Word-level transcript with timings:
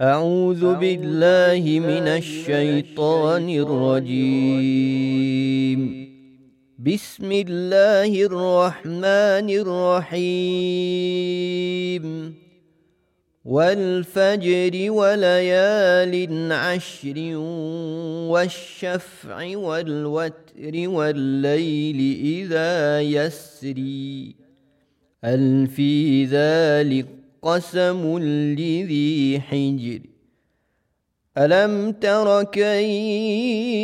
أعوذ 0.00 0.74
بالله 0.74 1.80
من 1.80 2.08
الشيطان 2.08 3.48
الرجيم. 3.48 4.14
بسم 6.78 7.32
الله 7.32 8.22
الرحمن 8.22 9.50
الرحيم. 9.50 10.24
والفجر 13.44 14.90
وليال 14.90 16.52
عشر 16.52 17.36
والشفع 18.30 19.56
والوتر 19.56 20.74
والليل 20.74 22.18
إذا 22.24 23.00
يسري. 23.00 24.34
هل 25.24 25.66
في 25.66 26.24
ذلك 26.24 27.23
قسم 27.44 28.18
لذي 28.58 29.40
حجر. 29.40 30.00
ألم 31.38 31.92
تر 31.92 32.42
كيف 32.42 33.74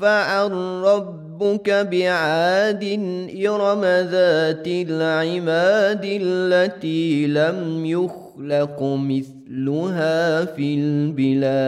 فعل 0.00 0.52
ربك 0.84 1.70
بعاد 1.70 2.84
إرم 3.46 3.84
ذات 3.84 4.66
العماد 4.66 6.04
التي 6.04 7.26
لم 7.26 7.86
يخلق 7.86 8.82
مثلها 8.82 10.44
في 10.44 10.74
البلاد؟ 10.74 11.58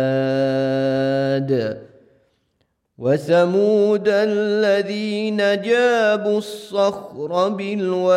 وثمود 3.01 4.09
الذين 4.09 5.37
جابوا 5.37 6.39
الصخر 6.39 7.49
بالواد 7.49 8.11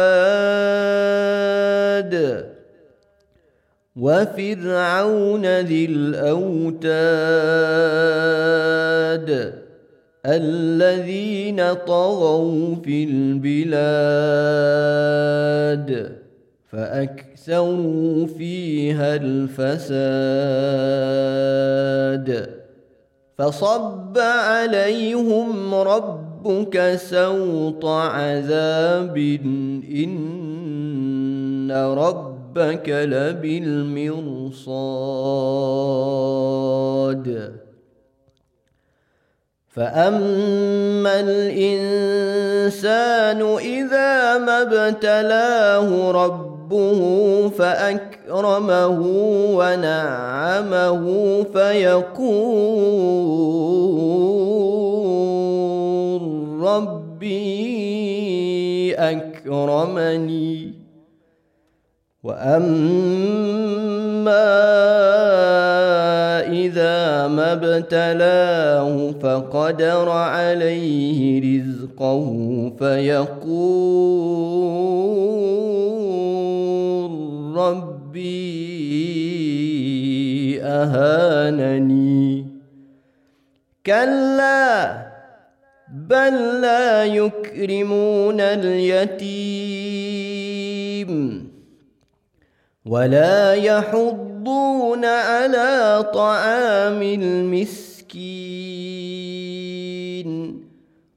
وفرعون 3.95 5.45
ذي 5.59 5.85
الأوتاد 5.85 6.83
الذين 10.25 11.73
طغوا 11.73 12.75
في 12.75 13.03
البلاد 13.03 13.83
فأكثروا 16.71 18.27
فيها 18.27 19.15
الفساد 19.15 19.93
فصب 23.51 24.17
عليهم 24.17 25.75
ربك 25.75 26.95
سوط 26.95 27.85
عذاب 27.85 29.17
إن 30.03 31.71
ربك 31.71 32.89
لبالمرصاد. 32.89 34.03
فأما 39.69 41.19
الإنسان 41.19 42.21
إذا 43.57 44.37
ما 44.37 44.61
ابتلاه 44.61 46.11
ربه 46.11 46.52
فأكرمه 47.49 48.99
ونعمه 49.55 51.05
فيقول 51.43 52.23
ربي 56.61 57.73
أكرمني. 58.95 60.73
وأما 62.23 63.03
إذا 66.47 67.27
ما 67.27 67.53
ابتلاه 67.53 69.11
فقدر 69.11 70.09
عليه 70.09 71.41
رزقه 71.41 72.33
فيقول 72.79 74.33
ربي 77.71 78.63
أهانني. 80.63 82.45
كلا 83.85 85.03
بل 85.93 86.61
لا 86.61 87.05
يكرمون 87.05 88.41
اليتيم 88.41 89.83
ولا 92.85 93.53
يحضون 93.53 95.05
على 95.05 96.03
طعام 96.13 97.01
المسكين 97.01 98.03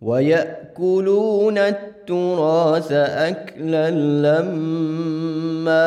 ويأكلون 0.01 1.59
التراث 1.59 2.93
أكلا 2.93 3.91
لما 3.91 5.87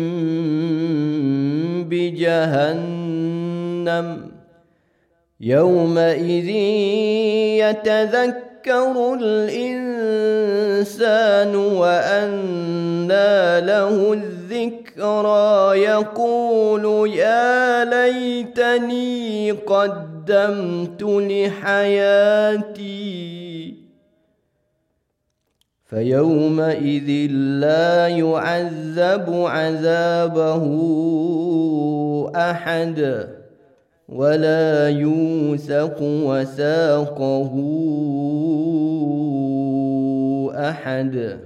بجهنم. 1.89 4.31
يومئذ 5.41 6.49
يتذكر 7.59 9.17
الإنسان 9.21 11.55
وأنى 11.55 13.61
له 13.65 14.13
الذكرى. 14.13 15.81
يقول 15.81 17.09
يا 17.09 17.85
ليتني 17.85 19.51
قدمت 19.51 21.03
لحياتي 21.03 22.91
فيومئذ 25.91 27.31
لا 27.59 28.07
يعذب 28.07 29.25
عذابه 29.27 30.63
أحد 32.35 33.27
ولا 34.09 34.89
يوثق 34.89 35.97
وثاقه 36.01 37.53
أحد. 40.69 41.39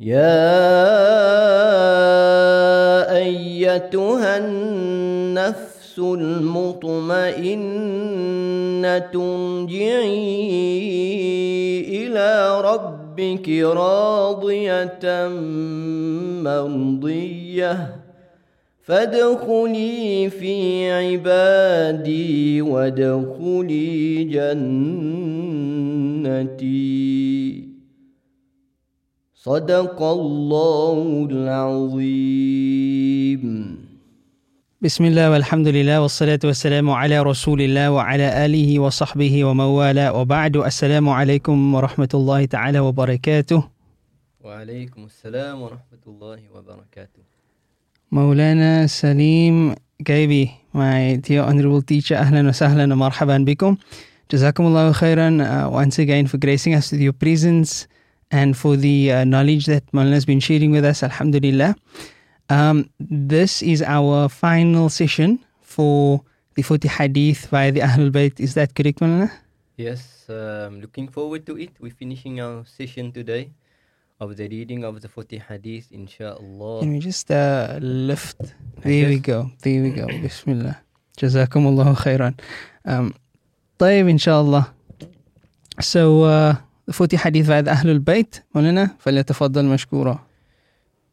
يا 0.00 0.80
أيتها 3.16 4.38
النفس 4.38 5.69
المطمئنة 6.00 7.60
ارجعي 9.14 10.70
إلى 11.80 12.60
ربك 12.60 13.48
راضية 13.48 15.28
مرضية. 16.42 17.96
فادخلي 18.82 20.30
في 20.30 20.90
عبادي 20.90 22.62
وادخلي 22.62 24.24
جنتي. 24.24 24.80
صدق 29.34 30.02
الله 30.02 31.28
العظيم. 31.30 32.40
بسم 34.82 35.04
الله 35.04 35.30
والحمد 35.30 35.68
لله 35.68 36.00
والصلاة 36.00 36.40
والسلام 36.44 36.90
على 36.90 37.20
رسول 37.20 37.60
الله 37.60 37.90
وعلى 37.90 38.46
آله 38.46 38.78
وصحبه 38.78 39.44
ومن 39.44 39.64
والاه 39.64 40.12
وبعد 40.12 40.56
السلام 40.56 41.08
عليكم 41.08 41.74
ورحمة 41.74 42.08
الله 42.14 42.44
تعالى 42.44 42.78
وبركاته 42.80 43.60
وعليكم 44.40 45.04
السلام 45.04 45.60
ورحمة 45.62 46.04
الله 46.06 46.40
وبركاته 46.54 47.22
مولانا 48.12 48.86
سليم 48.86 49.74
Gaibi, 50.02 50.48
my 50.72 51.16
dear 51.16 51.42
honorable 51.42 51.82
teacher, 51.82 52.16
wa 52.16 52.50
sahlan 52.56 52.88
wa 52.96 53.10
marhaban 53.10 53.44
bikum. 53.44 53.76
Jazakumullah 54.30 54.96
khairan 54.96 55.44
uh, 55.44 55.68
once 55.68 55.98
again 55.98 56.26
for 56.26 56.38
gracing 56.38 56.72
us 56.72 56.90
with 56.90 57.02
your 57.02 57.12
presence 57.12 57.86
and 58.30 58.56
for 58.56 58.76
the 58.76 59.12
uh, 59.12 59.24
knowledge 59.24 59.66
that 59.66 59.84
Maulana 59.92 60.14
has 60.14 60.24
been 60.24 60.40
sharing 60.40 60.70
with 60.70 60.86
us. 60.86 61.02
Alhamdulillah. 61.02 61.76
Um, 62.49 62.89
this 62.99 63.61
is 63.61 63.81
our 63.81 64.29
final 64.29 64.89
session 64.89 65.39
for 65.61 66.21
the 66.55 66.61
40 66.61 66.87
hadith 66.87 67.49
by 67.51 67.71
the 67.71 67.81
Ahlul 67.81 68.11
Bayt. 68.11 68.39
Is 68.39 68.53
that 68.53 68.75
correct, 68.75 68.99
Maulana? 68.99 69.31
Yes, 69.77 70.25
um, 70.29 70.79
looking 70.79 71.07
forward 71.09 71.45
to 71.47 71.57
it. 71.57 71.71
We're 71.79 71.91
finishing 71.91 72.39
our 72.39 72.63
session 72.65 73.11
today 73.11 73.51
of 74.21 74.37
the 74.37 74.47
reading 74.47 74.83
of 74.85 75.01
the 75.01 75.09
40 75.09 75.37
hadith, 75.39 75.91
inshallah. 75.91 76.79
Can 76.81 76.93
we 76.93 76.99
just 76.99 77.29
uh, 77.31 77.77
lift? 77.81 78.37
There 78.83 79.07
we 79.09 79.15
Yes. 79.15 79.21
go. 79.21 79.51
There 79.61 79.81
we 79.83 79.89
go. 79.89 80.07
Bismillah. 80.07 80.75
جزاكم 81.19 81.67
الله 81.67 81.93
خيرا. 81.93 82.33
Um, 82.87 83.11
طيب 83.79 84.07
إن 84.07 84.17
شاء 84.17 84.41
الله. 84.41 84.65
So 85.81 86.23
uh, 86.23 86.55
the 86.85 86.93
40 86.93 87.17
hadith 87.17 87.47
by 87.47 87.61
the 87.61 87.71
أهل 87.71 87.89
البيت 87.89 88.43
مولانا 88.55 88.95
فليتفضل 88.99 89.65
مشكورا. 89.65 90.19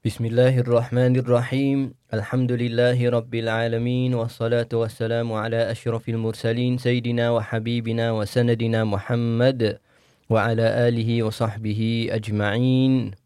بسم 0.08 0.24
الله 0.26 0.64
الرحمن 0.64 1.20
الرحيم. 1.20 1.92
الحمد 2.16 2.52
لله 2.52 2.96
رب 2.96 3.34
العالمين 3.36 4.16
والصلاة 4.16 4.72
والسلام 4.72 5.28
على 5.34 5.72
أشرف 5.72 6.08
المرسلين 6.10 6.80
سيدنا 6.80 7.36
وحبيبنا 7.36 8.16
وسندنا 8.16 8.88
محمد 8.88 9.84
وعلى 10.32 10.88
آله 10.88 11.10
وصحبه 11.28 12.08
أجمعين. 12.16 13.20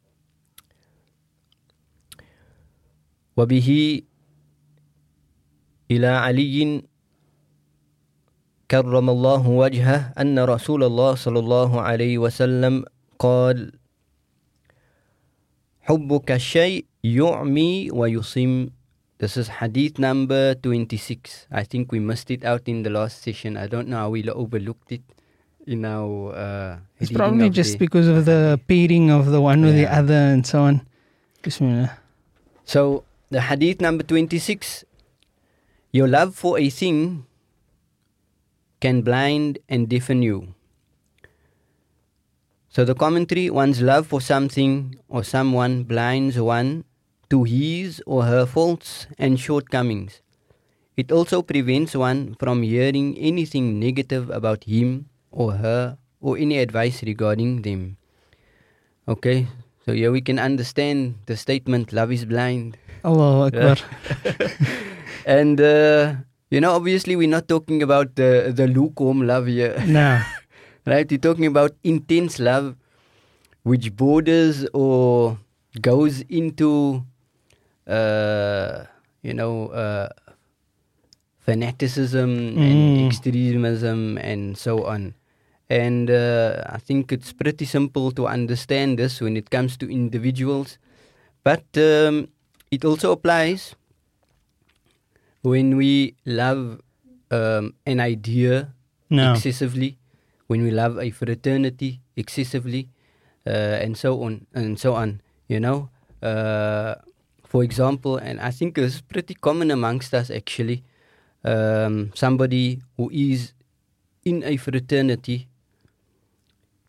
وبه 3.38 3.69
إلى 5.92 6.12
علي 6.25 6.81
كرم 8.72 9.07
الله 9.10 9.44
وجهه 9.50 10.18
أن 10.18 10.33
رسول 10.33 10.81
الله 10.83 11.12
صلى 11.16 11.39
الله 11.39 11.81
عليه 11.81 12.18
وسلم 12.18 12.89
قال 13.22 13.81
حبك 15.90 16.31
الشيء 16.32 16.84
يعمي 17.04 17.90
ويصم 17.90 18.69
This 19.19 19.37
is 19.40 19.48
hadith 19.48 19.98
number 19.98 20.52
26. 20.60 21.48
I 21.50 21.64
think 21.64 21.90
we 21.90 21.98
missed 22.00 22.31
it 22.31 22.44
out 22.44 22.69
in 22.69 22.82
the 22.82 22.90
last 22.90 23.22
session. 23.22 23.56
I 23.56 23.66
don't 23.66 23.88
know 23.88 23.96
how 23.96 24.10
we 24.10 24.28
overlooked 24.28 24.93
it 24.93 25.00
in 25.66 25.87
our 25.87 26.37
uh, 26.37 26.76
It's 27.00 27.08
reading 27.10 27.16
probably 27.16 27.46
of 27.48 27.54
just 27.54 27.72
the- 27.72 27.78
because 27.78 28.08
of 28.08 28.26
the 28.26 28.60
pairing 28.69 29.10
of 29.10 29.31
the 29.32 29.40
one 29.40 29.62
with 29.64 29.72
the 29.75 29.88
Yeah. 29.88 29.98
other 30.00 30.20
and 30.37 30.44
so 30.46 30.60
on. 30.69 30.82
Bismillah. 31.43 31.96
So, 32.66 33.04
the 33.31 33.40
hadith 33.48 33.81
number 33.81 34.02
26 34.04 34.84
Your 35.93 36.08
love 36.08 36.34
for 36.37 36.58
a 36.60 36.69
thing 36.69 37.25
can 38.81 39.00
blind 39.00 39.58
and 39.69 39.88
deafen 39.88 40.20
you. 40.20 40.52
So, 42.71 42.85
the 42.88 42.95
commentary 42.95 43.50
one's 43.51 43.81
love 43.81 44.07
for 44.07 44.21
something 44.23 44.95
or 45.12 45.25
someone 45.27 45.83
blinds 45.83 46.39
one 46.39 46.85
to 47.29 47.44
his 47.44 48.01
or 48.07 48.23
her 48.23 48.45
faults 48.45 49.07
and 49.19 49.38
shortcomings. 49.38 50.21
It 50.95 51.12
also 51.12 51.41
prevents 51.41 51.95
one 52.00 52.35
from 52.39 52.63
hearing 52.63 53.18
anything 53.19 53.77
negative 53.77 54.29
about 54.29 54.63
him 54.63 55.09
or 55.31 55.59
her 55.59 55.97
or 56.21 56.38
any 56.38 56.59
advice 56.59 57.03
regarding 57.03 57.63
them. 57.63 57.97
Okay, 59.07 59.47
so 59.85 59.91
here 59.91 60.12
we 60.13 60.21
can 60.21 60.39
understand 60.39 61.15
the 61.25 61.35
statement 61.35 61.91
love 61.91 62.12
is 62.12 62.23
blind. 62.23 62.77
Allahu 63.03 63.47
Akbar. 63.51 63.77
And 65.25 65.59
uh, 65.59 66.15
you 66.50 66.62
know, 66.62 66.71
obviously, 66.71 67.15
we're 67.15 67.27
not 67.27 67.47
talking 67.47 67.83
about 67.83 68.15
the 68.15 68.53
the 68.56 68.68
lukewarm 68.68 69.27
love 69.27 69.47
here, 69.47 69.75
No. 69.88 70.23
right? 70.86 71.10
We're 71.10 71.19
talking 71.19 71.45
about 71.45 71.75
intense 71.83 72.39
love, 72.39 72.75
which 73.63 73.95
borders 73.95 74.66
or 74.74 75.38
goes 75.81 76.22
into, 76.30 77.04
uh, 77.88 78.86
you 79.22 79.33
know, 79.33 79.68
uh, 79.69 80.10
fanaticism 81.45 82.57
and 82.62 82.98
Mm. 82.98 83.06
extremism 83.06 84.18
and 84.18 84.57
so 84.57 84.86
on. 84.86 85.13
And 85.69 86.10
uh, 86.12 86.63
I 86.68 86.78
think 86.80 87.12
it's 87.12 87.31
pretty 87.33 87.66
simple 87.66 88.12
to 88.12 88.28
understand 88.28 89.00
this 89.00 89.22
when 89.22 89.38
it 89.38 89.50
comes 89.50 89.78
to 89.78 89.89
individuals, 89.89 90.78
but 91.44 91.63
um, 91.78 92.28
it 92.72 92.83
also 92.83 93.12
applies 93.13 93.74
when 95.42 95.78
we 95.78 96.16
love 96.25 96.81
um, 97.31 97.74
an 97.86 98.00
idea 98.00 98.74
No. 99.10 99.31
excessively, 99.33 99.98
when 100.51 100.63
we 100.68 100.71
love 100.71 101.00
a 101.00 101.09
fraternity 101.12 102.01
excessively, 102.18 102.89
uh, 103.48 103.80
and 103.80 103.95
so 103.95 104.21
on 104.21 104.45
and 104.53 104.77
so 104.77 104.94
on. 104.94 105.21
You 105.48 105.62
know, 105.62 105.89
uh, 106.21 106.95
for 107.48 107.63
example, 107.63 108.18
and 108.18 108.36
I 108.42 108.51
think 108.51 108.77
it's 108.77 109.00
pretty 109.00 109.33
common 109.33 109.71
amongst 109.71 110.13
us 110.13 110.30
actually. 110.30 110.83
Um, 111.45 112.12
somebody 112.15 112.81
who 112.98 113.09
is 113.12 113.53
in 114.25 114.44
a 114.44 114.57
fraternity, 114.57 115.48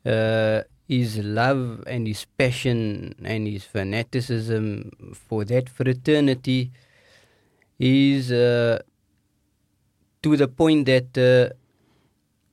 uh, 0.04 0.62
his 0.88 1.18
love 1.18 1.84
and 1.86 2.08
his 2.08 2.26
passion 2.36 3.14
and 3.22 3.46
his 3.46 3.62
fanaticism 3.62 4.90
for 5.14 5.44
that 5.44 5.68
fraternity 5.70 6.72
is 7.78 8.32
uh, 8.32 8.82
to 10.22 10.36
the 10.36 10.48
point 10.48 10.86
that 10.86 11.16
uh, 11.16 11.54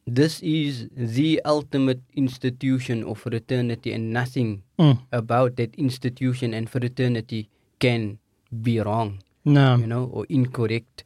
this 0.09 0.41
is 0.41 0.89
the 0.95 1.41
ultimate 1.45 2.01
institution 2.15 3.03
of 3.03 3.19
fraternity 3.19 3.93
and 3.93 4.11
nothing 4.13 4.63
Mm. 4.79 4.99
about 5.11 5.55
that 5.57 5.75
institution 5.75 6.53
and 6.53 6.69
fraternity 6.69 7.49
can 7.79 8.17
be 8.49 8.79
wrong, 8.79 9.19
No. 9.45 9.75
you 9.77 9.87
know, 9.87 10.05
or 10.11 10.25
incorrect. 10.29 11.03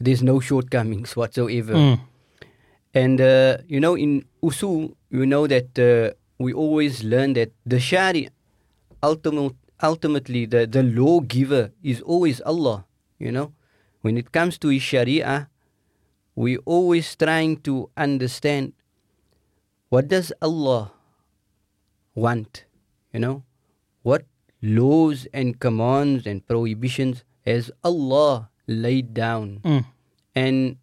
There's 0.00 0.22
no 0.22 0.40
shortcomings 0.40 1.16
whatsoever. 1.16 1.74
Mm. 1.74 2.00
And, 2.94 3.20
uh, 3.20 3.58
you 3.68 3.80
know, 3.80 3.94
in 3.96 4.24
usul, 4.42 4.94
you 5.10 5.26
know 5.26 5.46
that 5.46 5.76
uh, 5.78 6.14
we 6.38 6.52
always 6.52 7.04
learn 7.04 7.34
that 7.34 7.52
the 7.66 7.80
Sharia, 7.80 8.30
ultimate, 9.02 9.54
ultimately, 9.82 10.46
the, 10.46 10.66
the 10.66 10.82
lawgiver 10.82 11.72
is 11.82 12.00
always 12.00 12.40
Allah, 12.46 12.86
you 13.18 13.30
know. 13.32 13.52
When 14.02 14.16
it 14.16 14.32
comes 14.32 14.56
to 14.58 14.68
His 14.68 14.82
Sharia, 14.82 15.48
we 16.36 16.58
always 16.68 17.16
trying 17.16 17.56
to 17.64 17.88
understand 17.96 18.72
what 19.88 20.06
does 20.08 20.32
Allah 20.42 20.92
want, 22.14 22.64
you 23.12 23.20
know. 23.20 23.42
What 24.02 24.26
laws 24.62 25.26
and 25.32 25.58
commands 25.58 26.26
and 26.26 26.46
prohibitions 26.46 27.24
has 27.46 27.70
Allah 27.82 28.50
laid 28.68 29.14
down 29.14 29.60
Mm. 29.64 29.84
and 30.34 30.76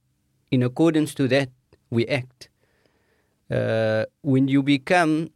in 0.52 0.64
accordance 0.64 1.14
to 1.16 1.28
that 1.28 1.50
we 1.90 2.08
act 2.08 2.50
uh, 3.52 4.06
when 4.22 4.48
you 4.48 4.64
become 4.64 5.30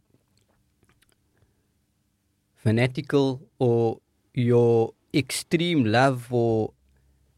fanatical 2.56 3.42
or 3.58 4.00
your 4.34 4.94
extreme 5.14 5.84
love 5.84 6.22
for 6.32 6.72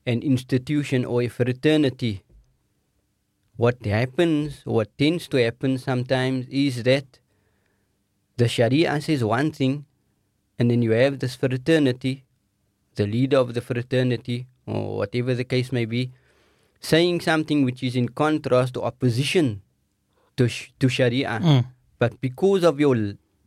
an 0.07 0.23
institution 0.23 1.05
or 1.05 1.23
a 1.23 1.29
fraternity 1.29 2.23
what 3.63 3.79
happens 3.85 4.61
what 4.77 4.89
tends 5.03 5.25
to 5.33 5.37
happen 5.47 5.73
sometimes 5.79 6.47
is 6.65 6.83
that 6.89 7.19
the 8.43 8.49
sharia 8.57 8.95
says 9.07 9.23
one 9.25 9.51
thing 9.59 9.75
and 10.59 10.71
then 10.71 10.83
you 10.87 10.93
have 10.93 11.19
this 11.25 11.35
fraternity 11.43 12.15
the 13.01 13.07
leader 13.07 13.39
of 13.45 13.53
the 13.57 13.61
fraternity 13.71 14.39
or 14.67 14.97
whatever 15.01 15.35
the 15.35 15.45
case 15.55 15.73
may 15.79 15.85
be 15.85 16.03
saying 16.81 17.21
something 17.21 17.65
which 17.65 17.83
is 17.83 17.95
in 17.97 18.09
contrast 18.09 18.77
or 18.77 18.85
opposition 18.91 19.61
to 20.37 20.49
sh- 20.49 20.71
to 20.81 20.89
Sharia, 20.89 21.39
Mm. 21.43 21.65
but 21.99 22.19
because 22.21 22.65
of 22.65 22.81
your 22.81 22.97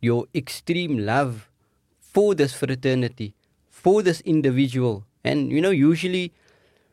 your 0.00 0.26
extreme 0.40 0.98
love 1.08 1.50
for 1.98 2.34
this 2.40 2.52
fraternity, 2.54 3.34
for 3.70 4.02
this 4.08 4.20
individual, 4.34 5.02
and 5.24 5.50
you 5.50 5.60
know 5.60 5.74
usually 5.74 6.30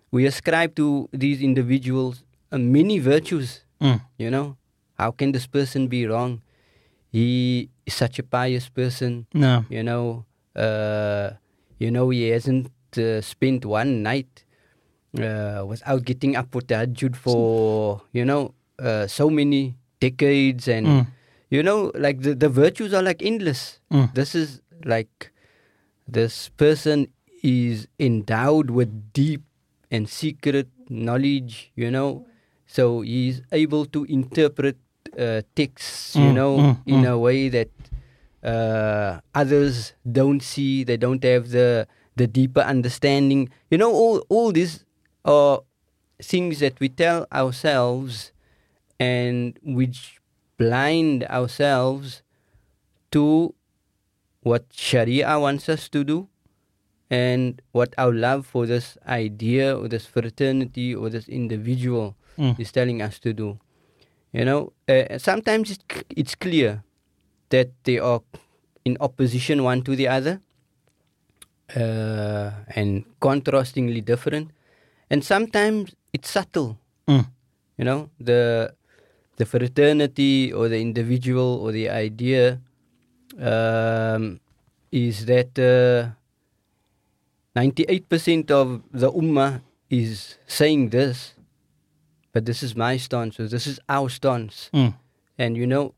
we 0.10 0.26
ascribe 0.26 0.74
to 0.82 0.88
these 1.14 1.42
individuals 1.50 2.24
uh, 2.52 2.58
many 2.60 3.00
virtues. 3.00 3.64
Mm. 3.82 4.02
You 4.18 4.30
know, 4.30 4.58
how 5.00 5.12
can 5.12 5.32
this 5.32 5.48
person 5.48 5.88
be 5.88 6.06
wrong? 6.06 6.42
He 7.12 7.70
is 7.86 7.94
such 7.94 8.20
a 8.20 8.24
pious 8.24 8.70
person 8.70 9.28
No. 9.34 9.66
you 9.70 9.84
know 9.84 10.24
uh, 10.56 11.32
you 11.80 11.92
know 11.92 12.08
he 12.10 12.30
hasn't 12.30 12.72
uh, 12.96 13.20
spent 13.20 13.66
one 13.66 14.00
night 14.04 14.46
uh, 15.20 15.66
without 15.68 16.06
getting 16.08 16.36
up 16.40 16.48
for 16.56 16.62
tahajjud 16.64 17.16
for 17.20 18.00
you 18.16 18.24
know 18.24 18.54
uh, 18.80 19.08
so 19.08 19.28
many 19.30 19.76
decades 20.00 20.68
and 20.72 20.88
Mm. 20.88 21.06
you 21.52 21.60
know 21.64 21.92
like 22.00 22.22
the, 22.24 22.32
the 22.34 22.48
virtues 22.48 22.94
are 22.96 23.04
like 23.04 23.20
endless 23.20 23.80
Mm. 23.92 24.08
this 24.16 24.32
is 24.36 24.62
like 24.88 25.32
this 26.08 26.48
person 26.56 27.08
is 27.44 27.88
endowed 28.00 28.72
with 28.72 29.12
deep 29.12 29.44
and 29.92 30.08
secret 30.08 30.68
knowledge 30.88 31.72
you 31.76 31.92
know 31.92 32.24
so 32.72 33.02
he's 33.04 33.42
able 33.52 33.84
to 33.86 34.06
interpret 34.08 34.78
uh, 35.20 35.42
texts 35.60 36.16
you 36.16 36.32
Mm, 36.32 36.36
know 36.40 36.54
mm, 36.58 36.76
in 36.88 37.02
mm. 37.04 37.12
a 37.12 37.18
way 37.20 37.50
that 37.52 37.68
uh, 38.44 39.20
others 39.36 39.94
don't 40.08 40.42
see. 40.42 40.84
They 40.84 40.98
don't 40.98 41.24
have 41.24 41.50
the 41.52 41.88
the 42.16 42.28
deeper 42.28 42.62
understanding. 42.62 43.50
You 43.70 43.78
know, 43.78 43.92
all 43.92 44.24
all 44.30 44.52
these 44.56 44.86
are 45.26 45.62
things 46.22 46.60
that 46.64 46.80
we 46.80 46.90
tell 46.90 47.28
ourselves, 47.32 48.32
and 49.00 49.60
which 49.64 50.22
blind 50.58 51.24
ourselves 51.28 52.24
to 53.12 53.54
what 54.42 54.66
Sharia 54.72 55.38
wants 55.40 55.68
us 55.70 55.90
to 55.90 56.04
do 56.04 56.28
and 57.10 57.62
what 57.74 57.94
our 57.98 58.14
love 58.14 58.46
for 58.48 58.66
this 58.66 58.98
idea 59.06 59.76
or 59.78 59.88
this 59.88 60.06
fraternity 60.06 60.96
or 60.96 61.10
this 61.10 61.28
individual 61.28 62.16
Mm. 62.38 62.60
is 62.60 62.72
telling 62.72 63.02
us 63.02 63.20
to 63.20 63.34
do. 63.34 63.60
You 64.32 64.46
know, 64.46 64.74
uh, 64.88 65.18
sometimes 65.18 65.72
it's, 65.72 65.86
it's 66.10 66.36
clear 66.36 66.84
that 67.50 67.72
they 67.84 68.00
are 68.00 68.22
in 68.86 68.98
opposition 69.00 69.64
one 69.64 69.82
to 69.84 69.96
the 69.96 70.08
other 70.08 70.42
uh, 71.76 72.52
and 72.76 73.06
contrastingly 73.20 74.04
different. 74.04 74.52
And 75.10 75.24
sometimes 75.24 75.94
it's 76.14 76.30
subtle. 76.30 76.78
Mm. 77.08 77.28
You 77.78 77.86
know, 77.86 78.10
the 78.20 78.74
the 79.38 79.46
fraternity 79.46 80.54
or 80.54 80.70
the 80.70 80.80
individual 80.80 81.60
or 81.64 81.72
the 81.72 81.90
idea 81.90 82.62
um, 83.40 84.40
is 84.92 85.26
that 85.26 85.58
uh, 85.58 86.14
98% 87.58 88.52
of 88.52 88.84
the 88.92 89.12
ummah 89.12 89.62
is 89.90 90.38
saying 90.46 90.90
this, 90.90 91.34
but 92.34 92.46
this 92.46 92.64
is 92.64 92.76
my 92.76 92.98
stance, 92.98 93.40
or 93.40 93.48
this 93.48 93.68
is 93.68 93.80
our 93.90 94.10
stance. 94.10 94.70
Mm. 94.74 94.94
And 95.38 95.58
you 95.58 95.68
know, 95.68 95.94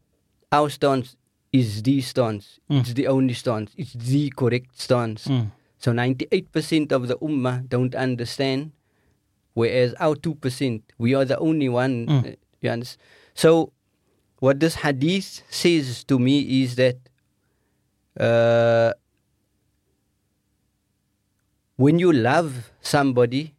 our 0.52 0.70
stance 0.70 1.16
is 1.52 1.84
the 1.84 2.02
stance. 2.02 2.60
Mm. 2.70 2.80
It's 2.82 2.94
the 2.94 3.08
only 3.08 3.34
stance. 3.34 3.72
It's 3.78 3.94
the 3.94 4.30
correct 4.32 4.80
stance. 4.80 5.28
Mm. 5.28 5.52
So 5.78 5.92
98% 5.92 6.92
of 6.92 7.08
the 7.08 7.18
ummah 7.18 7.68
don't 7.68 7.94
understand, 7.94 8.72
whereas 9.54 9.94
our 10.00 10.16
2%, 10.16 10.82
we 10.98 11.14
are 11.14 11.26
the 11.26 11.38
only 11.38 11.70
one. 11.70 12.08
Uh, 12.10 12.24
You 12.62 12.72
understand? 12.72 13.04
So 13.36 13.74
what 14.40 14.60
this 14.60 14.76
hadith 14.76 15.44
says 15.50 16.04
to 16.06 16.18
me 16.18 16.64
is 16.64 16.76
that 16.76 16.98
uh, 18.20 18.94
when 21.76 22.00
you 22.00 22.14
love 22.14 22.72
somebody 22.82 23.56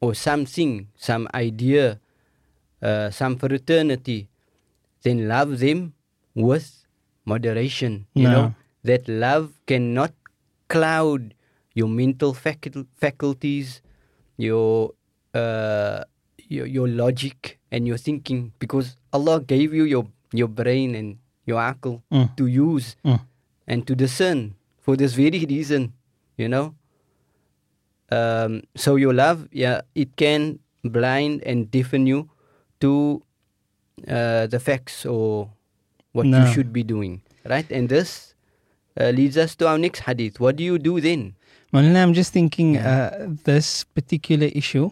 or 0.00 0.14
something, 0.14 0.88
some 0.96 1.26
idea, 1.34 1.98
uh, 2.82 3.10
some 3.10 3.36
fraternity, 3.38 4.28
then 5.02 5.28
love 5.28 5.58
them 5.58 5.92
with 6.34 6.84
moderation. 7.24 8.06
You 8.14 8.28
No. 8.28 8.32
know 8.32 8.46
that 8.84 9.08
love 9.08 9.52
cannot 9.66 10.12
cloud 10.68 11.34
your 11.74 11.88
mental 11.88 12.32
facul- 12.34 12.86
faculties, 12.96 13.80
your 14.36 14.92
uh, 15.34 16.04
your 16.48 16.66
your 16.66 16.88
logic 16.88 17.58
and 17.70 17.86
your 17.86 17.98
thinking, 17.98 18.52
because 18.58 18.96
Allah 19.12 19.40
gave 19.40 19.74
you 19.74 19.84
your 19.84 20.06
your 20.32 20.48
brain 20.48 20.94
and 20.94 21.18
your 21.46 21.60
akal 21.60 22.02
Mm. 22.10 22.30
to 22.36 22.46
use 22.46 22.96
Mm. 23.04 23.20
and 23.66 23.86
to 23.86 23.94
discern 23.94 24.54
for 24.80 24.96
this 24.96 25.14
very 25.14 25.44
reason, 25.44 25.92
you 26.38 26.48
know. 26.48 26.74
Um, 28.10 28.62
so 28.76 28.94
your 28.96 29.12
love, 29.12 29.48
yeah, 29.50 29.82
it 29.94 30.14
can 30.16 30.60
blind 30.86 31.42
and 31.42 31.66
deafen 31.70 32.06
you 32.06 32.30
to 32.80 33.22
uh, 34.08 34.46
the 34.46 34.60
facts 34.60 35.06
or 35.06 35.50
what 36.12 36.26
No. 36.26 36.40
you 36.40 36.52
should 36.52 36.72
be 36.72 36.82
doing, 36.82 37.22
right? 37.44 37.70
And 37.70 37.88
this 37.88 38.34
uh, 39.00 39.10
leads 39.10 39.36
us 39.36 39.54
to 39.56 39.68
our 39.68 39.78
next 39.78 40.00
hadith. 40.00 40.40
What 40.40 40.56
do 40.56 40.64
you 40.64 40.78
do 40.78 41.00
then? 41.00 41.34
Malina, 41.72 42.02
I'm 42.02 42.14
just 42.14 42.32
thinking 42.32 42.76
uh, 42.78 43.28
this 43.44 43.84
particular 43.84 44.48
issue 44.54 44.90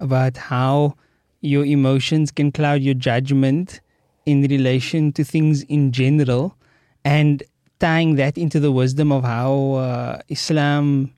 about 0.00 0.36
how 0.36 0.94
your 1.40 1.64
emotions 1.64 2.30
can 2.30 2.52
cloud 2.52 2.80
your 2.82 2.94
judgment 2.94 3.80
in 4.24 4.42
relation 4.42 5.12
to 5.12 5.24
things 5.24 5.62
in 5.64 5.90
general 5.92 6.56
and 7.04 7.42
tying 7.80 8.14
that 8.14 8.38
into 8.38 8.60
the 8.60 8.70
wisdom 8.70 9.10
of 9.10 9.24
how 9.24 9.72
uh, 9.72 10.20
Islam 10.28 11.12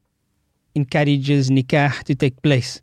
encourages 0.75 1.51
nikah 1.51 2.03
to 2.05 2.15
take 2.15 2.41
place. 2.43 2.81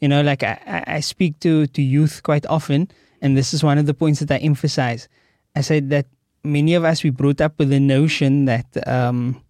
You 0.00 0.08
know, 0.08 0.22
like 0.22 0.42
I, 0.42 0.84
I 0.86 1.00
speak 1.00 1.40
to, 1.40 1.66
to 1.66 1.82
youth 1.82 2.22
quite 2.22 2.46
often, 2.46 2.88
and 3.20 3.36
this 3.36 3.52
is 3.52 3.64
one 3.64 3.78
of 3.78 3.86
the 3.86 3.94
points 3.94 4.20
that 4.20 4.30
I 4.30 4.38
emphasize. 4.38 5.08
I 5.56 5.60
said 5.60 5.90
that 5.90 6.06
many 6.44 6.74
of 6.74 6.84
us, 6.84 7.02
we 7.02 7.10
brought 7.10 7.40
up 7.40 7.58
with 7.58 7.70
the 7.70 7.80
notion 7.80 8.44
that 8.44 8.66
um, 8.86 9.42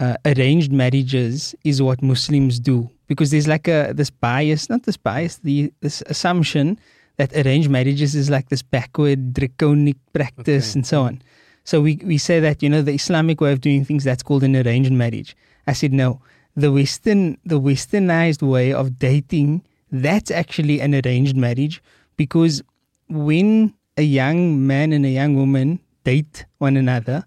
uh, 0.00 0.16
arranged 0.24 0.72
marriages 0.72 1.54
is 1.64 1.82
what 1.82 2.02
Muslims 2.02 2.60
do 2.60 2.90
because 3.06 3.30
there's 3.30 3.48
like 3.48 3.68
a 3.68 3.92
this 3.94 4.10
bias, 4.10 4.68
not 4.70 4.84
this 4.84 4.96
bias, 4.96 5.38
the 5.38 5.72
this 5.80 6.02
assumption 6.06 6.78
that 7.16 7.32
arranged 7.34 7.70
marriages 7.70 8.14
is 8.14 8.28
like 8.30 8.48
this 8.48 8.62
backward 8.62 9.32
draconic 9.34 9.96
practice 10.12 10.70
Okay. 10.70 10.78
and 10.78 10.86
so 10.86 11.02
on. 11.02 11.22
So 11.64 11.80
we 11.80 11.96
we 12.04 12.18
say 12.18 12.40
that 12.40 12.62
you 12.62 12.68
know 12.68 12.82
the 12.82 12.92
Islamic 12.94 13.40
way 13.40 13.52
of 13.52 13.60
doing 13.60 13.84
things 13.84 14.04
that's 14.04 14.22
called 14.22 14.42
an 14.44 14.56
arranged 14.56 14.92
marriage. 14.92 15.36
I 15.66 15.72
said 15.72 15.92
no, 15.92 16.20
the 16.56 16.70
Western 16.72 17.38
the 17.44 17.60
Westernized 17.60 18.42
way 18.42 18.72
of 18.72 18.98
dating 18.98 19.62
that's 19.90 20.30
actually 20.30 20.80
an 20.80 20.94
arranged 20.94 21.36
marriage 21.36 21.80
because 22.16 22.62
when 23.08 23.72
a 23.96 24.02
young 24.02 24.66
man 24.66 24.92
and 24.92 25.06
a 25.06 25.08
young 25.08 25.36
woman 25.36 25.78
date 26.02 26.44
one 26.58 26.76
another, 26.76 27.24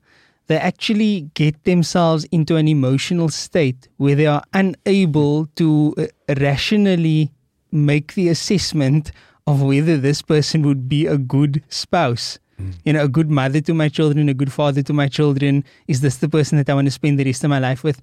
they 0.48 0.58
actually 0.58 1.30
get 1.34 1.64
themselves 1.64 2.26
into 2.26 2.56
an 2.58 2.68
emotional 2.68 3.30
state 3.30 3.88
where 3.98 4.16
they 4.16 4.26
are 4.26 4.44
unable 4.54 5.46
to 5.56 5.94
uh, 5.98 6.06
rationally 6.40 7.32
make 7.72 8.14
the 8.16 8.28
assessment 8.28 9.12
of 9.46 9.62
whether 9.62 9.98
this 9.98 10.22
person 10.22 10.62
would 10.64 10.90
be 10.90 11.06
a 11.06 11.18
good 11.18 11.64
spouse. 11.70 12.38
You 12.84 12.94
know, 12.94 13.04
a 13.04 13.08
good 13.08 13.30
mother 13.30 13.62
to 13.62 13.74
my 13.76 13.88
children, 13.88 14.30
a 14.30 14.34
good 14.34 14.52
father 14.52 14.82
to 14.82 14.92
my 14.92 15.08
children. 15.08 15.64
Is 15.88 16.02
this 16.02 16.18
the 16.18 16.28
person 16.28 16.58
that 16.58 16.68
I 16.70 16.74
want 16.74 16.88
to 16.88 16.92
spend 16.92 17.20
the 17.20 17.24
rest 17.24 17.44
of 17.44 17.52
my 17.52 17.60
life 17.60 17.84
with? 17.84 18.02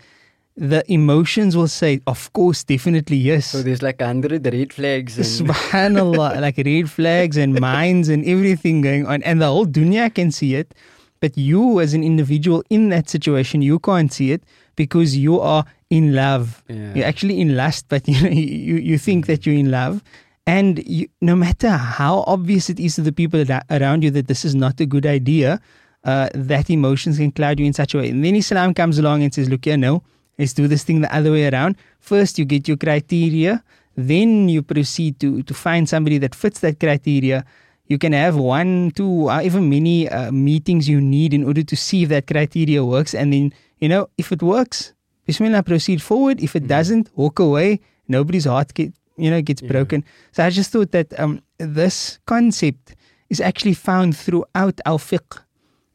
The 0.57 0.85
emotions 0.93 1.57
will 1.57 1.69
say, 1.69 2.01
of 2.07 2.33
course, 2.33 2.63
definitely 2.63 3.17
yes. 3.17 3.47
So 3.47 3.63
there's 3.63 3.83
like 3.83 4.01
a 4.01 4.07
hundred 4.07 4.47
red 4.47 4.73
flags. 4.73 5.17
And 5.17 5.27
Subhanallah, 5.51 6.41
like 6.41 6.59
red 6.59 6.89
flags 6.89 7.37
and 7.37 7.59
minds 7.61 8.09
and 8.09 8.25
everything 8.25 8.81
going 8.81 9.07
on, 9.07 9.23
and 9.25 9.41
the 9.41 9.47
whole 9.47 9.67
dunya 9.67 10.15
can 10.15 10.31
see 10.31 10.55
it. 10.55 10.75
But 11.21 11.37
you, 11.37 11.81
as 11.81 11.95
an 11.95 12.05
individual 12.05 12.63
in 12.71 12.91
that 12.91 13.09
situation, 13.09 13.63
you 13.63 13.79
can't 13.79 14.13
see 14.13 14.31
it 14.31 14.45
because 14.77 15.17
you 15.17 15.41
are 15.41 15.65
in 15.91 16.15
love. 16.15 16.63
Yeah. 16.69 16.95
You're 16.95 17.07
actually 17.07 17.41
in 17.41 17.57
lust, 17.57 17.87
but 17.89 18.07
you 18.09 18.23
know, 18.23 18.29
you, 18.29 18.77
you 18.77 18.99
think 18.99 19.27
that 19.27 19.47
you're 19.47 19.57
in 19.57 19.71
love. 19.71 20.03
And 20.47 20.87
you, 20.87 21.09
no 21.21 21.35
matter 21.35 21.71
how 21.71 22.25
obvious 22.27 22.69
it 22.69 22.79
is 22.79 22.97
to 22.97 23.01
the 23.01 23.13
people 23.13 23.51
ar- 23.51 23.63
around 23.71 24.05
you 24.05 24.11
that 24.11 24.29
this 24.29 24.45
is 24.45 24.55
not 24.55 24.79
a 24.81 24.87
good 24.87 25.07
idea, 25.07 25.61
uh, 26.05 26.29
that 26.35 26.69
emotions 26.69 27.17
can 27.17 27.33
cloud 27.33 27.59
you 27.59 27.65
in 27.67 27.73
such 27.73 27.95
a 27.95 27.99
way. 27.99 28.11
And 28.11 28.25
then 28.25 28.37
Islam 28.37 28.75
comes 28.75 28.99
along 28.99 29.23
and 29.23 29.33
says, 29.33 29.49
look 29.49 29.65
here, 29.65 29.79
no, 29.79 30.03
let's 30.39 30.53
do 30.53 30.67
this 30.69 30.85
thing 30.85 31.01
the 31.01 31.15
other 31.15 31.31
way 31.33 31.49
around. 31.49 31.77
First, 32.01 32.39
you 32.39 32.45
get 32.45 32.67
your 32.69 32.77
criteria, 32.77 33.63
then 33.97 34.49
you 34.49 34.63
proceed 34.63 35.21
to, 35.21 35.43
to 35.45 35.55
find 35.55 35.89
somebody 35.89 36.19
that 36.19 36.35
fits 36.35 36.61
that 36.61 36.81
criteria. 36.81 37.45
You 37.87 37.99
can 37.99 38.13
have 38.13 38.37
one, 38.37 38.93
two, 38.93 39.29
however 39.29 39.61
many 39.61 40.09
uh, 40.09 40.33
meetings 40.33 40.89
you 40.89 41.01
need 41.01 41.35
in 41.35 41.45
order 41.45 41.63
to 41.63 41.77
see 41.77 42.03
if 42.03 42.09
that 42.09 42.27
criteria 42.27 42.85
works. 42.85 43.15
And 43.15 43.33
then, 43.33 43.53
you 43.79 43.89
know, 43.89 44.09
if 44.17 44.33
it 44.33 44.43
works, 44.43 44.95
Bismillah, 45.27 45.63
proceed 45.63 46.03
forward. 46.03 46.41
If 46.43 46.57
it 46.57 46.67
doesn't, 46.67 47.11
walk 47.15 47.39
away. 47.39 47.81
Nobody's 48.09 48.45
heart 48.47 48.75
get, 48.75 48.93
you 49.17 49.31
know, 49.31 49.41
gets 49.41 49.63
Yeah. 49.63 49.69
broken. 49.69 50.05
So 50.33 50.45
I 50.45 50.51
just 50.51 50.71
thought 50.73 50.91
that 50.93 51.19
um, 51.21 51.41
this 51.59 52.19
concept 52.27 52.95
is 53.31 53.41
actually 53.41 53.75
found 53.75 54.17
throughout 54.17 54.81
our 54.85 54.99
fiqh. 54.99 55.39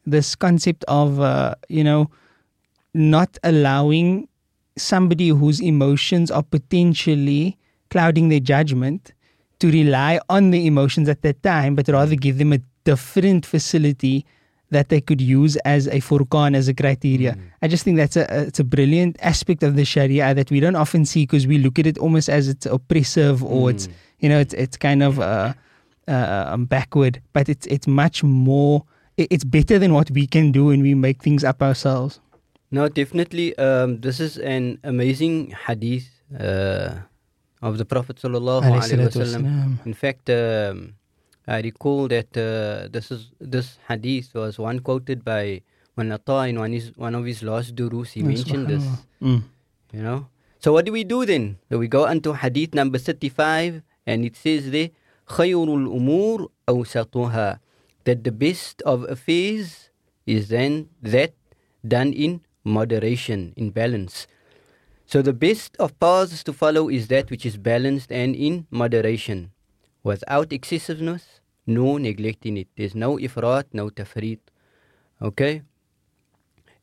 This 0.06 0.36
concept 0.36 0.84
of, 0.88 1.20
uh, 1.20 1.56
you 1.68 1.84
know, 1.84 2.10
not 2.94 3.38
allowing 3.44 4.29
somebody 4.80 5.30
whose 5.30 5.60
emotions 5.60 6.32
are 6.32 6.44
potentially 6.44 7.58
clouding 7.90 8.30
their 8.30 8.40
judgment 8.40 9.14
to 9.60 9.70
rely 9.72 10.20
on 10.30 10.52
the 10.52 10.66
emotions 10.66 11.10
at 11.10 11.22
that 11.24 11.42
time, 11.44 11.76
but 11.76 11.88
rather 11.90 12.16
give 12.16 12.38
them 12.38 12.54
a 12.54 12.60
different 12.86 13.46
facility 13.46 14.26
that 14.72 14.90
they 14.90 15.02
could 15.02 15.20
use 15.20 15.56
as 15.66 15.88
a 15.88 16.00
furqan, 16.00 16.56
as 16.56 16.68
a 16.68 16.74
criteria. 16.74 17.36
I 17.62 17.68
just 17.68 17.84
think 17.84 17.98
that's 17.98 18.16
a, 18.16 18.26
a- 18.30 18.44
it's 18.44 18.60
a 18.60 18.64
brilliant 18.64 19.18
aspect 19.20 19.64
of 19.64 19.76
the 19.76 19.84
Sharia 19.84 20.34
that 20.36 20.52
we 20.52 20.60
don't 20.60 20.76
often 20.76 21.06
see 21.06 21.24
because 21.24 21.48
we 21.48 21.58
look 21.58 21.80
at 21.80 21.88
it 21.88 21.98
almost 21.98 22.30
as 22.30 22.48
it's 22.48 22.66
oppressive 22.68 23.44
or 23.44 23.72
it's 23.72 23.88
you 24.20 24.30
know 24.30 24.40
it's 24.40 24.54
it's 24.54 24.78
kind 24.78 25.02
of 25.02 25.20
uh, 25.20 25.54
uh, 26.08 26.46
um, 26.54 26.66
backward, 26.66 27.20
but 27.34 27.50
it's 27.50 27.66
it's 27.68 27.88
much 27.88 28.24
more. 28.24 28.84
It's 29.18 29.44
better 29.44 29.78
than 29.80 29.92
what 29.94 30.10
we 30.12 30.26
can 30.28 30.52
do 30.54 30.66
when 30.68 30.82
we 30.82 30.94
make 30.94 31.22
things 31.22 31.44
up 31.44 31.62
ourselves. 31.62 32.20
No, 32.72 32.88
definitely. 32.88 33.58
Um, 33.58 34.00
this 34.02 34.20
is 34.20 34.38
an 34.38 34.78
amazing 34.84 35.58
hadith 35.66 36.06
uh, 36.38 37.02
of 37.62 37.78
the 37.78 37.86
Prophet 37.86 38.18
sallallahu 38.18 39.86
In 39.86 39.94
fact, 39.94 40.30
um, 40.30 40.94
I 41.48 41.62
recall 41.62 42.08
that 42.10 42.30
uh, 42.38 42.88
this 42.94 43.10
is 43.10 43.34
this 43.42 43.82
hadith 43.90 44.36
was 44.38 44.60
one 44.60 44.80
quoted 44.86 45.26
by 45.26 45.62
when 45.96 46.14
in 46.14 46.60
one, 46.60 46.72
his, 46.72 46.94
one 46.96 47.16
of 47.16 47.26
his 47.26 47.42
last 47.42 47.76
durus. 47.76 48.14
He 48.14 48.22
mentioned 48.22 48.68
this. 48.68 48.86
Mm. 49.22 49.44
You 49.92 50.04
know. 50.04 50.28
So 50.60 50.72
what 50.72 50.86
do 50.86 50.92
we 50.92 51.04
do 51.04 51.26
then? 51.26 51.58
So 51.72 51.80
we 51.80 51.88
go 51.88 52.06
into 52.06 52.34
hadith 52.34 52.76
number 52.76 53.00
thirty-five, 53.00 53.82
and 54.06 54.24
it 54.24 54.38
says 54.38 54.70
there, 54.70 54.92
"Khayrul 55.26 55.90
umur 55.90 56.54
awsatuha," 56.70 57.58
that 58.06 58.24
the 58.24 58.32
best 58.32 58.86
of 58.86 59.10
affairs 59.10 59.90
is 60.28 60.54
then 60.54 60.94
that 61.02 61.34
done 61.82 62.14
in 62.14 62.46
moderation, 62.70 63.54
in 63.58 63.72
balance. 63.72 64.28
So 65.06 65.22
the 65.22 65.34
best 65.34 65.76
of 65.78 66.00
paths 66.00 66.44
to 66.44 66.54
follow 66.54 66.88
is 66.88 67.08
that 67.08 67.32
which 67.32 67.46
is 67.46 67.58
balanced 67.58 68.12
and 68.12 68.36
in 68.36 68.68
moderation, 68.70 69.52
without 70.04 70.54
excessiveness, 70.54 71.42
no 71.66 71.98
neglecting 71.98 72.58
it. 72.58 72.68
There's 72.78 72.96
no 72.96 73.18
ifrat, 73.18 73.66
no 73.74 73.90
tafrit. 73.90 74.40
Okay? 75.22 75.64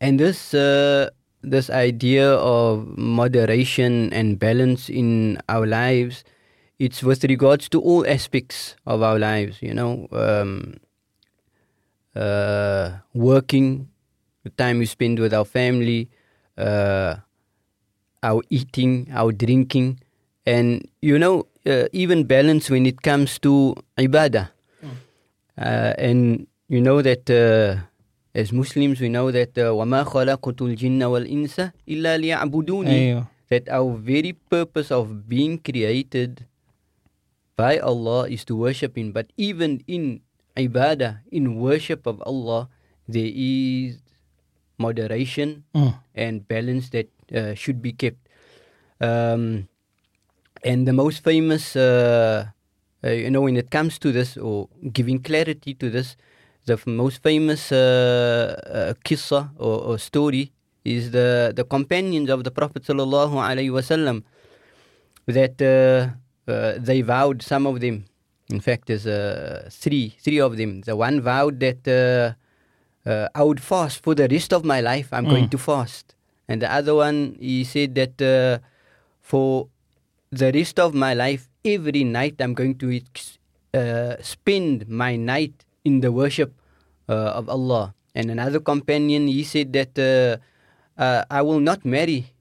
And 0.01 0.21
this 0.21 0.53
uh, 0.53 1.11
this 1.43 1.71
idea 1.71 2.35
of 2.35 2.99
moderation 2.99 4.13
and 4.13 4.39
balance 4.39 4.91
in 4.91 5.39
our 5.49 5.67
lives, 5.67 6.25
it's 6.79 7.03
with 7.03 7.25
regards 7.25 7.69
to 7.71 7.81
all 7.81 8.07
aspects 8.07 8.75
of 8.87 9.03
our 9.03 9.19
lives. 9.19 9.63
You 9.63 9.73
know, 9.73 10.09
um, 10.13 10.77
uh, 12.15 12.99
working, 13.15 13.89
the 14.46 14.50
time 14.52 14.80
we 14.80 14.86
spend 14.86 15.20
with 15.20 15.34
our 15.34 15.46
family, 15.46 16.10
uh, 16.58 17.16
our 18.24 18.42
eating, 18.50 19.08
our 19.14 19.32
drinking, 19.32 20.00
and 20.46 20.88
you 21.02 21.18
know, 21.18 21.48
uh, 21.66 21.86
even 21.94 22.26
balance 22.26 22.70
when 22.70 22.86
it 22.86 23.02
comes 23.02 23.38
to 23.40 23.76
ibadah. 23.98 24.50
Uh, 25.58 25.94
and 25.98 26.48
you 26.70 26.82
know 26.82 27.02
that 27.02 27.30
uh, 27.30 27.86
as 28.34 28.52
Muslims, 28.52 29.00
we 29.00 29.10
know 29.10 29.30
that 29.32 29.58
uh, 29.58 29.76
وَمَا 29.76 30.08
خَلَقُتُ 30.08 30.58
الْجِنَّ 30.58 30.98
وَالْإِنسَ 31.04 31.72
إِلَّا 31.88 32.18
لِيَعْبُدُونِي 32.18 32.98
Aywa. 33.14 33.28
That 33.52 33.68
our 33.68 33.92
very 34.00 34.32
purpose 34.32 34.90
of 34.90 35.28
being 35.28 35.60
created 35.60 36.48
by 37.60 37.78
Allah 37.84 38.32
is 38.32 38.48
to 38.48 38.56
worship 38.56 38.98
Him. 38.98 39.12
But 39.12 39.28
even 39.36 39.84
in 39.86 40.24
ibadah, 40.56 41.20
in 41.30 41.60
worship 41.60 42.08
of 42.08 42.24
Allah, 42.24 42.72
there 43.12 43.28
is 43.28 44.00
moderation 44.79 45.65
Mm. 45.75 45.95
and 46.15 46.49
balance 46.49 46.91
that 46.91 47.09
uh, 47.35 47.55
should 47.55 47.81
be 47.83 47.93
kept. 47.93 48.19
Um, 49.01 49.69
and 50.65 50.87
the 50.89 50.93
most 50.93 51.23
famous, 51.23 51.77
uh, 51.77 52.47
uh, 53.05 53.11
you 53.11 53.31
know, 53.31 53.43
when 53.43 53.57
it 53.57 53.71
comes 53.71 53.99
to 54.01 54.13
this 54.13 54.37
or 54.37 54.69
giving 54.93 55.21
clarity 55.23 55.75
to 55.75 55.91
this, 55.91 56.17
the 56.65 56.75
f- 56.75 56.87
most 56.87 57.23
famous 57.23 57.71
uh, 57.71 58.57
uh, 58.67 58.95
kissa 59.05 59.51
or, 59.59 59.81
or 59.83 59.99
story 59.99 60.53
is 60.85 61.11
the, 61.11 61.53
the 61.55 61.65
companions 61.65 62.31
of 62.31 62.43
the 62.45 62.51
Prophet 62.51 62.83
sallallahu 62.85 63.35
alaihi 63.35 63.71
wasallam 63.71 64.25
that 65.27 65.61
uh, 65.61 66.51
uh, 66.51 66.75
they 66.79 67.03
vowed 67.03 67.43
some 67.43 67.67
of 67.67 67.81
them. 67.81 68.05
In 68.49 68.61
fact, 68.61 68.87
there's 68.87 69.07
uh, 69.07 69.69
three 69.71 70.15
three 70.23 70.39
of 70.39 70.57
them. 70.57 70.81
The 70.83 70.95
one 70.97 71.21
vowed 71.21 71.59
that 71.61 71.83
uh, 73.07 73.29
I 73.35 73.43
would 73.43 73.61
fast 73.63 74.03
for 74.03 74.15
the 74.15 74.27
rest 74.29 74.53
of 74.53 74.65
my 74.65 74.81
life. 74.83 75.09
I'm 75.15 75.25
going 75.25 75.47
Mm. 75.47 75.55
to 75.55 75.59
fast, 75.59 76.15
and 76.51 76.61
the 76.61 76.71
other 76.71 76.95
one 76.95 77.37
he 77.41 77.63
said 77.65 77.95
that 77.95 78.19
uh, 78.21 78.59
for 79.23 79.69
the 80.31 80.51
rest 80.53 80.79
of 80.83 80.93
my 80.95 81.15
life, 81.15 81.49
every 81.65 82.05
night 82.05 82.43
I'm 82.43 82.55
going 82.55 82.75
to 82.83 83.01
uh, 83.75 84.17
spend 84.21 84.89
my 84.89 85.15
night 85.17 85.65
in 85.85 86.01
the 86.01 86.11
worship 86.11 86.53
uh, 87.09 87.39
of 87.39 87.49
Allah. 87.49 87.95
And 88.15 88.31
another 88.31 88.59
companion 88.61 89.29
he 89.29 89.45
said 89.45 89.73
that 89.75 89.93
uh, 89.99 90.41
uh, 91.01 91.25
I 91.31 91.43
will 91.43 91.61
not 91.61 91.85
marry 91.85 92.33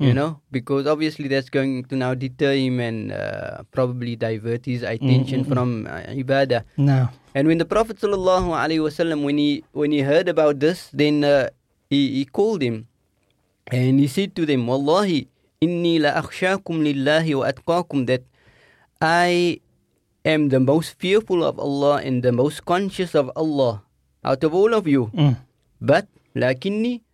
mm. 0.00 0.08
you 0.08 0.14
know, 0.16 0.40
because 0.50 0.88
obviously 0.88 1.28
that's 1.28 1.52
going 1.52 1.84
to 1.84 1.94
now 1.94 2.16
deter 2.16 2.56
him 2.56 2.80
and 2.80 3.12
uh, 3.12 3.62
probably 3.70 4.16
divert 4.16 4.64
his 4.64 4.82
attention 4.82 5.44
mm-hmm. 5.44 5.52
from 5.52 5.86
uh, 5.86 6.08
ibadah. 6.16 6.64
No. 6.80 7.12
And 7.36 7.46
when 7.46 7.60
the 7.60 7.68
Prophet 7.68 8.00
sallallahu 8.00 8.56
alaihi 8.56 8.80
wasallam, 8.80 9.22
when 9.22 9.36
he 9.36 9.62
when 9.76 9.92
he 9.92 10.00
heard 10.00 10.26
about 10.26 10.58
this, 10.58 10.88
then 10.90 11.22
uh, 11.22 11.52
he, 11.92 12.18
he 12.18 12.24
called 12.24 12.64
him, 12.64 12.88
and 13.68 14.00
he 14.00 14.08
said 14.08 14.34
to 14.34 14.48
them, 14.48 14.66
"Wallahi, 14.66 15.28
inni 15.60 16.00
la 16.00 16.16
akhshakum 16.18 16.80
lillahi 16.82 17.36
wa 17.36 17.44
atqakum." 17.46 18.08
That 18.08 18.24
I 18.98 19.60
am 20.24 20.48
the 20.48 20.58
most 20.58 20.98
fearful 20.98 21.44
of 21.44 21.60
Allah 21.60 22.02
and 22.02 22.24
the 22.24 22.32
most 22.32 22.64
conscious 22.64 23.14
of 23.14 23.30
Allah 23.36 23.84
out 24.24 24.42
of 24.42 24.50
all 24.56 24.74
of 24.74 24.88
you. 24.88 25.12
Mm. 25.14 25.38
But 25.80 26.08
lakinni 26.34 27.06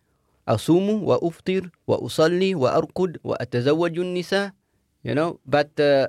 أصوم 0.48 1.02
وأفطر 1.04 1.70
وأصلي 1.86 2.54
وأرقد 2.54 3.18
وأتزوج 3.24 3.98
النساء 3.98 4.52
you 5.06 5.14
know 5.14 5.38
but 5.46 5.70
uh, 5.80 6.06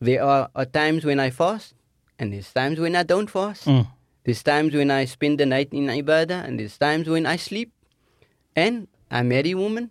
there 0.00 0.22
are, 0.22 0.50
are 0.54 0.64
times 0.66 1.04
when 1.04 1.20
I 1.20 1.30
fast 1.30 1.74
and 2.18 2.32
there's 2.32 2.52
times 2.52 2.78
when 2.80 2.94
I 2.96 3.02
don't 3.02 3.30
fast 3.30 3.66
Mm. 3.66 3.86
there's 4.24 4.42
times 4.42 4.74
when 4.74 4.90
I 4.90 5.04
spend 5.06 5.38
the 5.38 5.46
night 5.46 5.70
in 5.72 5.86
ibadah 5.86 6.42
and 6.46 6.58
there's 6.58 6.78
times 6.78 7.06
when 7.08 7.26
I 7.26 7.36
sleep 7.36 7.70
and 8.56 8.86
I 9.10 9.22
marry 9.22 9.54
woman 9.54 9.90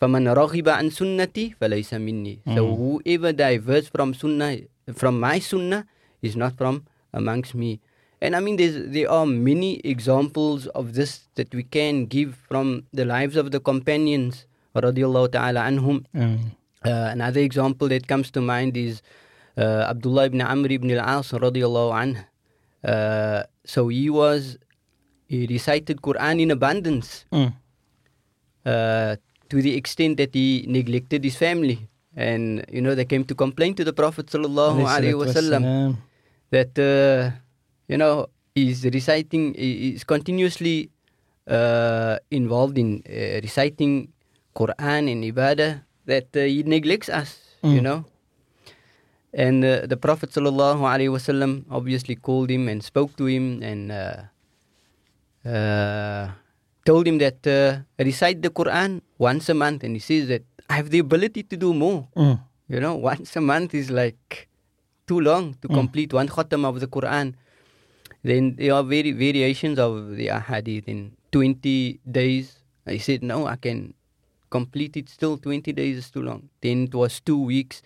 فمن 0.00 0.28
رغب 0.28 0.68
عن 0.68 0.90
سنتي 0.90 1.50
فليس 1.60 1.94
مني 1.94 2.38
so 2.46 2.60
Mm. 2.64 2.76
whoever 2.76 3.32
diverts 3.32 3.88
from 3.88 4.14
sunnah 4.14 4.56
from 4.96 5.20
my 5.20 5.38
sunnah 5.38 5.84
is 6.22 6.36
not 6.36 6.56
from 6.56 6.84
amongst 7.12 7.54
me 7.54 7.80
and 8.25 8.35
I 8.35 8.39
mean 8.45 8.55
there's, 8.59 8.77
there 8.95 9.09
are 9.17 9.25
many 9.25 9.71
examples 9.93 10.65
of 10.79 10.93
this 10.97 11.11
that 11.37 11.53
we 11.53 11.63
can 11.63 12.05
give 12.15 12.35
from 12.49 12.83
the 12.99 13.05
lives 13.05 13.35
of 13.41 13.51
the 13.55 13.59
companions 13.71 14.45
radiallahu 14.75 15.31
ta'ala 15.37 15.61
anhum 15.71 15.97
Mm. 16.13 16.37
uh, 16.89 17.07
another 17.15 17.41
example 17.49 17.87
that 17.93 18.07
comes 18.11 18.27
to 18.35 18.41
mind 18.41 18.75
is 18.77 19.01
uh, 19.57 19.87
Abdullah 19.93 20.25
ibn 20.31 20.41
Amr 20.41 20.69
ibn 20.77 20.89
al-As 20.97 21.31
radiallahu 21.45 21.91
anh. 22.01 22.13
Uh, 22.83 23.43
so 23.65 23.87
he 23.87 24.09
was, 24.09 24.57
he 25.27 25.47
recited 25.47 26.01
Quran 26.07 26.41
in 26.43 26.51
abundance 26.51 27.25
Mm. 27.31 27.53
uh, 28.65 29.15
to 29.49 29.61
the 29.61 29.75
extent 29.75 30.17
that 30.17 30.33
he 30.33 30.65
neglected 30.67 31.23
his 31.23 31.35
family. 31.37 31.87
And, 32.15 32.63
you 32.71 32.81
know, 32.81 32.95
they 32.95 33.05
came 33.05 33.23
to 33.25 33.35
complain 33.35 33.75
to 33.75 33.83
the 33.83 33.93
Prophet 33.93 34.27
sallallahu 34.27 34.79
alaihi 34.87 35.17
wasallam 35.21 35.61
that, 36.51 36.73
uh, 36.79 37.35
you 37.87 37.97
know, 37.97 38.27
he's 38.55 38.83
reciting, 38.85 39.53
he's 39.53 40.03
continuously 40.03 40.89
uh, 41.47 42.17
involved 42.31 42.77
in 42.77 43.03
uh, 43.07 43.39
reciting 43.43 44.09
Quran 44.55 45.11
and 45.11 45.21
Ibadah, 45.23 45.83
that 46.05 46.29
uh, 46.35 46.41
he 46.45 46.63
neglects 46.63 47.09
us, 47.09 47.39
you 47.63 47.81
Mm. 47.81 47.83
know. 47.83 47.99
And 49.35 49.65
uh, 49.65 49.83
the 49.85 49.97
Prophet 49.99 50.31
sallallahu 50.31 50.79
alaihi 50.87 51.11
wasallam 51.11 51.65
obviously 51.69 52.15
called 52.15 52.49
him 52.49 52.69
and 52.71 52.79
spoke 52.81 53.17
to 53.19 53.25
him 53.27 53.59
and 53.61 53.91
uh, 53.91 54.31
uh, 55.43 56.31
told 56.85 57.07
him 57.07 57.17
that 57.19 57.43
uh, 57.47 57.83
recite 57.99 58.41
the 58.41 58.49
Quran 58.49 59.01
once 59.17 59.49
a 59.49 59.53
month. 59.53 59.83
And 59.83 59.95
he 59.95 59.99
says 59.99 60.27
that 60.29 60.43
I 60.69 60.75
have 60.79 60.89
the 60.89 60.99
ability 60.99 61.43
to 61.43 61.57
do 61.57 61.73
more. 61.73 62.07
Mm. 62.15 62.39
You 62.69 62.79
know, 62.79 62.95
once 62.95 63.35
a 63.35 63.41
month 63.41 63.75
is 63.75 63.91
like 63.91 64.47
too 65.05 65.19
long 65.19 65.55
to 65.61 65.67
Mm. 65.67 65.73
complete 65.83 66.13
one 66.13 66.27
khatam 66.29 66.63
of 66.65 66.79
the 66.79 66.87
Quran. 66.87 67.35
Then 68.25 68.55
there 68.57 68.73
are 68.73 68.81
vari- 68.83 69.11
variations 69.13 69.77
of 69.77 70.15
the 70.17 70.27
ahadith 70.33 70.87
in 70.89 71.13
20 71.31 71.99
days. 72.09 72.57
I 72.87 72.97
said, 72.97 73.21
no, 73.21 73.45
I 73.45 73.55
can 73.55 73.93
complete 74.49 74.97
it 74.97 75.09
still. 75.09 75.37
20 75.37 75.71
days 75.73 75.97
is 75.97 76.09
too 76.09 76.23
long. 76.23 76.49
Then 76.61 76.85
it 76.89 76.95
was 76.95 77.19
two 77.19 77.37
weeks. 77.39 77.81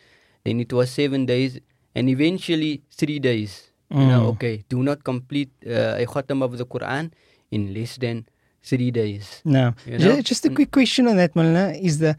Then 0.45 0.59
it 0.61 0.71
was 0.71 0.89
seven 0.91 1.25
days. 1.25 1.59
And 1.93 2.07
eventually 2.09 2.81
three 2.91 3.19
days. 3.19 3.65
You 3.91 4.05
know, 4.05 4.21
Mm. 4.21 4.33
okay, 4.37 4.55
do 4.69 4.83
not 4.83 5.03
complete 5.03 5.49
uh, 5.65 5.97
a 5.97 6.05
khatam 6.05 6.43
of 6.43 6.57
the 6.61 6.65
Quran 6.65 7.09
in 7.49 7.73
less 7.73 7.97
than 7.97 8.27
three 8.61 8.91
days. 8.91 9.41
No. 9.43 9.73
You 9.87 9.97
know? 9.97 10.21
Just 10.21 10.45
a 10.45 10.49
Mm. 10.51 10.55
quick 10.57 10.71
question 10.71 11.07
on 11.09 11.17
that, 11.17 11.33
Malna. 11.33 11.73
Is 11.89 11.97
the 11.97 12.15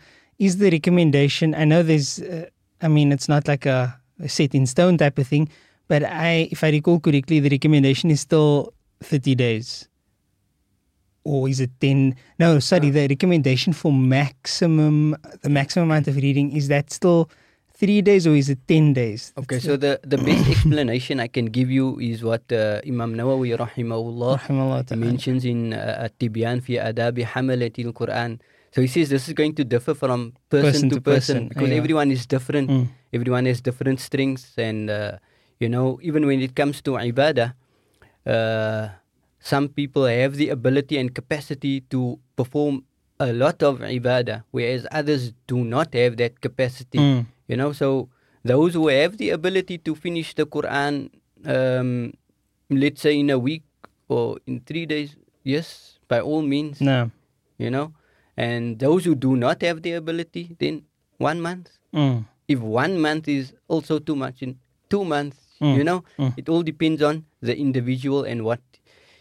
is 0.46 0.56
the 0.58 0.68
recommendation? 0.70 1.54
I 1.54 1.64
know 1.64 1.84
there's. 1.84 2.18
Uh, 2.20 2.46
I 2.82 2.88
mean, 2.88 3.12
it's 3.12 3.28
not 3.28 3.46
like 3.46 3.66
a 3.66 4.00
set 4.26 4.52
in 4.52 4.66
stone 4.66 4.98
type 4.98 5.16
of 5.22 5.28
thing, 5.28 5.46
but 5.90 6.04
I, 6.04 6.46
if 6.52 6.62
I 6.62 6.70
recall 6.70 7.00
correctly, 7.00 7.40
the 7.40 7.50
recommendation 7.50 8.12
is 8.14 8.20
still 8.20 8.72
thirty 9.02 9.34
days. 9.34 9.88
Or 11.24 11.48
is 11.48 11.58
it 11.58 11.74
ten? 11.80 12.14
No, 12.38 12.60
sorry. 12.60 12.90
The 12.90 13.08
recommendation 13.08 13.72
for 13.72 13.92
maximum, 13.92 15.16
the 15.42 15.50
maximum 15.50 15.90
amount 15.90 16.06
of 16.06 16.14
reading, 16.14 16.52
is 16.54 16.68
that 16.68 16.92
still 16.92 17.28
three 17.74 18.02
days 18.02 18.24
or 18.24 18.36
is 18.36 18.48
it 18.48 18.62
ten 18.68 18.92
days? 18.92 19.34
Okay, 19.36 19.58
so 19.58 19.76
the, 19.76 19.98
the 20.04 20.16
best 20.16 20.48
explanation 20.54 21.18
I 21.18 21.26
can 21.26 21.46
give 21.46 21.72
you 21.72 21.98
is 21.98 22.22
what 22.22 22.46
uh, 22.52 22.80
Imam 22.86 23.16
Nawawi 23.16 23.58
rahimahullah 23.58 24.38
Rahimahullah 24.38 24.96
mentions 24.96 25.44
in 25.44 25.74
uh, 25.74 26.06
At-Tibyan 26.06 26.62
fi 26.62 26.74
adabi 26.74 27.26
hamalati 27.26 27.84
al-Quran. 27.84 28.38
So 28.70 28.80
he 28.80 28.86
says 28.86 29.08
this 29.08 29.26
is 29.26 29.34
going 29.34 29.56
to 29.56 29.64
differ 29.64 29.94
from 29.94 30.34
person, 30.50 30.70
Person 30.70 30.88
to, 30.90 30.94
to 30.94 31.00
person, 31.00 31.34
person, 31.34 31.48
because 31.48 31.70
yeah. 31.70 31.82
everyone 31.82 32.12
is 32.12 32.26
different. 32.26 32.70
Mm. 32.70 32.88
Everyone 33.12 33.44
has 33.46 33.60
different 33.60 33.98
strengths 33.98 34.54
and 34.56 34.88
uh, 34.88 35.18
you 35.60 35.68
know 35.68 36.00
even 36.02 36.26
when 36.26 36.40
it 36.40 36.56
comes 36.56 36.80
to 36.82 36.96
ibadah 36.98 37.52
uh, 38.26 38.88
some 39.38 39.68
people 39.68 40.04
have 40.04 40.36
the 40.36 40.48
ability 40.50 40.98
and 40.98 41.14
capacity 41.14 41.80
to 41.88 42.18
perform 42.36 42.84
a 43.18 43.32
lot 43.32 43.62
of 43.62 43.80
ibadah, 43.80 44.44
whereas 44.50 44.86
others 44.92 45.32
do 45.46 45.64
not 45.64 45.92
have 45.94 46.16
that 46.16 46.40
capacity. 46.40 46.98
Mm. 46.98 47.26
You 47.48 47.56
know, 47.56 47.72
so 47.72 48.08
those 48.44 48.74
who 48.74 48.88
have 48.88 49.16
the 49.18 49.30
ability 49.30 49.78
to 49.78 49.94
finish 49.94 50.34
the 50.34 50.46
Quran, 50.46 51.10
um, 51.44 52.12
let's 52.70 53.00
say 53.00 53.18
in 53.18 53.28
a 53.30 53.38
week 53.38 53.62
or 54.08 54.38
in 54.46 54.60
three 54.60 54.86
days, 54.86 55.16
yes, 55.44 55.98
by 56.08 56.20
all 56.20 56.42
means, 56.42 56.80
No. 56.80 57.10
you 57.58 57.70
know. 57.70 57.92
And 58.36 58.78
those 58.78 59.04
who 59.04 59.14
do 59.14 59.36
not 59.36 59.60
have 59.62 59.82
the 59.82 59.92
ability, 59.92 60.56
then 60.58 60.84
one 61.18 61.40
month. 61.40 61.70
Mm. 61.94 62.24
If 62.48 62.60
one 62.60 63.00
month 63.00 63.28
is 63.28 63.52
also 63.68 63.98
too 63.98 64.16
much, 64.16 64.42
in 64.42 64.56
two 64.88 65.04
months, 65.04 65.39
Mm, 65.60 65.76
you 65.76 65.84
know, 65.84 66.04
mm. 66.18 66.32
it 66.36 66.48
all 66.48 66.62
depends 66.62 67.02
on 67.02 67.24
the 67.40 67.56
individual 67.56 68.24
and 68.24 68.44
what 68.44 68.60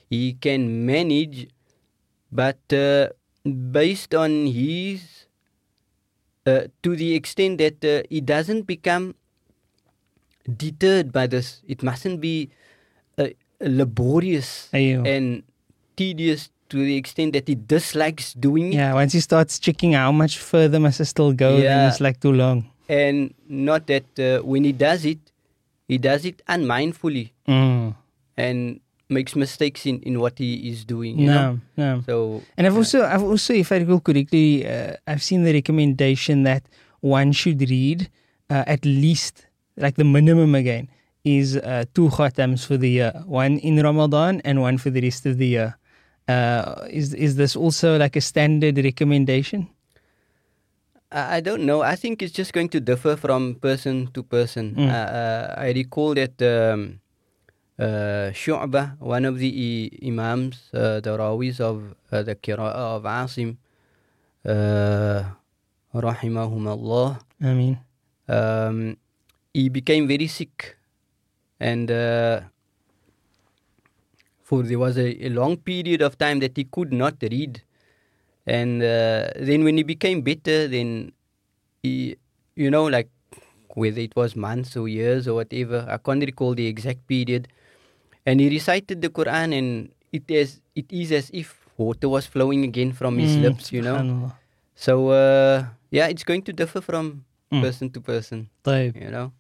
he 0.10 0.34
can 0.34 0.86
manage. 0.86 1.50
But 2.32 2.60
uh, 2.72 3.10
based 3.44 4.16
on 4.16 4.48
his, 4.48 5.28
uh, 6.46 6.72
to 6.84 6.96
the 6.96 7.16
extent 7.16 7.58
that 7.60 7.84
uh, 7.84 8.08
he 8.10 8.22
doesn't 8.22 8.64
become 8.64 9.16
deterred 10.48 11.12
by 11.12 11.28
this, 11.28 11.62
it 11.68 11.84
mustn't 11.84 12.22
be 12.22 12.50
uh, 13.18 13.28
laborious 13.60 14.70
Ayo. 14.74 15.06
and 15.06 15.44
tedious 15.96 16.50
to 16.70 16.86
the 16.86 16.96
extent 16.96 17.34
that 17.34 17.48
he 17.48 17.56
dislikes 17.56 18.34
doing 18.34 18.72
it. 18.72 18.78
Yeah, 18.78 18.94
once 18.94 19.12
he 19.12 19.20
starts 19.20 19.60
checking 19.60 19.94
how 19.94 20.12
much 20.12 20.38
further 20.38 20.80
must 20.80 21.02
I 21.02 21.04
still 21.04 21.34
go, 21.34 21.60
then 21.60 21.90
it's 21.90 22.00
like 22.00 22.20
too 22.20 22.32
long. 22.32 22.70
and 22.90 23.34
not 23.48 23.86
that 23.88 24.08
uh, 24.18 24.44
when 24.44 24.64
he 24.64 24.72
does 24.74 25.06
it, 25.06 25.20
he 25.90 25.98
does 25.98 26.22
it 26.30 26.38
unmindfully 26.48 27.26
Mm. 27.48 27.96
and 28.38 28.60
makes 29.18 29.34
mistakes 29.36 29.82
in, 29.90 29.96
in 30.10 30.20
what 30.24 30.38
he 30.38 30.70
is 30.72 30.86
doing. 30.86 31.18
You 31.20 31.28
know? 31.34 31.60
No, 31.76 31.84
no. 31.84 31.92
So 32.06 32.16
And 32.58 32.64
I've 32.68 32.76
uh, 32.78 32.82
also, 32.82 32.98
I've 33.14 33.24
also, 33.32 33.52
if 33.64 33.72
I 33.74 33.78
recall 33.84 34.00
correctly, 34.00 34.48
uh, 34.70 34.94
I've 35.10 35.24
seen 35.30 35.42
the 35.48 35.54
recommendation 35.60 36.44
that 36.44 36.64
one 37.02 37.32
should 37.34 37.60
read 37.76 38.00
uh, 38.54 38.64
at 38.76 38.86
least, 38.86 39.48
like 39.84 39.96
the 39.96 40.04
minimum 40.18 40.54
again, 40.54 40.86
is 41.26 41.58
uh, 41.58 41.86
two 41.98 42.08
khatams 42.18 42.62
for 42.70 42.78
the 42.78 42.90
year, 43.02 43.14
one 43.26 43.58
in 43.70 43.82
Ramadan 43.82 44.42
and 44.46 44.62
one 44.62 44.78
for 44.78 44.90
the 44.96 45.02
rest 45.02 45.26
of 45.26 45.38
the 45.42 45.48
year. 45.58 45.70
Uh, 46.30 46.86
is 47.00 47.14
is 47.18 47.36
this 47.42 47.56
also 47.56 47.98
like 47.98 48.16
a 48.16 48.22
standard 48.22 48.78
recommendation? 48.78 49.68
I 51.12 51.42
don't 51.42 51.66
know. 51.66 51.82
I 51.82 51.96
think 51.96 52.22
it's 52.22 52.32
just 52.34 52.54
going 52.54 52.70
to 52.70 52.80
differ 52.80 53.16
from 53.16 53.56
person 53.56 54.10
to 54.14 54.22
person. 54.22 54.76
Mm. 54.78 54.90
Uh, 54.90 55.54
I 55.58 55.72
recall 55.74 56.14
that 56.14 56.38
um, 56.42 57.00
uh, 57.80 58.30
Shu'bah, 58.30 59.00
one 59.00 59.26
of 59.26 59.40
the 59.40 59.50
i- 59.50 60.08
imams, 60.08 60.70
uh, 60.74 61.00
the 61.02 61.18
rawis 61.18 61.60
of 61.60 61.96
uh, 62.12 62.22
the 62.22 62.36
Qira'ah 62.36 63.02
of 63.02 63.04
Asim, 63.04 63.58
uh, 64.46 65.24
rahimahumullah, 65.96 67.20
I 67.42 67.54
mean, 67.54 67.80
um, 68.28 68.98
he 69.54 69.70
became 69.70 70.08
very 70.08 70.28
sick, 70.28 70.78
and 71.60 71.90
uh, 71.90 72.42
for 74.44 74.62
there 74.64 74.78
was 74.80 74.98
a, 74.98 75.26
a 75.26 75.30
long 75.30 75.58
period 75.58 76.02
of 76.02 76.18
time 76.18 76.40
that 76.40 76.56
he 76.58 76.66
could 76.66 76.92
not 76.94 77.16
read, 77.22 77.62
and 78.49 78.83
uh, 78.83 79.31
then 79.41 79.65
when 79.65 79.77
he 79.77 79.83
became 79.83 80.21
better, 80.23 80.69
then 80.69 81.13
he, 81.83 82.17
you 82.57 82.71
know, 82.71 82.85
like 82.87 83.09
whether 83.75 84.01
it 84.01 84.15
was 84.15 84.37
months 84.37 84.77
or 84.77 84.89
years 84.89 85.27
or 85.27 85.35
whatever, 85.35 85.87
I 85.89 85.99
can't 85.99 86.23
recall 86.23 86.55
the 86.55 86.67
exact 86.67 87.07
period, 87.07 87.49
and 88.27 88.41
he 88.41 88.49
recited 88.49 89.03
the 89.03 89.09
Quran, 89.09 89.57
and 89.57 89.91
it 90.13 90.31
is 90.31 90.61
it 90.75 90.87
is 90.91 91.13
as 91.13 91.31
if 91.33 91.67
water 91.77 92.09
was 92.09 92.27
flowing 92.27 92.65
again 92.65 92.93
from 92.93 93.19
his 93.19 93.37
mm, 93.37 93.43
lips, 93.43 93.73
you 93.73 93.83
know. 93.83 93.99
subhanallah. 93.99 94.33
So 94.77 95.09
uh, 95.11 95.67
yeah, 95.91 96.07
it's 96.09 96.25
going 96.25 96.43
to 96.43 96.53
differ 96.53 96.81
from 96.81 97.25
Mm. 97.53 97.61
person 97.63 97.87
to 97.91 98.01
person, 98.01 98.51
طيب. 98.65 98.97
you 98.97 99.11
know. 99.11 99.33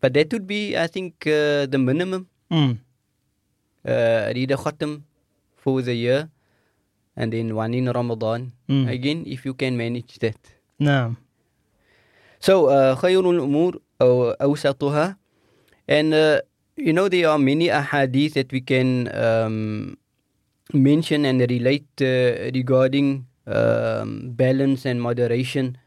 But 0.00 0.14
that 0.14 0.32
would 0.32 0.46
be, 0.46 0.76
I 0.76 0.86
think, 0.86 1.26
uh, 1.26 1.66
the 1.66 1.78
minimum. 1.78 2.28
Mm. 2.50 2.78
Uh, 3.84 4.32
read 4.34 4.50
a 4.50 4.56
khatam 4.56 5.02
for 5.56 5.82
the 5.82 5.94
year, 5.94 6.28
and 7.18 7.32
then 7.32 7.54
one 7.54 7.74
in 7.74 7.86
Ramadan. 7.88 8.52
Mm. 8.68 8.88
Again, 8.90 9.18
if 9.26 9.44
you 9.46 9.54
can 9.54 9.76
manage 9.76 10.18
that. 10.18 10.36
نعم. 10.80 11.16
So 12.40 12.66
uh, 12.68 12.94
خير 12.94 13.24
الأمور 13.30 13.80
أو 14.02 14.30
أوسطها, 14.30 15.16
and 15.88 16.12
uh, 16.12 16.40
you 16.76 16.92
know 16.92 17.08
there 17.08 17.28
are 17.28 17.38
many 17.38 17.68
ahadith 17.68 18.34
that 18.34 18.52
we 18.52 18.60
can 18.60 19.08
um, 19.14 19.96
mention 20.72 21.24
and 21.24 21.40
relate 21.40 21.88
uh, 22.02 22.50
regarding 22.52 23.24
um, 23.46 24.30
balance 24.36 24.84
and 24.84 25.00
moderation. 25.00 25.78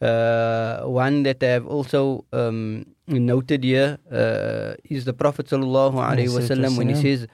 Uh, 0.00 0.80
one 0.88 1.22
that 1.24 1.42
I 1.44 1.48
have 1.60 1.66
also 1.66 2.24
um, 2.32 2.86
noted 3.06 3.62
here 3.62 3.98
uh, 4.10 4.74
is 4.88 5.04
the 5.04 5.12
Prophet 5.12 5.46
sallallahu 5.46 6.00
alaihi 6.00 6.32
wasallam 6.32 6.78
when 6.78 6.88
he 6.88 6.96
says, 6.96 7.28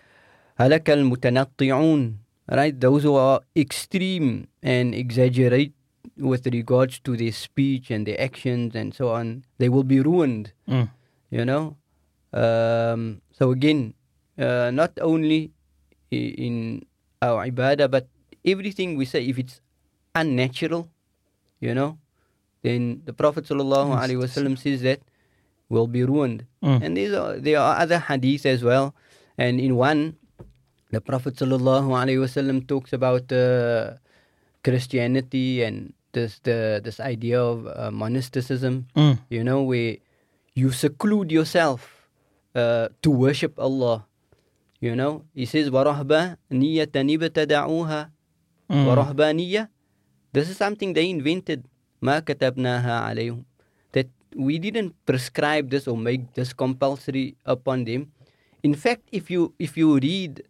"Halak 0.58 0.88
al 0.90 1.06
mutanatti'un," 1.06 2.18
right? 2.49 2.77
Those 2.79 3.03
who 3.03 3.15
are 3.15 3.41
extreme 3.55 4.47
and 4.63 4.95
exaggerate 4.95 5.73
with 6.17 6.45
regards 6.47 6.99
to 7.05 7.17
their 7.17 7.31
speech 7.31 7.89
and 7.91 8.05
their 8.05 8.19
actions 8.19 8.75
and 8.75 8.93
so 8.93 9.09
on, 9.09 9.45
they 9.57 9.69
will 9.69 9.83
be 9.83 9.99
ruined. 9.99 10.53
Mm. 10.67 10.89
You 11.29 11.45
know. 11.45 11.77
Um, 12.33 13.21
so 13.31 13.51
again, 13.51 13.93
uh, 14.39 14.71
not 14.71 14.91
only 15.01 15.51
in 16.11 16.85
our 17.21 17.45
ibadah, 17.47 17.91
but 17.91 18.07
everything 18.45 18.95
we 18.95 19.05
say, 19.05 19.23
if 19.25 19.37
it's 19.37 19.61
unnatural, 20.15 20.89
you 21.59 21.75
know, 21.75 21.97
then 22.63 23.01
the 23.05 23.13
Prophet 23.13 23.45
sallallahu 23.45 23.95
Yes, 23.95 23.99
alaihi 24.09 24.19
wasallam 24.19 24.57
says 24.57 24.81
that 24.81 25.01
will 25.69 25.87
be 25.87 26.03
ruined. 26.03 26.45
Mm. 26.63 26.81
And 26.83 26.97
these 26.97 27.13
are, 27.13 27.37
there 27.37 27.59
are 27.59 27.79
other 27.79 27.99
hadiths 27.99 28.45
as 28.45 28.63
well. 28.63 28.93
And 29.37 29.59
in 29.59 29.75
one, 29.75 30.17
the 30.90 31.00
Prophet 31.00 31.34
sallallahu 31.36 31.90
alaihi 31.92 32.22
wasallam 32.22 32.66
talks 32.66 32.92
about 32.92 33.30
uh, 33.32 33.94
Christianity 34.62 35.62
and 35.62 35.92
this 36.12 36.38
the 36.42 36.80
this 36.82 36.98
idea 37.00 37.40
of 37.42 37.66
uh, 37.66 37.90
monasticism. 37.90 38.86
Mm. 38.96 39.18
You 39.28 39.42
know, 39.44 39.62
where 39.62 39.98
you 40.54 40.72
seclude 40.72 41.30
yourself 41.30 42.08
uh, 42.56 42.88
to 43.02 43.10
worship 43.10 43.58
Allah. 43.60 44.06
You 44.80 44.94
know, 44.94 45.24
he 45.32 45.44
says, 45.48 45.70
وَرَهْبَانِيَّةً 45.72 46.92
ابْتَدَعُوهَا 46.92 48.10
Mm. 48.66 48.82
وَرَهْبَانِيَّة 48.82 49.68
This 50.34 50.50
is 50.50 50.56
something 50.58 50.92
they 50.92 51.08
invented. 51.08 51.64
مَا 52.02 52.18
كَتَبْنَاهَا 52.20 53.14
عَلَيْهُمْ 53.14 53.44
That 53.92 54.10
we 54.34 54.58
didn't 54.58 54.92
prescribe 55.06 55.70
this 55.70 55.86
or 55.86 55.96
make 55.96 56.34
this 56.34 56.52
compulsory 56.52 57.36
upon 57.46 57.84
them. 57.86 58.10
In 58.66 58.74
fact, 58.74 59.06
if 59.14 59.30
you 59.30 59.54
if 59.62 59.78
you 59.78 59.94
read 60.02 60.42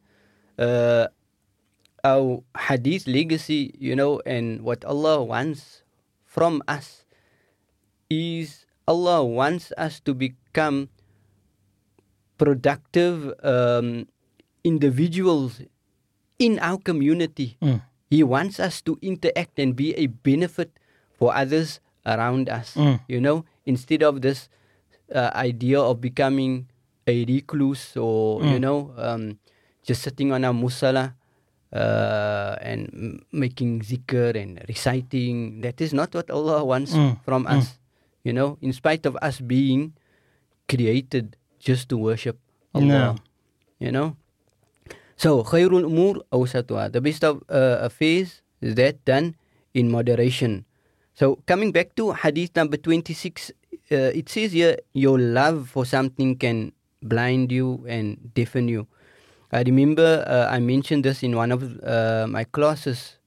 uh, 0.62 1.10
our 2.06 2.45
hadith 2.69 3.08
legacy, 3.10 3.74
you 3.82 3.95
know, 3.97 4.21
and 4.26 4.62
what 4.62 4.86
Allah 4.86 5.24
wants 5.26 5.82
from 6.26 6.62
us 6.69 7.06
is 8.10 8.65
Allah 8.88 9.26
wants 9.26 9.74
us 9.78 10.00
to 10.06 10.13
become 10.13 10.89
productive 12.38 13.34
um, 13.43 14.08
individuals 14.63 15.62
in 16.39 16.58
our 16.60 16.78
community. 16.78 17.58
Mm. 17.62 17.82
He 18.10 18.24
wants 18.24 18.60
us 18.60 18.82
to 18.84 18.97
interact 19.02 19.60
and 19.60 19.76
be 19.76 19.93
a 19.95 20.08
benefit 20.08 20.71
for 21.17 21.34
others 21.36 21.80
around 22.06 22.50
us. 22.50 22.76
Mm. 22.76 23.00
You 23.08 23.21
know, 23.21 23.45
instead 23.65 24.04
of 24.04 24.21
this 24.21 24.50
uh, 25.13 25.30
idea 25.36 25.80
of 25.80 26.02
becoming 26.02 26.67
a 27.08 27.26
recluse 27.26 27.97
or 27.97 28.41
you 28.45 28.58
Mm. 28.58 28.62
know 28.62 28.80
um, 28.97 29.24
just 29.91 30.08
sitting 30.08 30.32
on 30.32 30.47
a 30.47 30.56
musala 30.56 31.19
uh, 31.75 32.56
and 32.63 32.88
m- 32.95 33.19
making 33.36 33.84
zikr 33.84 34.32
and 34.39 34.63
reciting. 34.71 35.60
That 35.67 35.84
is 35.84 35.91
not 35.91 36.15
what 36.15 36.32
Allah 36.32 36.63
wants 36.63 36.95
Mm. 36.95 37.19
from 37.27 37.43
Mm. 37.43 37.60
us. 37.60 37.75
You 38.23 38.32
know, 38.32 38.56
in 38.63 38.71
spite 38.71 39.04
of 39.04 39.19
us 39.19 39.43
being 39.43 39.91
created 40.71 41.36
just 41.60 41.89
to 41.91 41.99
worship 41.99 42.39
Allah. 42.71 42.88
No. 42.88 43.23
You 43.84 43.91
know. 43.91 44.15
So 45.19 45.43
khairul 45.43 45.84
umur 45.86 46.23
awsatuha. 46.32 46.89
The 46.95 47.01
best 47.04 47.21
of 47.27 47.43
uh, 47.51 47.84
affairs 47.84 48.41
is 48.63 48.73
that 48.80 49.04
done 49.06 49.36
in 49.75 49.91
moderation. 49.91 50.63
So 51.13 51.41
coming 51.45 51.69
back 51.75 51.93
to 51.99 52.13
hadith 52.15 52.56
number 52.56 52.77
26, 52.80 53.51
uh, 53.91 54.15
it 54.15 54.30
says 54.32 54.54
here 54.56 54.80
your 54.95 55.19
love 55.19 55.67
for 55.69 55.84
something 55.86 56.38
can 56.39 56.71
blind 57.04 57.51
you 57.51 57.84
and 57.89 58.17
deafen 58.34 58.69
you. 58.69 58.88
I 59.51 59.63
remember 59.63 60.23
uh, 60.27 60.47
I 60.55 60.59
mentioned 60.59 61.03
this 61.03 61.23
in 61.23 61.35
one 61.35 61.51
of 61.51 61.61
uh, 61.83 62.25
my 62.29 62.43
classes, 62.45 63.17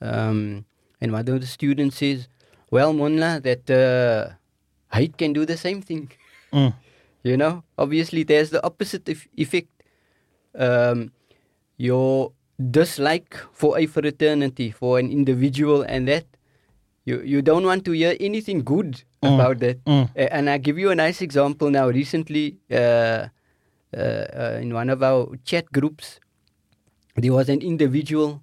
um, 0.00 0.64
and 1.00 1.12
one 1.12 1.26
of 1.28 1.40
the 1.40 1.46
students 1.46 1.96
says, 1.98 2.28
"Well, 2.70 2.92
Munla, 2.92 3.40
that 3.42 3.64
uh, 3.70 4.34
height 4.88 5.16
can 5.16 5.32
do 5.32 5.46
the 5.46 5.56
same 5.56 5.82
thing." 5.82 6.10
Mm. 6.52 6.74
You 7.22 7.36
know, 7.36 7.64
obviously 7.76 8.22
there's 8.24 8.48
the 8.48 8.64
opposite 8.64 9.06
eff- 9.06 9.28
effect. 9.36 9.68
Um, 10.56 11.12
your 11.76 12.32
dislike 12.70 13.36
for 13.52 13.78
a 13.78 13.84
fraternity, 13.84 14.70
for 14.70 14.98
an 14.98 15.10
individual, 15.12 15.82
and 15.82 16.08
that 16.08 16.24
you 17.04 17.20
you 17.20 17.42
don't 17.42 17.64
want 17.64 17.84
to 17.84 17.92
hear 17.92 18.16
anything 18.20 18.64
good 18.64 19.04
Mm. 19.22 19.34
about 19.36 19.58
that. 19.60 19.84
Mm. 19.84 20.08
And 20.16 20.48
I 20.48 20.56
give 20.56 20.78
you 20.80 20.88
a 20.90 20.94
nice 20.96 21.20
example 21.20 21.68
now. 21.68 21.88
Recently, 21.92 22.56
uh, 22.72 22.74
uh, 22.74 23.28
uh, 23.28 23.28
in 23.92 24.74
one 24.74 24.90
of 24.90 25.02
our 25.02 25.36
chat 25.44 25.70
groups, 25.72 26.20
there 27.16 27.32
was 27.32 27.48
an 27.48 27.60
individual, 27.60 28.42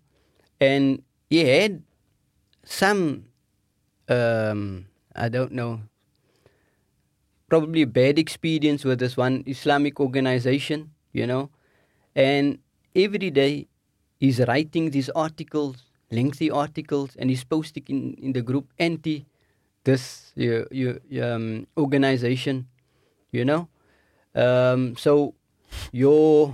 and 0.59 1.01
he 1.29 1.45
had 1.45 1.83
some, 2.63 3.25
um, 4.09 4.85
I 5.15 5.29
don't 5.29 5.53
know, 5.53 5.81
probably 7.49 7.85
bad 7.85 8.19
experience 8.19 8.83
with 8.83 8.99
this 8.99 9.15
one 9.15 9.43
Islamic 9.47 9.99
organization, 9.99 10.91
you 11.13 11.25
know, 11.25 11.49
and 12.15 12.59
every 12.95 13.31
day 13.31 13.67
he's 14.19 14.39
writing 14.47 14.91
these 14.91 15.09
articles, 15.09 15.77
lengthy 16.11 16.51
articles, 16.51 17.15
and 17.17 17.29
he's 17.29 17.43
posting 17.43 17.83
in, 17.87 18.13
in 18.15 18.33
the 18.33 18.41
group 18.41 18.67
anti 18.79 19.25
this 19.83 20.33
your, 20.35 20.67
your, 20.69 20.99
um, 21.23 21.65
organization, 21.77 22.67
you 23.31 23.45
know. 23.45 23.69
Um, 24.37 24.95
so 24.95 25.33
your 25.91 26.53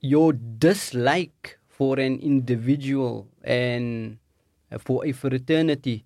your 0.00 0.32
dislike 0.32 1.58
for 1.68 2.00
an 2.00 2.18
individual 2.20 3.28
and 3.44 4.16
for 4.80 5.04
a 5.04 5.12
fraternity, 5.12 6.04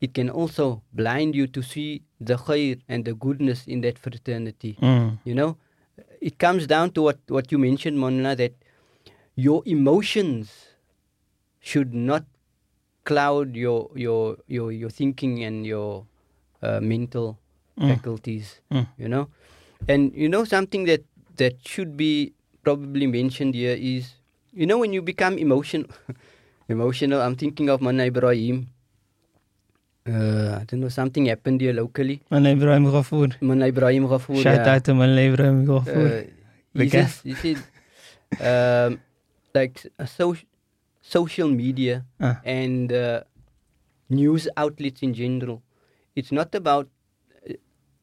it 0.00 0.14
can 0.14 0.28
also 0.30 0.82
blind 0.92 1.34
you 1.34 1.46
to 1.46 1.62
see 1.62 2.02
the 2.20 2.34
khair 2.36 2.80
and 2.88 3.04
the 3.04 3.14
goodness 3.14 3.66
in 3.66 3.80
that 3.82 3.98
fraternity. 3.98 4.76
Mm. 4.82 5.18
You 5.24 5.34
know, 5.34 5.56
it 6.20 6.38
comes 6.38 6.66
down 6.66 6.90
to 6.92 7.02
what, 7.02 7.18
what 7.28 7.50
you 7.52 7.58
mentioned, 7.58 7.98
Mona, 7.98 8.34
that 8.36 8.54
your 9.36 9.62
emotions 9.66 10.50
should 11.60 11.94
not 11.94 12.24
cloud 13.04 13.54
your 13.56 13.90
your 13.94 14.36
your 14.46 14.70
your 14.72 14.90
thinking 14.90 15.42
and 15.44 15.66
your 15.66 16.06
uh, 16.62 16.80
mental 16.80 17.38
Mm. 17.78 17.88
faculties. 17.96 18.60
Mm. 18.70 18.86
You 18.98 19.08
know, 19.08 19.28
and 19.88 20.12
you 20.14 20.28
know 20.28 20.44
something 20.44 20.84
that 20.86 21.02
that 21.36 21.54
should 21.66 21.96
be 21.96 22.32
probably 22.62 23.06
mentioned 23.06 23.54
here 23.54 23.74
is 23.78 24.14
you 24.52 24.66
know 24.66 24.78
when 24.78 24.92
you 24.92 25.02
become 25.02 25.38
emotional 25.38 25.86
emotional. 26.68 27.20
I'm 27.20 27.36
thinking 27.36 27.68
of 27.68 27.80
Mana 27.80 28.04
Ibrahim. 28.06 28.68
Uh, 30.06 30.58
I 30.60 30.64
don't 30.66 30.80
know 30.80 30.88
something 30.88 31.26
happened 31.26 31.60
here 31.60 31.72
locally. 31.72 32.20
Mullah 32.30 32.50
Ibrahim 32.58 32.86
Ghafoor. 32.90 33.34
Mana 33.40 33.66
Ibrahim 33.70 34.08
Ghafoor. 34.08 34.42
Shout 34.42 34.66
yeah. 34.66 34.74
out 34.74 34.84
to 34.84 34.94
Mullah 34.94 35.22
Ibrahim 35.30 35.64
Ghafoor. 35.66 36.06
Uh, 36.06 36.30
The 36.74 36.84
he 36.84 36.90
says, 36.90 37.20
he 37.22 37.56
um, 38.42 38.98
like 39.54 39.86
a 39.98 40.06
so- 40.08 40.36
social 41.02 41.48
media 41.48 42.04
Ah. 42.18 42.40
and 42.44 42.90
uh, 42.90 43.22
news 44.08 44.48
outlets 44.56 45.02
in 45.02 45.12
general. 45.14 45.62
It's 46.16 46.32
not 46.32 46.54
about 46.54 46.88
uh, 46.88 46.91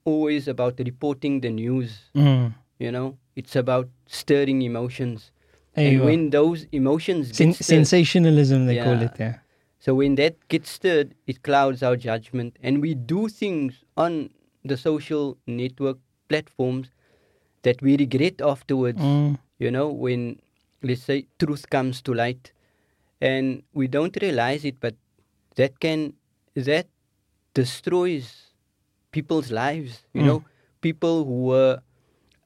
always 0.09 0.47
about 0.47 0.79
reporting 0.79 1.41
the 1.41 1.49
news. 1.49 1.99
Mm. 2.15 2.53
You 2.79 2.91
know, 2.91 3.17
it's 3.35 3.55
about 3.55 3.89
stirring 4.07 4.61
emotions. 4.61 5.31
There 5.75 5.87
and 5.87 6.05
when 6.05 6.29
those 6.31 6.65
emotions 6.71 7.35
Sen- 7.37 7.53
stirred, 7.53 7.65
sensationalism, 7.65 8.65
they 8.65 8.77
call 8.83 9.01
it. 9.01 9.11
Yeah. 9.19 9.35
so 9.79 9.95
when 9.95 10.15
that 10.15 10.35
gets 10.47 10.71
stirred, 10.71 11.13
it 11.27 11.43
clouds 11.43 11.83
our 11.83 11.95
judgment, 11.95 12.57
and 12.63 12.81
we 12.81 12.93
do 12.95 13.29
things 13.29 13.83
on 13.95 14.29
the 14.63 14.77
social 14.77 15.37
network 15.47 15.97
platforms 16.27 16.89
that 17.63 17.81
we 17.81 17.97
regret 17.97 18.41
afterwards. 18.41 18.99
Mm. 18.99 19.37
You 19.59 19.71
know, 19.71 19.87
when 19.89 20.39
let's 20.81 21.03
say 21.03 21.27
truth 21.37 21.69
comes 21.69 22.01
to 22.03 22.13
light, 22.13 22.51
and 23.21 23.63
we 23.73 23.87
don't 23.87 24.17
realize 24.21 24.65
it, 24.65 24.79
but 24.79 24.95
that 25.55 25.79
can 25.79 26.13
that 26.55 26.87
destroys 27.53 28.48
people's 29.11 29.51
lives. 29.51 30.03
You 30.13 30.21
Mm. 30.21 30.25
know, 30.25 30.39
people 30.81 31.25
who 31.25 31.43
were 31.53 31.81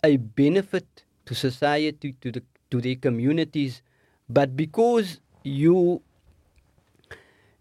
a 0.03 0.17
benefit 0.17 1.03
to 1.25 1.35
society, 1.35 2.15
to 2.21 2.31
the 2.31 2.43
to 2.71 2.81
their 2.81 2.95
communities, 2.95 3.81
but 4.29 4.55
because 4.55 5.19
you 5.43 6.01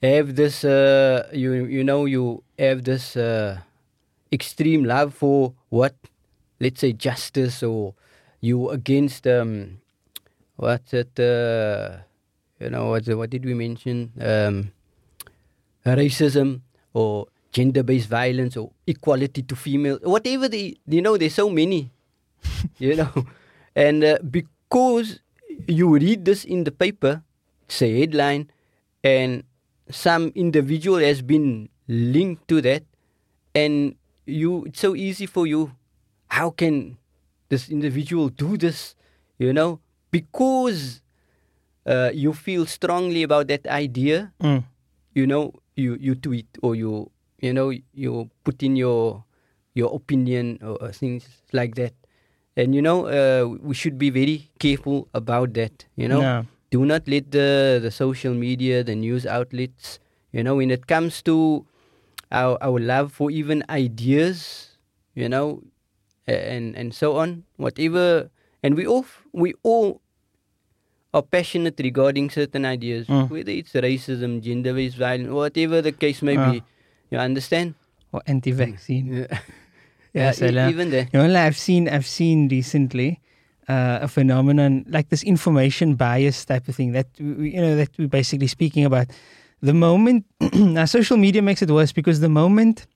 have 0.02 0.34
this, 0.36 0.64
uh, 0.64 1.28
you 1.32 1.52
you 1.66 1.84
know, 1.84 2.04
you 2.06 2.42
have 2.58 2.84
this 2.84 3.16
uh, 3.16 3.58
extreme 4.32 4.84
love 4.84 5.14
for 5.14 5.54
what, 5.68 5.94
let's 6.60 6.80
say, 6.80 6.92
justice, 6.92 7.62
or 7.62 7.94
you 8.40 8.70
against 8.70 9.26
um, 9.26 9.78
what's 10.56 10.92
it, 10.94 11.18
uh, 11.20 11.98
you 12.58 12.70
know, 12.70 12.90
what 12.90 13.06
what 13.08 13.30
did 13.30 13.44
we 13.44 13.54
mention? 13.54 14.12
Um, 14.20 14.72
racism 15.84 16.60
or 16.94 17.26
gender-based 17.52 18.08
violence 18.08 18.56
or 18.56 18.72
equality 18.86 19.42
to 19.42 19.54
female, 19.54 19.98
whatever 20.02 20.48
the 20.48 20.76
you 20.86 21.02
know, 21.02 21.16
there's 21.16 21.34
so 21.34 21.48
many, 21.50 21.92
you 22.78 22.96
know, 22.96 23.12
and 23.76 24.02
uh, 24.04 24.18
because 24.24 25.20
you 25.68 25.92
read 25.92 26.24
this 26.24 26.44
in 26.44 26.64
the 26.64 26.72
paper, 26.72 27.22
say 27.68 28.00
headline, 28.00 28.50
and 29.04 29.44
some 29.90 30.32
individual 30.34 30.98
has 30.98 31.20
been 31.22 31.68
linked 31.88 32.48
to 32.48 32.60
that, 32.62 32.82
and 33.54 33.94
you 34.24 34.64
it's 34.64 34.80
so 34.80 34.96
easy 34.96 35.26
for 35.26 35.46
you. 35.46 35.72
How 36.32 36.48
can 36.50 36.96
this 37.50 37.68
individual 37.68 38.30
do 38.32 38.56
this? 38.56 38.96
You 39.36 39.52
know, 39.52 39.80
because 40.10 41.02
uh, 41.84 42.10
you 42.14 42.32
feel 42.32 42.64
strongly 42.64 43.22
about 43.22 43.48
that 43.48 43.66
idea, 43.68 44.32
Mm. 44.40 44.64
you 45.12 45.26
know 45.26 45.52
you 45.76 45.96
you 46.00 46.14
tweet 46.14 46.48
or 46.62 46.72
you 46.74 47.10
you 47.42 47.52
know 47.52 47.74
you 47.92 48.30
put 48.46 48.62
in 48.62 48.78
your 48.78 49.26
your 49.74 49.90
opinion 49.92 50.62
or 50.62 50.78
things 50.94 51.26
like 51.52 51.74
that. 51.76 51.92
And 52.56 52.72
you 52.76 52.80
know 52.84 53.08
uh, 53.08 53.48
we 53.60 53.74
should 53.74 53.96
be 53.98 54.08
very 54.14 54.48
careful 54.62 55.08
about 55.12 55.52
that 55.58 55.84
you 55.96 56.06
know. 56.08 56.20
Yeah. 56.22 56.42
do 56.72 56.88
not 56.88 57.04
let 57.04 57.28
the 57.36 57.76
the 57.84 57.92
social 57.92 58.32
media 58.32 58.80
the 58.80 58.96
news 58.96 59.28
outlets 59.28 60.00
you 60.32 60.40
know 60.40 60.56
when 60.56 60.72
it 60.72 60.88
comes 60.88 61.20
to 61.28 61.68
our 62.32 62.56
our 62.64 62.80
love 62.80 63.12
for 63.12 63.28
even 63.28 63.60
ideas 63.68 64.72
you 65.12 65.28
know 65.28 65.60
and 66.24 66.72
and 66.76 66.94
so 66.96 67.20
on 67.20 67.44
whatever. 67.60 68.32
And 68.64 68.72
we 68.78 68.86
all 68.88 69.04
we 69.36 69.52
all 69.66 70.00
are 71.12 71.22
passionate 71.22 71.76
regarding 71.82 72.30
certain 72.30 72.64
ideas 72.64 73.04
Mm. 73.08 73.28
whether 73.28 73.52
it's 73.52 73.72
racism 73.76 74.40
gender 74.40 74.72
based 74.72 74.96
violence 74.96 75.28
whatever 75.28 75.82
the 75.84 75.92
case 75.92 76.22
may 76.24 76.36
be 76.40 76.62
you 77.12 77.18
understand 77.20 77.74
Or 78.12 78.20
anti-vaccine. 78.26 79.06
yeah, 79.28 79.38
Yeah, 80.16 80.30
e- 80.32 80.34
salam. 80.40 80.68
even 80.72 80.88
there 80.90 81.06
You 81.12 81.20
know, 81.20 81.28
like 81.28 81.44
I've 81.52 81.56
seen, 81.60 81.88
I've 81.88 82.06
seen 82.08 82.48
recently 82.48 83.20
uh, 83.68 84.00
a 84.02 84.08
phenomenon 84.08 84.84
like 84.88 85.08
this 85.12 85.22
information 85.22 85.94
bias 85.94 86.44
type 86.44 86.68
of 86.68 86.74
thing 86.74 86.92
that 86.92 87.06
we, 87.20 87.54
you 87.54 87.60
know 87.60 87.76
that 87.76 87.90
we're 87.98 88.08
basically 88.08 88.48
speaking 88.48 88.84
about. 88.84 89.08
The 89.62 89.72
moment 89.76 90.24
now, 90.52 90.84
social 90.86 91.16
media 91.16 91.40
makes 91.42 91.62
it 91.62 91.70
worse 91.70 91.92
because 91.92 92.20
the 92.20 92.28
moment 92.28 92.86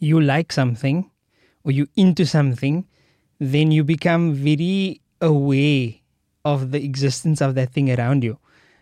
you 0.00 0.20
like 0.20 0.52
something 0.52 1.10
or 1.64 1.70
you 1.72 1.86
into 1.96 2.26
something, 2.26 2.84
then 3.38 3.70
you 3.70 3.84
become 3.84 4.34
very 4.34 5.00
aware 5.20 5.94
of 6.44 6.72
the 6.72 6.82
existence 6.84 7.40
of 7.40 7.54
that 7.54 7.70
thing 7.72 7.90
around 7.90 8.24
you. 8.24 8.38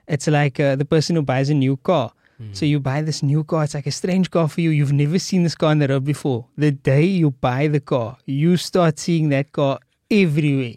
It's 0.09 0.27
like 0.27 0.59
uh, 0.59 0.75
the 0.77 0.85
person 0.85 1.17
who 1.17 1.23
buys 1.23 1.49
a 1.51 1.55
new 1.55 1.77
car. 1.77 2.13
Hmm. 2.39 2.53
So 2.53 2.67
you 2.67 2.81
buy 2.81 3.03
this 3.03 3.23
new 3.23 3.45
car. 3.45 3.65
It's 3.65 3.75
like 3.75 3.87
a 3.87 3.91
strange 3.93 4.31
car 4.31 4.49
for 4.49 4.61
you. 4.61 4.71
You've 4.71 4.93
never 4.93 5.19
seen 5.19 5.43
this 5.43 5.55
car 5.55 5.71
on 5.71 5.79
the 5.79 5.89
road 5.89 6.05
before. 6.05 6.47
The 6.57 6.73
day 6.73 7.05
you 7.05 7.31
buy 7.31 7.69
the 7.69 7.81
car, 7.81 8.17
you 8.27 8.57
start 8.57 8.99
seeing 8.99 9.29
that 9.31 9.53
car 9.53 9.79
everywhere. 10.11 10.77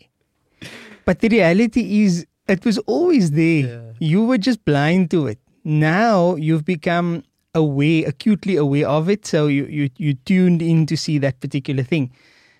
But 1.05 1.19
the 1.19 1.29
reality 1.29 2.03
is, 2.03 2.25
it 2.47 2.65
was 2.65 2.77
always 2.79 3.31
there. 3.31 3.65
Yeah. 3.65 3.81
You 3.99 4.25
were 4.25 4.37
just 4.37 4.63
blind 4.65 5.11
to 5.11 5.27
it. 5.27 5.39
Now 5.63 6.35
you've 6.35 6.65
become 6.65 7.23
aware, 7.55 8.07
acutely 8.07 8.55
aware 8.55 8.87
of 8.87 9.09
it. 9.09 9.25
So 9.25 9.47
you 9.47 9.65
you 9.65 9.89
you 9.97 10.13
tuned 10.13 10.61
in 10.61 10.85
to 10.87 10.97
see 10.97 11.17
that 11.19 11.39
particular 11.39 11.83
thing. 11.83 12.11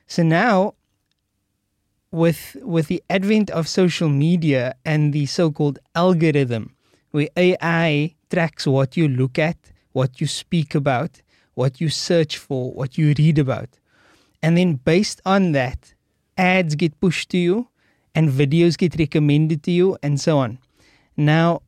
So 0.07 0.23
now, 0.23 0.73
with 2.11 2.57
with 2.61 2.87
the 2.87 3.03
advent 3.09 3.49
of 3.51 3.67
social 3.67 4.09
media 4.09 4.75
and 4.85 5.13
the 5.13 5.25
so-called 5.25 5.79
algorithm, 5.93 6.74
where 7.15 7.29
AI 7.37 8.13
tracks 8.29 8.67
what 8.67 8.97
you 8.97 9.07
look 9.07 9.39
at, 9.39 9.55
what 9.93 10.19
you 10.19 10.27
speak 10.27 10.75
about, 10.75 11.21
what 11.53 11.79
you 11.79 11.87
search 11.87 12.37
for, 12.37 12.73
what 12.73 12.97
you 12.97 13.13
read 13.17 13.39
about. 13.39 13.69
And 14.43 14.57
then 14.57 14.73
based 14.73 15.21
on 15.25 15.53
that, 15.53 15.93
ads 16.37 16.75
get 16.75 16.99
pushed 16.99 17.29
to 17.29 17.37
you 17.37 17.69
and 18.13 18.29
videos 18.29 18.77
get 18.77 18.99
recommended 18.99 19.63
to 19.63 19.71
you 19.71 19.97
and 20.03 20.19
so 20.19 20.39
on. 20.39 20.59
Now, 21.15 21.61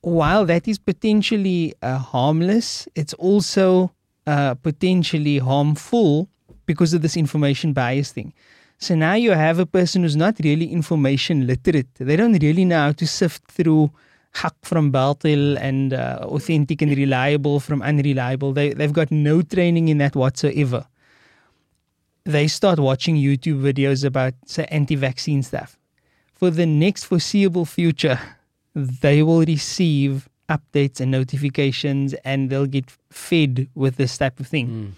while 0.00 0.44
that 0.46 0.66
is 0.66 0.78
potentially 0.78 1.74
uh, 1.80 1.98
harmless, 1.98 2.88
it's 2.96 3.14
also 3.14 3.92
uh, 4.26 4.54
potentially 4.56 5.38
harmful 5.38 6.28
because 6.66 6.92
of 6.92 7.02
this 7.02 7.16
information 7.16 7.72
bias 7.72 8.10
thing. 8.10 8.32
So 8.78 8.96
now 8.96 9.14
you 9.14 9.30
have 9.30 9.60
a 9.60 9.66
person 9.66 10.02
who's 10.02 10.16
not 10.16 10.40
really 10.42 10.72
information 10.72 11.46
literate. 11.46 11.94
They 11.94 12.16
don't 12.16 12.42
really 12.42 12.64
know 12.64 12.80
how 12.86 12.92
to 12.92 13.06
sift 13.06 13.48
through 13.48 13.92
haq 14.40 14.54
from 14.62 14.92
batil 14.92 15.58
and 15.60 15.92
uh, 15.92 16.18
authentic 16.22 16.82
and 16.82 16.96
reliable 16.96 17.60
from 17.60 17.82
unreliable. 17.82 18.52
They, 18.52 18.72
they've 18.72 18.92
got 18.92 19.10
no 19.10 19.42
training 19.42 19.88
in 19.88 19.98
that 19.98 20.14
whatsoever. 20.14 20.86
They 22.24 22.46
start 22.46 22.78
watching 22.78 23.16
YouTube 23.16 23.60
videos 23.60 24.04
about, 24.04 24.34
say, 24.46 24.66
anti 24.70 24.94
vaccine 24.94 25.42
stuff. 25.42 25.78
For 26.34 26.50
the 26.50 26.66
next 26.66 27.04
foreseeable 27.04 27.64
future, 27.64 28.20
they 28.74 29.22
will 29.22 29.44
receive 29.44 30.28
updates 30.48 31.00
and 31.00 31.10
notifications 31.10 32.14
and 32.24 32.48
they'll 32.48 32.66
get 32.66 32.90
fed 33.10 33.68
with 33.74 33.96
this 33.96 34.16
type 34.16 34.38
of 34.40 34.46
thing. 34.46 34.68
Mm. 34.68 34.92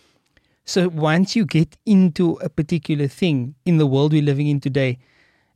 So 0.64 0.88
once 0.88 1.34
you 1.34 1.44
get 1.44 1.76
into 1.86 2.34
a 2.42 2.48
particular 2.48 3.08
thing 3.08 3.54
in 3.64 3.78
the 3.78 3.86
world 3.86 4.12
we're 4.12 4.22
living 4.22 4.46
in 4.46 4.60
today, 4.60 4.98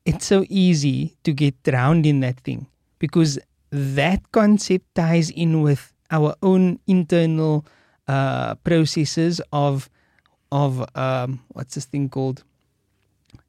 it's 0.05 0.27
so 0.27 0.45
easy 0.49 1.17
to 1.25 1.33
get 1.33 1.63
drowned 1.63 2.07
in 2.07 2.21
that 2.21 2.41
thing 2.41 2.67
because 2.99 3.39
that 3.75 4.31
concept 4.31 4.87
ties 4.95 5.31
in 5.31 5.61
with 5.63 5.93
our 6.11 6.35
own 6.43 6.79
internal 6.87 7.67
uh, 8.07 8.55
processes 8.63 9.41
of 9.53 9.91
of 10.53 10.85
um, 10.95 11.41
what's 11.49 11.75
this 11.75 11.87
thing 11.87 12.09
called 12.09 12.45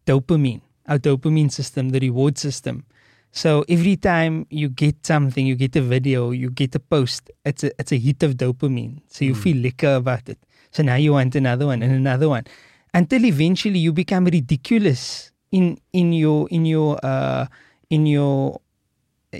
dopamine, 0.07 0.61
our 0.87 0.97
dopamine 0.97 1.51
system, 1.51 1.89
the 1.89 1.99
reward 1.99 2.37
system. 2.37 2.85
So 3.31 3.65
every 3.69 3.97
time 3.97 4.47
you 4.49 4.69
get 4.69 5.05
something, 5.05 5.45
you 5.45 5.55
get 5.55 5.75
a 5.75 5.81
video, 5.81 6.31
you 6.31 6.49
get 6.49 6.73
a 6.73 6.79
post, 6.79 7.29
it's 7.43 7.63
a 7.63 7.71
it's 7.79 7.91
a 7.91 7.97
hit 7.97 8.23
of 8.23 8.35
dopamine. 8.37 9.01
So 9.07 9.25
you 9.25 9.33
Mm. 9.33 9.43
feel 9.43 9.57
liquor 9.57 9.95
about 9.95 10.29
it. 10.29 10.39
So 10.71 10.81
now 10.83 10.95
you 10.95 11.11
want 11.13 11.35
another 11.35 11.67
one 11.67 11.83
and 11.83 11.93
another 11.93 12.29
one, 12.29 12.45
until 12.93 13.25
eventually 13.25 13.77
you 13.79 13.93
become 13.93 14.25
ridiculous 14.25 15.31
in 15.51 15.77
in 15.93 16.13
your 16.13 16.47
in 16.49 16.65
your 16.65 16.97
uh 17.03 17.45
in 17.89 18.05
your 18.07 18.59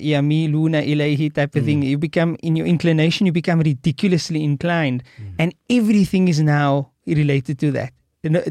yamiluna 0.01 0.83
ilayhi 0.83 1.29
type 1.33 1.55
of 1.55 1.63
Mm. 1.63 1.65
thing. 1.65 1.83
You 1.83 1.97
become 1.97 2.37
in 2.41 2.55
your 2.55 2.67
inclination, 2.67 3.25
you 3.25 3.31
become 3.33 3.59
ridiculously 3.61 4.43
inclined, 4.43 5.03
and 5.39 5.53
everything 5.69 6.27
is 6.27 6.39
now 6.41 6.91
related 7.07 7.57
to 7.59 7.71
that. 7.71 7.91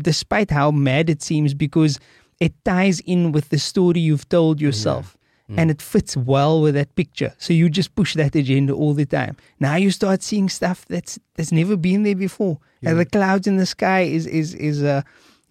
Despite 0.03 0.51
how 0.51 0.71
mad 0.71 1.11
it 1.11 1.23
seems, 1.23 1.55
because 1.55 1.99
it 2.41 2.53
ties 2.65 3.01
in 3.01 3.33
with 3.33 3.49
the 3.49 3.59
story 3.59 4.01
you've 4.01 4.29
told 4.29 4.61
yourself. 4.61 5.17
Mm. 5.51 5.59
And 5.59 5.71
it 5.71 5.83
fits 5.83 6.17
well 6.17 6.63
with 6.63 6.75
that 6.75 6.95
picture. 6.95 7.33
So 7.39 7.53
you 7.53 7.69
just 7.69 7.95
push 7.95 8.15
that 8.15 8.35
agenda 8.35 8.73
all 8.73 8.95
the 8.95 9.05
time. 9.05 9.37
Now 9.61 9.77
you 9.77 9.91
start 9.91 10.23
seeing 10.23 10.49
stuff 10.49 10.87
that's 10.89 11.19
that's 11.37 11.53
never 11.53 11.77
been 11.77 12.03
there 12.03 12.17
before. 12.17 12.59
And 12.83 12.99
the 12.99 13.05
clouds 13.05 13.47
in 13.47 13.57
the 13.59 13.67
sky 13.67 14.03
is 14.03 14.27
is 14.27 14.55
is 14.55 14.83
uh, 14.83 15.03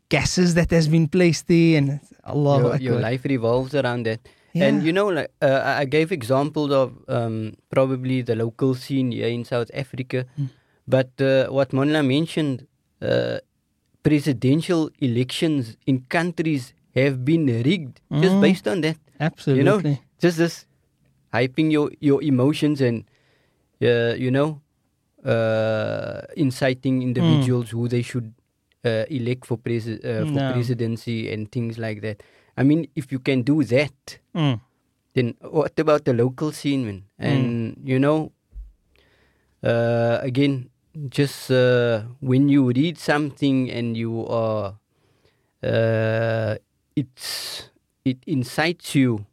gases 0.10 0.56
that 0.56 0.72
has 0.72 0.88
been 0.88 1.08
placed 1.08 1.48
there, 1.48 1.78
and 1.78 2.00
Allah. 2.24 2.60
your, 2.62 2.76
your 2.78 3.00
life 3.00 3.24
revolves 3.26 3.76
around 3.76 4.06
that. 4.08 4.20
Yeah. 4.54 4.66
And 4.68 4.84
you 4.84 4.94
know, 4.94 5.08
like 5.08 5.32
uh, 5.42 5.62
I 5.82 5.86
gave 5.86 6.12
examples 6.12 6.72
of 6.72 6.94
um, 7.08 7.56
probably 7.70 8.22
the 8.22 8.36
local 8.36 8.76
scene 8.76 9.12
here 9.12 9.28
in 9.28 9.44
South 9.46 9.70
Africa, 9.74 10.26
Mm. 10.40 10.50
but 10.88 11.10
uh, 11.22 11.48
what 11.50 11.70
Monla 11.72 12.06
mentioned, 12.06 12.68
uh, 13.02 13.38
presidential 14.04 14.90
elections 15.00 15.78
in 15.88 16.02
countries 16.10 16.74
have 16.96 17.24
been 17.26 17.46
rigged 17.64 18.02
just 18.22 18.36
Mm. 18.36 18.42
based 18.42 18.68
on 18.68 18.82
that. 18.82 18.98
Absolutely. 19.20 19.60
you 19.60 19.66
know, 19.66 19.98
Just 20.20 20.38
this 20.38 20.66
hyping 21.34 21.72
your 21.72 21.90
your 22.00 22.22
emotions 22.22 22.80
and 22.82 23.04
uh, 23.82 24.14
you 24.16 24.30
know 24.32 24.62
uh, 25.26 26.22
inciting 26.36 27.02
individuals 27.02 27.72
who 27.72 27.88
they 27.88 28.02
should 28.02 28.34
uh, 28.86 29.06
elect 29.10 29.46
for 29.46 29.58
uh, 29.58 30.26
for 30.26 30.40
No. 30.40 30.52
presidency 30.54 31.32
and 31.34 31.52
things 31.52 31.78
like 31.78 32.02
that. 32.02 32.22
I 32.58 32.64
mean, 32.64 32.88
if 32.96 33.12
you 33.12 33.20
can 33.20 33.42
do 33.44 33.64
that, 33.64 34.20
Mm. 34.36 34.60
then 35.14 35.36
what 35.42 35.78
about 35.80 36.06
the 36.06 36.14
local 36.14 36.52
scene, 36.52 36.86
man? 36.86 37.04
And 37.18 37.78
you 37.84 38.00
know, 38.00 38.32
uh, 39.64 40.20
again, 40.22 40.70
just 41.10 41.50
uh, 41.52 42.04
when 42.20 42.50
you 42.50 42.70
read 42.72 42.98
something 42.98 43.70
and 43.72 43.98
you 43.98 44.26
are, 44.28 44.76
uh, 45.64 46.56
it's 46.96 47.70
it 48.06 48.18
incites 48.28 48.94
you, 48.96 49.26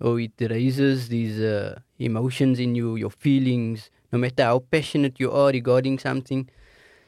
or 0.00 0.20
it 0.20 0.32
raises 0.38 1.08
these 1.08 1.40
uh, 1.40 1.80
emotions 1.98 2.58
in 2.60 2.74
you, 2.74 2.96
your 2.96 3.10
feelings. 3.10 3.90
No 4.12 4.18
matter 4.18 4.44
how 4.44 4.58
passionate 4.60 5.18
you 5.18 5.32
are 5.32 5.50
regarding 5.50 5.98
something, 5.98 6.48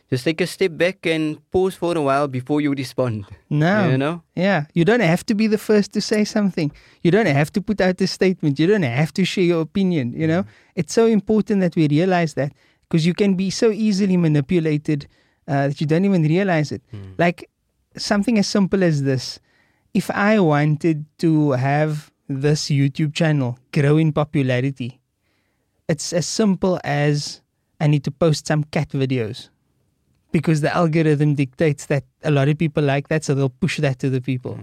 just 0.09 0.25
take 0.25 0.41
a 0.41 0.47
step 0.47 0.77
back 0.77 1.05
and 1.07 1.39
pause 1.51 1.75
for 1.75 1.97
a 1.97 2.01
while 2.01 2.29
before 2.29 2.61
you 2.61 2.73
respond. 2.73 3.27
No. 3.51 3.89
You 3.89 3.99
know. 3.99 4.23
Yeah, 4.35 4.67
you 4.75 4.85
don't 4.85 5.01
have 5.01 5.27
to 5.27 5.35
be 5.35 5.47
the 5.47 5.59
first 5.59 5.93
to 5.95 6.01
say 6.01 6.25
something. 6.25 6.71
You 7.03 7.11
don't 7.11 7.27
have 7.27 7.53
to 7.53 7.61
put 7.61 7.81
out 7.81 8.01
a 8.01 8.07
statement. 8.07 8.59
You 8.59 8.67
don't 8.67 8.83
have 8.83 9.13
to 9.15 9.25
share 9.25 9.45
your 9.45 9.63
opinion. 9.63 10.13
You 10.15 10.27
know, 10.27 10.45
it's 10.75 10.93
so 10.93 11.07
important 11.07 11.61
that 11.61 11.75
we 11.75 11.89
realize 11.89 12.35
that 12.35 12.53
because 12.89 13.05
you 13.05 13.15
can 13.15 13.35
be 13.35 13.51
so 13.51 13.71
easily 13.71 14.17
manipulated 14.17 15.09
uh, 15.49 15.69
that 15.69 15.81
you 15.81 15.87
don't 15.87 16.05
even 16.05 16.23
realize 16.23 16.71
it. 16.71 16.83
Like 17.19 17.51
something 17.97 18.39
as 18.39 18.47
simple 18.47 18.85
as 18.85 19.03
this 19.03 19.41
if 19.97 20.11
I 20.11 20.39
wanted 20.41 21.07
to 21.19 21.53
have 21.53 22.13
this 22.29 22.67
YouTube 22.67 23.15
channel 23.15 23.59
grow 23.73 23.97
in 23.97 24.13
popularity, 24.13 25.01
it's 25.89 26.13
as 26.13 26.27
simple 26.27 26.79
as 26.85 27.41
I 27.81 27.87
need 27.87 28.05
to 28.05 28.11
post 28.11 28.47
some 28.47 28.65
cat 28.65 28.91
videos 28.91 29.49
because 30.33 30.61
the 30.61 30.75
algorithm 30.75 31.35
dictates 31.35 31.87
that 31.87 32.05
a 32.25 32.31
lot 32.31 32.49
of 32.49 32.59
people 32.59 32.83
like 32.83 33.09
that, 33.09 33.25
so 33.25 33.35
they'll 33.35 33.49
push 33.49 33.79
that 33.79 33.99
to 34.01 34.11
the 34.11 34.21
people. 34.21 34.59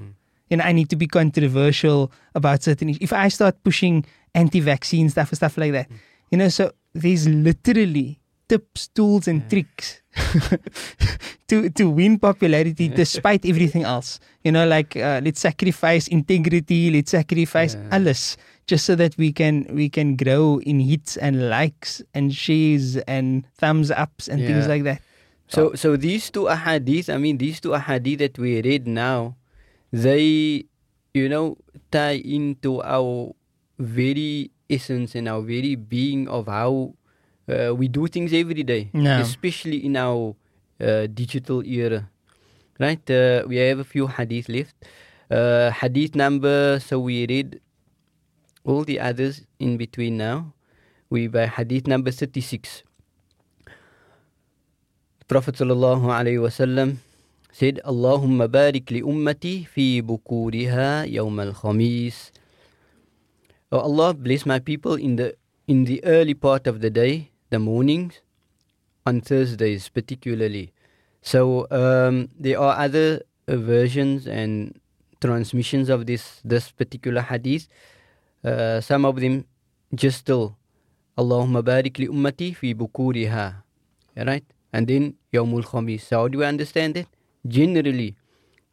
You 0.49 0.57
know, 0.57 0.63
I 0.65 0.71
need 0.71 0.89
to 0.89 0.95
be 0.95 1.07
controversial 1.07 2.11
about 2.35 2.61
certain 2.63 2.89
issues. 2.89 3.01
If 3.01 3.13
I 3.13 3.27
start 3.29 3.63
pushing 3.63 4.05
anti-vaccine 4.35 5.09
stuff 5.09 5.29
and 5.29 5.37
stuff 5.37 5.57
like 5.57 5.71
that, 5.71 5.87
you 6.31 6.37
know, 6.37 6.49
so 6.49 6.71
there's 6.93 7.27
literally 7.27 8.19
tips, 8.49 8.87
tools, 8.89 9.27
and 9.27 9.49
tricks 9.49 10.01
to 11.47 11.69
to 11.71 11.89
win 11.89 12.19
popularity 12.19 12.87
despite 12.89 13.45
everything 13.45 13.83
else. 13.83 14.19
You 14.43 14.51
know, 14.51 14.67
like 14.67 14.95
uh, 14.95 15.21
let's 15.23 15.39
sacrifice 15.39 16.07
integrity, 16.07 16.91
let's 16.91 17.11
sacrifice 17.11 17.75
Yeah. 17.75 17.95
alles 17.97 18.37
just 18.67 18.85
so 18.85 18.95
that 18.95 19.17
we 19.17 19.31
can 19.33 19.65
we 19.73 19.89
can 19.89 20.15
grow 20.15 20.59
in 20.63 20.79
hits 20.79 21.17
and 21.17 21.49
likes 21.49 22.01
and 22.13 22.33
shares 22.33 22.97
and 23.07 23.45
thumbs 23.57 23.89
ups 23.91 24.27
and 24.27 24.45
things 24.45 24.67
like 24.67 24.83
that. 24.83 25.01
So, 25.47 25.73
so 25.75 25.95
these 25.97 26.29
two 26.31 26.45
ahadith, 26.49 27.13
I 27.13 27.17
mean, 27.17 27.37
these 27.37 27.59
two 27.59 27.69
ahadith 27.77 28.19
that 28.19 28.39
we 28.39 28.61
read 28.61 28.87
now, 28.87 29.35
they, 29.91 30.65
you 31.13 31.29
know, 31.29 31.57
tie 31.91 32.17
into 32.23 32.81
our 32.81 33.35
very 33.77 34.49
essence 34.69 35.13
and 35.15 35.27
our 35.27 35.41
very 35.41 35.75
being 35.75 36.27
of 36.27 36.47
how 36.47 36.93
uh, 37.49 37.75
we 37.75 37.87
do 37.87 38.07
things 38.07 38.33
every 38.33 38.63
day, 38.63 38.89
Yeah. 38.93 39.19
especially 39.19 39.85
in 39.85 39.97
our 39.97 40.35
uh, 40.81 41.07
digital 41.07 41.61
era. 41.65 42.09
Right? 42.79 43.03
Uh, 43.09 43.43
we 43.45 43.57
have 43.57 43.79
a 43.79 43.83
few 43.83 44.07
hadith 44.07 44.49
left. 44.49 44.73
Uh, 45.29 45.69
hadith 45.71 46.15
number, 46.15 46.79
so 46.79 46.99
we 46.99 47.27
read 47.27 47.59
all 48.63 48.83
the 48.83 48.99
others 48.99 49.45
in 49.59 49.77
between 49.77 50.17
now. 50.17 50.53
We 51.09 51.27
by 51.27 51.45
hadith 51.45 51.85
number 51.85 52.09
36. 52.09 52.81
Prophet 55.27 55.55
sallallahu 55.55 56.11
alaihi 56.11 56.41
wasallam 56.43 56.99
said, 57.51 57.79
"Allahumma 57.87 58.51
barik 58.51 58.91
li 58.91 59.01
ummati 59.01 59.63
fi 59.63 60.01
bukuriha 60.03 61.07
yawm 61.07 61.39
al-khamis." 61.39 62.31
Oh 63.71 63.79
Allah, 63.79 64.13
bless 64.13 64.45
my 64.45 64.59
people 64.59 64.95
in 64.99 65.15
the 65.15 65.33
in 65.67 65.85
the 65.85 66.03
early 66.03 66.33
part 66.35 66.67
of 66.67 66.83
the 66.83 66.91
day, 66.91 67.31
the 67.49 67.59
mornings, 67.59 68.19
on 69.05 69.21
Thursdays 69.21 69.89
particularly. 69.89 70.73
So 71.23 71.67
um, 71.71 72.29
there 72.37 72.59
are 72.59 72.77
other 72.77 73.23
uh, 73.47 73.55
versions 73.55 74.27
and 74.27 74.75
transmissions 75.21 75.87
of 75.87 76.05
this 76.05 76.43
this 76.43 76.69
particular 76.69 77.23
hadith. 77.23 77.71
Uh, 78.43 78.83
some 78.83 79.05
of 79.07 79.23
them 79.23 79.47
just 79.95 80.27
still, 80.27 80.59
Allahumma 81.17 81.63
barik 81.63 81.97
li 81.97 82.07
ummati 82.11 82.51
fi 82.53 82.75
bukuriha. 82.75 83.63
Right? 84.13 84.45
And 84.73 84.87
then 84.87 85.15
Yawmul 85.31 85.63
Khamis. 85.63 86.01
So 86.01 86.27
do 86.27 86.39
we 86.39 86.45
understand 86.45 86.97
it? 86.97 87.07
Generally, 87.47 88.15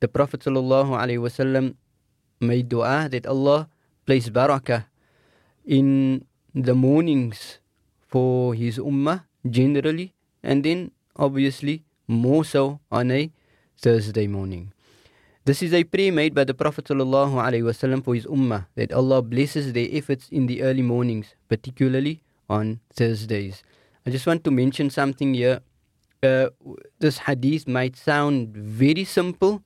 the 0.00 0.08
Prophet 0.08 0.40
wasallam 0.40 1.74
made 2.40 2.68
dua 2.70 3.08
that 3.10 3.26
Allah 3.26 3.68
place 4.06 4.30
barakah 4.30 4.86
in 5.66 6.24
the 6.54 6.74
mornings 6.74 7.58
for 8.08 8.54
his 8.54 8.78
ummah 8.78 9.24
generally, 9.44 10.14
and 10.42 10.64
then 10.64 10.90
obviously 11.16 11.84
more 12.08 12.44
so 12.44 12.80
on 12.90 13.10
a 13.10 13.30
Thursday 13.76 14.26
morning. 14.26 14.72
This 15.44 15.62
is 15.62 15.72
a 15.72 15.84
prayer 15.84 16.12
made 16.12 16.34
by 16.34 16.44
the 16.44 16.54
Prophet 16.54 16.86
wasallam 16.86 18.04
for 18.04 18.14
his 18.14 18.26
ummah 18.26 18.66
that 18.74 18.92
Allah 18.92 19.20
blesses 19.20 19.72
their 19.72 19.88
efforts 19.92 20.28
in 20.30 20.46
the 20.46 20.62
early 20.62 20.82
mornings, 20.82 21.34
particularly 21.48 22.20
on 22.48 22.80
Thursdays. 22.92 23.62
I 24.06 24.10
just 24.10 24.26
want 24.26 24.44
to 24.44 24.50
mention 24.50 24.88
something 24.90 25.34
here. 25.34 25.60
Uh, 26.22 26.52
this 26.98 27.24
hadith 27.24 27.66
might 27.66 27.96
sound 27.96 28.52
very 28.52 29.04
simple, 29.04 29.62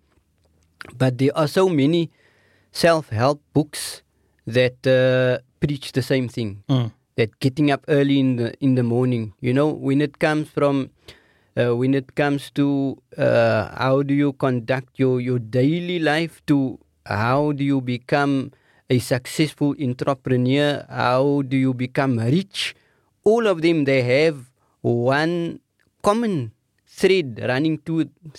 but 0.94 1.18
there 1.18 1.34
are 1.34 1.48
so 1.48 1.68
many 1.68 2.11
self-help 2.70 3.42
books 3.52 4.02
that 4.46 4.78
uh, 4.86 5.42
preach 5.59 5.90
the 5.90 6.02
same 6.02 6.28
thing. 6.28 6.62
Mm. 6.68 6.92
That 7.16 7.40
getting 7.40 7.72
up 7.72 7.82
early 7.88 8.20
in 8.20 8.36
the 8.36 8.55
in 8.62 8.76
the 8.76 8.84
morning, 8.86 9.34
you 9.40 9.52
know, 9.52 9.66
when 9.66 10.00
it 10.00 10.20
comes 10.22 10.46
from, 10.46 10.90
uh, 11.59 11.74
when 11.74 11.92
it 11.94 12.14
comes 12.14 12.50
to 12.55 13.02
uh, 13.18 13.74
how 13.74 14.02
do 14.07 14.14
you 14.14 14.32
conduct 14.34 14.94
your 14.94 15.18
your 15.18 15.38
daily 15.42 15.98
life, 15.98 16.38
to 16.46 16.78
how 17.02 17.50
do 17.50 17.64
you 17.66 17.80
become 17.80 18.55
a 18.90 18.98
successful 19.02 19.74
entrepreneur, 19.82 20.86
how 20.86 21.42
do 21.42 21.57
you 21.57 21.74
become 21.74 22.18
rich, 22.18 22.78
all 23.24 23.46
of 23.46 23.62
them 23.62 23.90
they 23.90 24.02
have 24.02 24.50
one 24.82 25.59
common 26.09 26.52
thread 26.86 27.40
running 27.50 27.78
to 27.86 27.94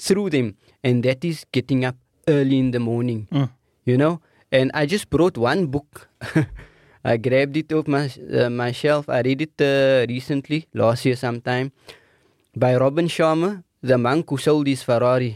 through 0.06 0.30
them, 0.36 0.48
and 0.84 1.04
that 1.04 1.26
is 1.26 1.46
getting 1.52 1.84
up 1.90 1.96
early 2.28 2.58
in 2.64 2.72
the 2.72 2.80
morning 2.80 3.28
Mm. 3.32 3.50
you 3.86 3.98
know. 3.98 4.14
And 4.52 4.72
I 4.74 4.86
just 4.86 5.10
brought 5.10 5.38
one 5.38 5.68
book. 5.68 6.08
I 7.12 7.18
grabbed 7.18 7.58
it 7.58 7.74
off 7.74 7.88
my 7.88 8.06
uh, 8.40 8.50
my 8.50 8.72
shelf. 8.72 9.10
I 9.10 9.20
read 9.28 9.42
it 9.48 9.58
uh, 9.62 10.06
recently, 10.10 10.60
last 10.74 11.06
year 11.06 11.16
sometime, 11.18 11.72
by 12.56 12.72
Robin 12.78 13.08
Sharma, 13.08 13.64
the 13.82 13.98
monk 13.98 14.30
who 14.30 14.38
sold 14.38 14.68
his 14.68 14.82
Ferrari. 14.84 15.34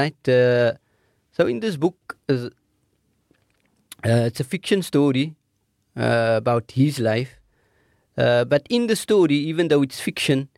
Right. 0.00 0.28
Uh, 0.28 0.72
so 1.32 1.46
in 1.46 1.60
this 1.60 1.76
book, 1.76 2.16
uh, 2.28 2.48
it's 4.04 4.40
a 4.40 4.44
fiction 4.44 4.82
story 4.82 5.34
uh, 5.96 6.34
about 6.36 6.72
his 6.72 6.98
life. 6.98 7.40
Uh, 8.16 8.44
but 8.44 8.66
in 8.68 8.86
the 8.88 8.96
story, 8.96 9.36
even 9.36 9.68
though 9.68 9.82
it's 9.82 10.00
fiction, 10.00 10.48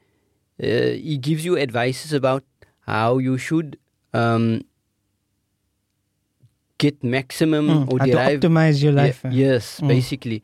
uh, 0.62 0.92
he 0.96 1.16
gives 1.18 1.44
you 1.44 1.58
advices 1.58 2.12
about 2.12 2.44
how 2.86 3.18
you 3.18 3.38
should 3.38 3.78
um, 4.12 4.62
get 6.78 7.02
maximum 7.04 7.68
Mm. 7.68 7.92
or 7.92 7.98
How 7.98 8.04
to 8.04 8.11
derive 8.11 8.40
optimize 8.40 8.82
your 8.82 8.92
life. 8.92 9.24
uh. 9.24 9.30
yes, 9.32 9.80
Mm. 9.80 9.88
basically. 9.88 10.42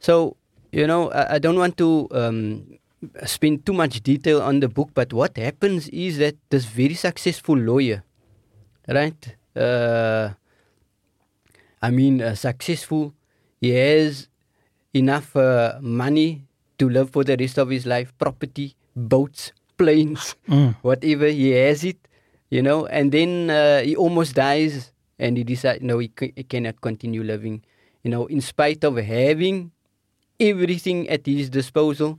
So 0.00 0.36
you 0.72 0.86
know, 0.86 1.10
I, 1.10 1.34
I 1.34 1.38
don't 1.38 1.56
want 1.58 1.76
to 1.78 2.08
um, 2.12 2.78
spend 3.24 3.64
too 3.64 3.72
much 3.72 4.02
detail 4.02 4.42
on 4.42 4.60
the 4.60 4.68
book, 4.68 4.90
but 4.94 5.12
what 5.12 5.36
happens 5.36 5.88
is 5.88 6.18
that 6.18 6.36
this 6.50 6.64
very 6.66 6.94
successful 6.94 7.56
lawyer, 7.56 8.02
right? 8.88 9.36
Uh, 9.56 10.34
I 11.80 11.90
mean, 11.90 12.20
uh, 12.20 12.34
successful. 12.34 13.14
He 13.60 13.70
has 13.70 14.28
enough 14.94 15.34
uh, 15.36 15.78
money 15.80 16.44
to 16.78 16.88
live 16.88 17.10
for 17.10 17.24
the 17.24 17.36
rest 17.38 17.58
of 17.58 17.70
his 17.70 17.86
life, 17.86 18.12
property, 18.18 18.74
boats, 18.98 19.52
planes 19.78 20.34
Mm. 20.48 20.74
whatever 20.82 21.28
he 21.28 21.50
has 21.54 21.84
it, 21.84 21.98
you 22.50 22.62
know, 22.62 22.86
and 22.86 23.12
then 23.12 23.50
uh, 23.50 23.80
he 23.82 23.94
almost 23.94 24.34
dies 24.34 24.90
and 25.18 25.36
he 25.36 25.44
decides, 25.44 25.82
no, 25.82 25.98
he, 25.98 26.10
c- 26.18 26.32
he 26.34 26.42
cannot 26.42 26.80
continue 26.80 27.22
living, 27.22 27.62
you 28.02 28.10
know, 28.10 28.26
in 28.26 28.40
spite 28.40 28.82
of 28.82 28.96
having 28.96 29.70
everything 30.40 31.08
at 31.08 31.26
his 31.26 31.50
disposal, 31.50 32.18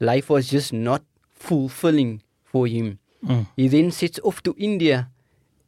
life 0.00 0.30
was 0.30 0.48
just 0.50 0.72
not 0.72 1.02
fulfilling 1.30 2.22
for 2.44 2.66
him. 2.66 2.98
Mm. 3.24 3.46
He 3.56 3.68
then 3.68 3.90
sets 3.90 4.18
off 4.24 4.42
to 4.44 4.54
India 4.58 5.10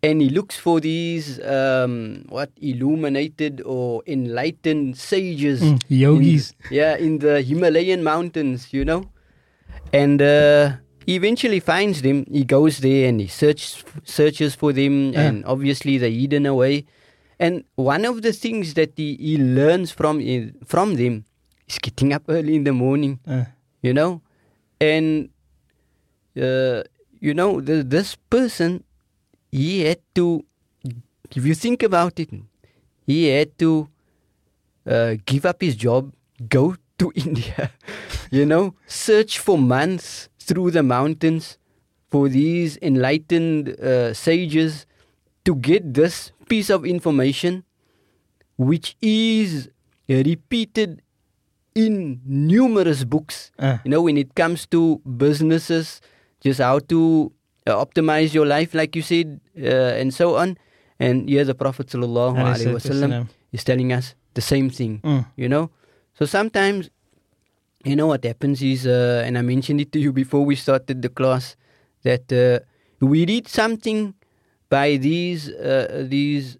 and 0.03 0.21
he 0.23 0.29
looks 0.31 0.57
for 0.57 0.81
these, 0.81 1.41
um, 1.43 2.25
what, 2.29 2.51
illuminated 2.61 3.61
or 3.67 4.03
enlightened 4.07 4.97
sages. 4.97 5.61
Mm. 5.63 5.79
Yogis. 5.89 6.55
In, 6.71 6.77
yeah, 6.77 6.97
in 6.97 7.19
the 7.19 7.43
Himalayan 7.43 8.03
mountains, 8.03 8.73
you 8.73 8.85
know. 8.85 9.11
And 9.93 10.21
uh, 10.21 10.73
he 11.07 11.15
eventually 11.17 11.61
finds 11.61 12.03
them. 12.03 12.25
He 12.31 12.45
goes 12.45 12.79
there 12.79 13.09
and 13.09 13.21
he 13.21 13.27
searches 13.27 13.85
searches 14.05 14.55
for 14.55 14.73
them, 14.73 15.13
Yeah. 15.13 15.29
and 15.29 15.45
obviously 15.47 15.99
they're 15.99 16.11
hidden 16.11 16.47
away. 16.47 16.85
And 17.41 17.65
one 17.77 18.05
of 18.05 18.23
the 18.23 18.33
things 18.33 18.75
that 18.75 18.93
he, 18.97 19.17
he 19.17 19.39
learns 19.39 19.91
from 19.93 20.21
from 20.67 20.97
them 20.97 21.25
is 21.69 21.79
getting 21.79 22.13
up 22.13 22.25
early 22.29 22.55
in 22.57 22.65
the 22.65 22.73
morning, 22.73 23.21
Uh, 23.27 23.45
you 23.83 23.95
know, 23.95 24.21
and 24.81 25.31
uh, 26.37 26.83
you 27.21 27.33
know 27.35 27.61
the, 27.61 27.83
this 27.83 28.17
person 28.29 28.85
he 29.53 29.81
had 29.87 30.01
to. 30.15 30.45
If 31.37 31.45
you 31.45 31.55
think 31.55 31.83
about 31.83 32.19
it, 32.21 32.31
he 33.07 33.29
had 33.29 33.57
to 33.59 33.89
uh, 34.87 35.17
give 35.27 35.45
up 35.47 35.61
his 35.61 35.77
job, 35.77 36.13
go 36.49 36.75
to 36.99 37.13
India, 37.19 37.71
you 38.31 38.45
know, 38.47 38.75
search 38.87 39.39
for 39.39 39.57
months 39.59 40.29
through 40.39 40.71
the 40.73 40.83
mountains 40.83 41.59
for 42.11 42.29
these 42.29 42.79
enlightened 42.83 43.69
uh, 43.81 44.13
sages 44.15 44.87
to 45.45 45.55
get 45.55 45.95
this 45.95 46.33
piece 46.49 46.71
of 46.71 46.85
information, 46.85 47.65
which 48.57 48.97
is 49.01 49.69
repeated 50.09 51.03
in 51.75 52.21
numerous 52.27 53.05
books. 53.05 53.51
uh, 53.59 53.79
You 53.85 53.91
know, 53.93 54.03
when 54.03 54.17
it 54.17 54.35
comes 54.35 54.67
to 54.75 54.99
businesses, 55.05 56.01
just 56.41 56.61
how 56.61 56.79
to 56.91 57.31
uh, 57.67 57.77
optimize 57.77 58.35
your 58.35 58.47
life, 58.47 58.75
like 58.75 58.97
you 58.97 59.03
said, 59.03 59.41
uh, 59.57 60.01
and 60.01 60.13
so 60.13 60.37
on. 60.37 60.57
And 60.99 61.29
here 61.29 61.45
the 61.45 61.55
Prophet 61.55 61.87
sallallahu 61.87 62.35
alaihi 62.35 62.75
wasallam 62.75 63.29
is 63.53 63.63
telling 63.63 63.93
us 63.93 64.17
the 64.35 64.43
same 64.43 64.71
thing. 64.71 64.99
Mm. 65.05 65.27
You 65.37 65.49
know, 65.49 65.71
so 66.19 66.27
sometimes, 66.27 66.91
you 67.85 67.95
know 67.97 68.07
what 68.09 68.25
happens 68.25 68.63
is, 68.63 68.87
uh, 68.87 69.23
and 69.25 69.39
I 69.39 69.43
mentioned 69.43 69.81
it 69.81 69.93
to 69.93 69.99
you 70.01 70.13
before 70.13 70.45
we 70.45 70.57
started 70.57 71.03
the 71.03 71.09
class, 71.09 71.55
that 72.03 72.27
uh, 72.33 72.59
we 73.01 73.25
read 73.27 73.47
something 73.49 74.15
by 74.69 74.97
these 74.97 75.49
uh, 75.51 76.05
these 76.09 76.59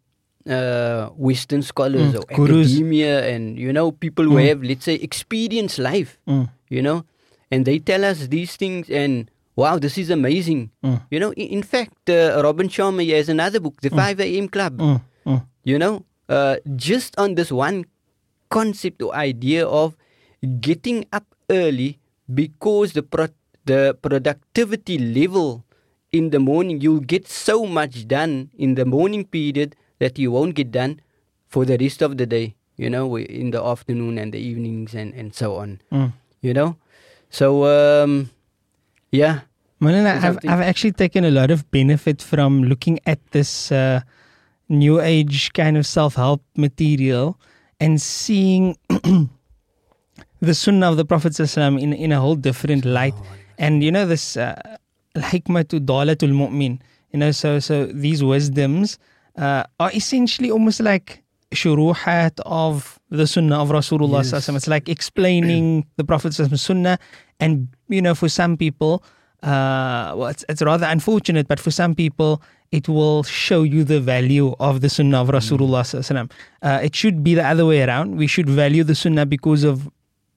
uh, 0.49 1.09
Western 1.19 1.63
scholars 1.63 2.15
Mm, 2.15 2.19
or 2.21 2.25
gurus. 2.37 2.67
academia, 2.71 3.27
and 3.29 3.59
you 3.59 3.73
know 3.73 3.91
people 3.93 4.25
who 4.25 4.37
Mm. 4.39 4.47
have, 4.49 4.63
let's 4.63 4.85
say, 4.85 4.95
experienced 4.95 5.79
life 5.79 6.19
Mm. 6.27 6.49
you 6.71 6.83
know, 6.83 7.05
and 7.51 7.65
they 7.67 7.79
tell 7.79 8.05
us 8.05 8.29
these 8.29 8.57
things, 8.57 8.89
and 8.89 9.31
wow, 9.57 9.79
this 9.79 9.99
is 9.99 10.09
amazing. 10.11 10.71
Mm. 10.85 11.01
You 11.11 11.19
know, 11.21 11.33
in, 11.33 11.49
in 11.59 11.63
fact, 11.63 12.09
uh, 12.09 12.41
Robin 12.45 12.69
Sharma 12.69 13.03
has 13.17 13.29
another 13.29 13.59
book, 13.61 13.81
The 13.83 13.91
5 13.91 14.21
a.m. 14.21 14.49
Club, 14.49 14.79
Mm. 14.79 15.01
Mm. 15.27 15.43
you 15.65 15.79
know, 15.79 16.05
uh, 16.29 16.57
just 16.77 17.19
on 17.19 17.35
this 17.35 17.51
one 17.51 17.85
concept 18.49 19.03
or 19.03 19.15
idea 19.15 19.67
of 19.67 19.97
getting 20.61 21.05
up 21.13 21.25
early 21.51 21.99
because 22.33 22.93
the 22.93 23.03
pro- 23.03 23.29
the 23.65 23.97
productivity 24.01 24.99
level 24.99 25.65
in 26.13 26.31
the 26.31 26.39
morning, 26.41 26.81
you'll 26.81 27.05
get 27.05 27.29
so 27.29 27.67
much 27.67 28.09
done 28.09 28.49
in 28.57 28.75
the 28.77 28.85
morning 28.85 29.25
period 29.25 29.77
that 29.99 30.19
you 30.19 30.31
won't 30.33 30.55
get 30.55 30.71
done 30.73 31.01
for 31.49 31.65
the 31.67 31.77
rest 31.77 32.01
of 32.01 32.17
the 32.17 32.25
day, 32.25 32.55
you 32.77 32.89
know, 32.89 33.19
in 33.19 33.51
the 33.51 33.61
afternoon 33.63 34.17
and 34.17 34.33
the 34.33 34.39
evenings 34.39 34.95
and, 34.95 35.13
and 35.15 35.35
so 35.35 35.57
on 35.57 35.81
Mm. 35.93 36.13
you 36.41 36.55
know. 36.55 36.77
So 37.31 37.65
um, 37.69 38.31
yeah, 39.13 39.41
I've. 40.25 40.39
I've 40.49 40.65
actually 40.65 40.93
taken 40.93 41.25
a 41.25 41.31
lot 41.31 41.51
of 41.51 41.71
benefit 41.71 42.23
from 42.23 42.65
looking 42.65 43.01
at 43.05 43.19
this 43.33 43.71
uh, 43.71 44.01
new 44.69 45.01
age 45.01 45.53
kind 45.53 45.77
of 45.77 45.85
self 45.87 46.15
help 46.17 46.41
material 46.57 47.37
and 47.81 48.01
seeing 48.01 48.77
the 50.41 50.55
sunnah 50.55 50.91
of 50.91 50.97
the 50.97 51.05
Prophet 51.05 51.33
ﷺ 51.33 51.81
in, 51.81 51.93
in 51.93 52.13
a 52.13 52.21
whole 52.21 52.37
different 52.37 52.85
light. 52.85 53.15
And 53.59 53.83
you 53.83 53.93
know, 53.93 54.07
this 54.07 54.37
uh, 54.37 54.77
hikmah 55.17 55.69
to 55.69 55.81
dalatul 55.81 56.33
mu'min, 56.33 56.81
you 57.13 57.19
know, 57.19 57.31
so, 57.31 57.59
so 57.59 57.87
these 57.87 58.23
wisdoms 58.23 58.99
uh, 59.37 59.65
are 59.81 59.93
essentially 59.93 60.51
almost 60.51 60.81
like 60.81 61.23
shuruhat 61.53 62.39
of 62.45 62.99
the 63.11 63.27
sunnah 63.27 63.63
of 63.63 63.71
Rasulullah. 63.71 64.31
Yes. 64.31 64.49
It's 64.49 64.69
like 64.69 64.89
explaining 64.89 65.87
the 65.97 66.05
Prophet's 66.05 66.37
sunnah. 66.61 66.99
And, 67.41 67.69
you 67.89 68.03
know, 68.03 68.15
for 68.15 68.29
some 68.29 68.57
people, 68.57 69.03
uh, 69.43 70.15
well, 70.17 70.27
it's, 70.29 70.45
it's 70.49 70.63
rather 70.63 70.87
unfortunate, 70.87 71.47
but 71.47 71.61
for 71.61 71.71
some 71.71 71.95
people, 71.95 72.43
it 72.73 72.89
will 72.89 73.23
show 73.23 73.63
you 73.63 73.85
the 73.85 74.01
value 74.01 74.55
of 74.61 74.81
the 74.81 74.89
sunnah 74.91 75.23
of 75.23 75.29
Rasulullah. 75.29 75.85
Mm. 75.85 76.31
Uh, 76.63 76.81
it 76.83 76.95
should 76.95 77.23
be 77.23 77.35
the 77.35 77.47
other 77.47 77.65
way 77.65 77.83
around. 77.83 78.17
We 78.17 78.27
should 78.27 78.49
value 78.49 78.85
the 78.85 78.95
sunnah 78.95 79.27
because 79.27 79.65
of 79.65 79.89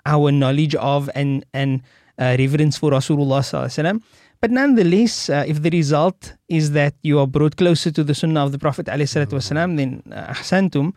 our 0.05 0.31
knowledge 0.31 0.75
of 0.75 1.09
and, 1.15 1.45
and 1.53 1.81
uh, 2.17 2.35
reverence 2.37 2.77
for 2.77 2.91
Rasulullah. 2.91 4.01
But 4.39 4.49
nonetheless, 4.49 5.29
uh, 5.29 5.45
if 5.47 5.61
the 5.61 5.69
result 5.69 6.33
is 6.47 6.71
that 6.71 6.95
you 7.03 7.19
are 7.19 7.27
brought 7.27 7.57
closer 7.57 7.91
to 7.91 8.03
the 8.03 8.15
sunnah 8.15 8.43
of 8.43 8.51
the 8.51 8.59
Prophet, 8.59 8.85
mm. 8.85 9.77
then 9.77 10.03
uh, 10.11 10.33
ahsantum. 10.33 10.93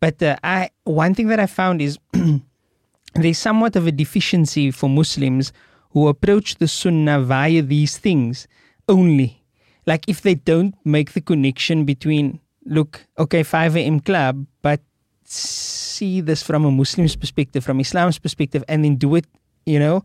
But 0.00 0.22
uh, 0.22 0.36
I, 0.42 0.70
one 0.84 1.14
thing 1.14 1.26
that 1.28 1.40
I 1.40 1.46
found 1.46 1.82
is 1.82 1.98
there's 3.14 3.38
somewhat 3.38 3.76
of 3.76 3.86
a 3.86 3.92
deficiency 3.92 4.70
for 4.70 4.88
Muslims 4.88 5.52
who 5.90 6.08
approach 6.08 6.56
the 6.56 6.68
sunnah 6.68 7.20
via 7.20 7.62
these 7.62 7.98
things 7.98 8.46
only. 8.88 9.42
Like 9.86 10.04
if 10.08 10.20
they 10.20 10.34
don't 10.34 10.74
make 10.84 11.12
the 11.12 11.20
connection 11.20 11.84
between, 11.84 12.40
look, 12.64 13.06
okay, 13.18 13.42
5 13.42 13.76
a.m. 13.76 14.00
club, 14.00 14.46
but 14.60 14.80
see 15.24 16.20
this 16.20 16.42
from 16.42 16.64
a 16.64 16.70
Muslim's 16.70 17.16
perspective, 17.16 17.64
from 17.64 17.80
Islam's 17.80 18.18
perspective, 18.18 18.64
and 18.68 18.84
then 18.84 18.96
do 18.96 19.14
it, 19.14 19.26
you 19.66 19.78
know, 19.78 20.04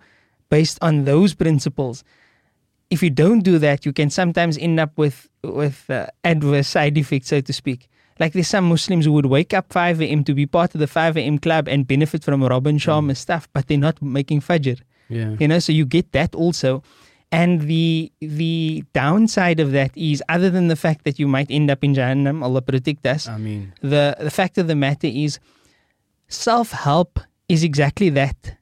based 0.49 0.77
on 0.81 1.05
those 1.05 1.33
principles. 1.33 2.03
If 2.89 3.01
you 3.03 3.09
don't 3.09 3.39
do 3.39 3.57
that, 3.59 3.85
you 3.85 3.93
can 3.93 4.09
sometimes 4.09 4.57
end 4.57 4.79
up 4.79 4.97
with 4.97 5.29
with 5.43 5.89
uh, 5.89 6.07
adverse 6.23 6.67
side 6.67 6.97
effects, 6.97 7.27
so 7.27 7.41
to 7.41 7.53
speak. 7.53 7.89
Like 8.19 8.33
there's 8.33 8.47
some 8.47 8.69
Muslims 8.69 9.05
who 9.05 9.11
would 9.13 9.25
wake 9.25 9.53
up 9.53 9.73
5 9.73 10.01
a.m. 10.01 10.23
to 10.25 10.33
be 10.33 10.45
part 10.45 10.75
of 10.75 10.79
the 10.79 10.87
5 10.87 11.17
a.m. 11.17 11.39
club 11.39 11.67
and 11.67 11.87
benefit 11.87 12.23
from 12.23 12.43
Robin 12.43 12.77
Sharma 12.77 13.17
stuff, 13.17 13.49
but 13.53 13.67
they're 13.67 13.77
not 13.77 14.01
making 14.01 14.41
fajr. 14.41 14.79
Yeah. 15.09 15.35
You 15.39 15.47
know, 15.47 15.59
so 15.59 15.71
you 15.71 15.85
get 15.85 16.11
that 16.13 16.35
also. 16.35 16.83
And 17.31 17.61
the 17.61 18.11
the 18.21 18.83
downside 18.93 19.59
of 19.59 19.71
that 19.71 19.89
is, 19.97 20.21
other 20.29 20.51
than 20.51 20.67
the 20.67 20.75
fact 20.75 21.03
that 21.05 21.17
you 21.17 21.27
might 21.27 21.49
end 21.49 21.71
up 21.71 21.83
in 21.83 21.95
Jahannam, 21.95 22.43
Allah 22.43 22.61
protect 22.61 23.05
us, 23.07 23.27
I 23.27 23.37
mean, 23.37 23.73
the 23.81 24.15
the 24.19 24.29
fact 24.29 24.57
of 24.59 24.67
the 24.67 24.75
matter 24.75 25.07
is 25.07 25.39
self 26.27 26.71
help 26.71 27.19
is 27.49 27.63
exactly 27.63 28.09
that. 28.11 28.57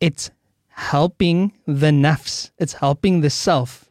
It's 0.00 0.30
helping 0.68 1.52
the 1.66 1.90
nafs. 1.90 2.50
It's 2.58 2.72
helping 2.72 3.20
the 3.20 3.30
self. 3.30 3.90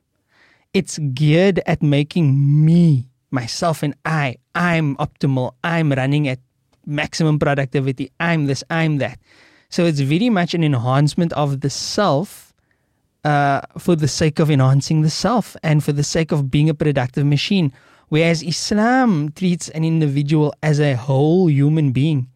It's 0.74 0.98
geared 1.14 1.62
at 1.68 1.82
making 1.84 2.66
me, 2.66 3.10
myself 3.30 3.84
and 3.84 3.94
I, 4.06 4.38
I'm 4.56 4.96
optimal. 4.98 5.54
I'm 5.64 5.92
running 5.92 6.28
at 6.28 6.40
maximum 6.86 7.38
productivity. 7.38 8.12
I'm 8.20 8.48
this, 8.48 8.64
I'm 8.70 8.98
that. 8.98 9.20
So 9.74 9.88
it's 9.88 10.02
very 10.02 10.30
much 10.30 10.54
an 10.54 10.64
enhancement 10.64 11.34
of 11.34 11.62
the 11.62 11.70
self 11.72 12.54
uh, 13.24 13.62
for 13.80 13.96
the 13.96 14.08
sake 14.08 14.38
of 14.38 14.52
enhancing 14.52 15.02
the 15.02 15.10
self 15.10 15.58
and 15.64 15.84
for 15.84 15.92
the 15.92 16.04
sake 16.04 16.32
of 16.32 16.52
being 16.52 16.70
a 16.70 16.76
productive 16.76 17.26
machine. 17.26 17.74
Whereas 18.10 18.44
Islam 18.44 19.32
treats 19.32 19.70
an 19.70 19.84
individual 19.84 20.54
as 20.62 20.80
a 20.80 20.94
whole 20.94 21.50
human 21.50 21.92
being. 21.92 22.28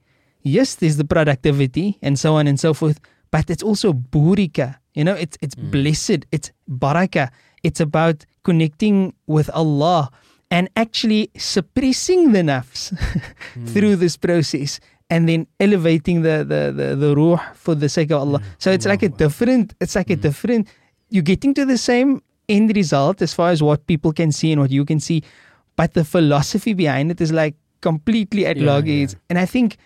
Yes, 0.41 0.73
there's 0.73 0.97
the 0.97 1.05
productivity 1.05 1.99
and 2.01 2.17
so 2.17 2.33
on 2.33 2.47
and 2.47 2.59
so 2.59 2.73
forth, 2.73 2.99
but 3.29 3.51
it's 3.51 3.61
also 3.61 3.93
burika. 3.93 4.77
You 4.95 5.03
know, 5.03 5.13
it's 5.13 5.37
it's 5.39 5.53
blessed, 5.53 6.25
it's 6.31 6.49
baraka. 6.67 7.29
It's 7.61 7.79
about 7.79 8.25
connecting 8.41 9.13
with 9.27 9.51
Allah 9.51 10.09
and 10.49 10.69
actually 10.75 11.29
suppressing 11.37 12.31
the 12.31 12.41
nafs 12.41 12.97
through 13.73 13.97
this 13.97 14.17
process 14.17 14.79
and 15.09 15.27
then 15.29 15.47
elevating 15.59 16.21
the, 16.21 16.43
the, 16.43 16.73
the, 16.75 16.95
the 16.95 17.15
ruh 17.15 17.39
for 17.53 17.75
the 17.75 17.89
sake 17.89 18.11
of 18.11 18.19
Allah. 18.21 18.41
So 18.57 18.71
it's 18.71 18.85
like 18.85 19.03
a 19.03 19.09
different, 19.09 19.73
it's 19.79 19.95
like 19.95 20.09
a 20.09 20.15
different, 20.15 20.67
you're 21.09 21.23
getting 21.23 21.53
to 21.53 21.65
the 21.65 21.77
same 21.77 22.21
end 22.49 22.75
result 22.75 23.21
as 23.21 23.33
far 23.33 23.51
as 23.51 23.63
what 23.63 23.87
people 23.87 24.11
can 24.11 24.31
see 24.31 24.51
and 24.51 24.61
what 24.61 24.71
you 24.71 24.83
can 24.85 24.99
see. 24.99 25.23
But 25.75 25.93
the 25.93 26.03
philosophy 26.03 26.73
behind 26.73 27.11
it 27.11 27.21
is 27.21 27.31
like 27.31 27.55
completely 27.81 28.45
at 28.45 28.57
Yeah, 28.57 28.65
loggerheads. 28.65 29.15
And 29.29 29.39
I 29.39 29.45
think, 29.45 29.77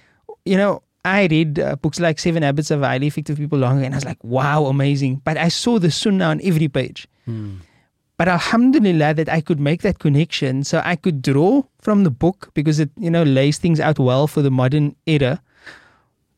you 0.45 0.57
know, 0.57 0.81
I 1.03 1.25
read 1.27 1.59
uh, 1.59 1.75
books 1.75 1.99
like 1.99 2.19
Seven 2.19 2.43
Habits 2.43 2.71
of 2.71 2.81
Highly 2.81 3.07
Effective 3.07 3.37
People 3.37 3.59
longer 3.59 3.83
and 3.83 3.93
I 3.93 3.97
was 3.97 4.05
like, 4.05 4.23
wow, 4.23 4.65
amazing. 4.65 5.21
But 5.23 5.37
I 5.37 5.49
saw 5.49 5.79
the 5.79 5.91
sunnah 5.91 6.25
on 6.25 6.41
every 6.43 6.67
page. 6.67 7.07
hmm. 7.25 7.57
But 8.21 8.27
alhamdulillah 8.27 9.15
that 9.15 9.29
I 9.29 9.41
could 9.41 9.59
make 9.59 9.81
that 9.81 9.97
connection. 9.97 10.63
So 10.63 10.79
I 10.85 10.95
could 10.95 11.23
draw 11.23 11.63
from 11.81 12.03
the 12.03 12.11
book 12.11 12.51
because 12.53 12.79
it, 12.79 12.91
you 12.95 13.09
know, 13.09 13.23
lays 13.23 13.57
things 13.57 13.79
out 13.79 13.97
well 13.97 14.27
for 14.27 14.43
the 14.43 14.51
modern 14.51 14.95
era. 15.07 15.41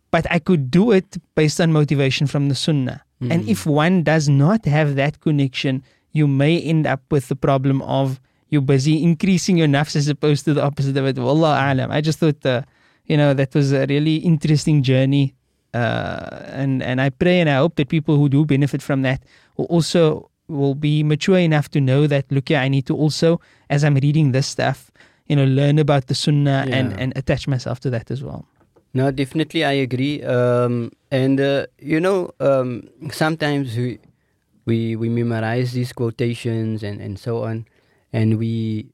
But 0.10 0.26
I 0.32 0.40
could 0.40 0.72
do 0.72 0.94
it 0.94 1.18
based 1.36 1.60
on 1.60 1.74
motivation 1.74 2.26
from 2.26 2.48
the 2.48 2.56
sunnah. 2.56 3.04
And 3.20 3.50
if 3.50 3.66
one 3.66 4.02
does 4.02 4.30
not 4.30 4.64
have 4.64 4.96
that 4.96 5.20
connection, 5.20 5.84
you 6.14 6.26
may 6.26 6.58
end 6.58 6.88
up 6.88 7.02
with 7.12 7.28
the 7.28 7.36
problem 7.36 7.82
of 7.82 8.22
you're 8.48 8.62
busy 8.62 9.04
increasing 9.04 9.58
your 9.58 9.68
nafs 9.68 9.98
as 9.98 10.08
opposed 10.08 10.46
to 10.46 10.54
the 10.54 10.64
opposite 10.64 10.96
of 10.96 11.06
it. 11.06 11.20
Wallah 11.20 11.68
alam. 11.68 11.92
I 11.92 12.00
just 12.00 12.18
thought, 12.18 12.46
uh, 12.46 12.62
you 13.08 13.18
know, 13.18 13.34
that 13.34 13.54
was 13.54 13.74
a 13.74 13.86
really 13.88 14.24
interesting 14.24 14.84
journey. 14.84 15.36
Uh, 15.74 16.48
and, 16.48 16.82
and 16.82 17.02
I 17.02 17.10
pray 17.10 17.42
and 17.42 17.50
I 17.50 17.56
hope 17.56 17.76
that 17.76 17.90
people 17.90 18.16
who 18.16 18.30
do 18.30 18.46
benefit 18.46 18.82
from 18.82 19.02
that 19.02 19.22
will 19.58 19.66
also 19.66 20.30
will 20.48 20.76
be 20.76 21.04
mature 21.04 21.40
enough 21.40 21.70
to 21.72 21.82
know 21.82 22.08
that, 22.08 22.32
look 22.32 22.50
here, 22.50 22.60
I 22.60 22.68
need 22.68 22.86
to 22.88 22.96
also, 22.96 23.40
as 23.70 23.84
I'm 23.84 23.96
reading 23.96 24.32
this 24.32 24.48
stuff, 24.48 24.92
you 25.28 25.36
know, 25.36 25.46
learn 25.46 25.80
about 25.80 26.08
the 26.08 26.16
sunnah 26.16 26.68
and, 26.70 26.92
Yeah. 26.92 26.98
and 27.00 27.14
attach 27.16 27.48
myself 27.48 27.80
to 27.82 27.90
that 27.92 28.12
as 28.12 28.24
well. 28.24 28.46
No, 28.94 29.10
definitely, 29.10 29.66
I 29.66 29.72
agree. 29.82 30.22
Um, 30.22 30.92
and 31.10 31.42
uh, 31.42 31.66
you 31.80 32.00
know, 32.00 32.30
um, 32.40 32.90
sometimes 33.10 33.76
we 33.76 33.98
we 34.70 34.96
we 34.96 35.10
memorize 35.10 35.74
these 35.74 35.92
quotations 35.94 36.84
and, 36.84 37.02
and 37.02 37.18
so 37.18 37.42
on, 37.42 37.66
and 38.14 38.38
we 38.38 38.86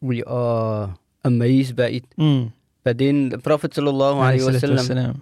we 0.00 0.24
are 0.24 0.96
amazed 1.24 1.76
by 1.76 2.00
it. 2.00 2.08
Mm. 2.16 2.56
But 2.84 2.96
then 2.96 3.28
the 3.28 3.36
Prophet 3.36 3.72
sallallahu 3.76 4.16
alaihi 4.16 4.48
wasallam 4.48 5.20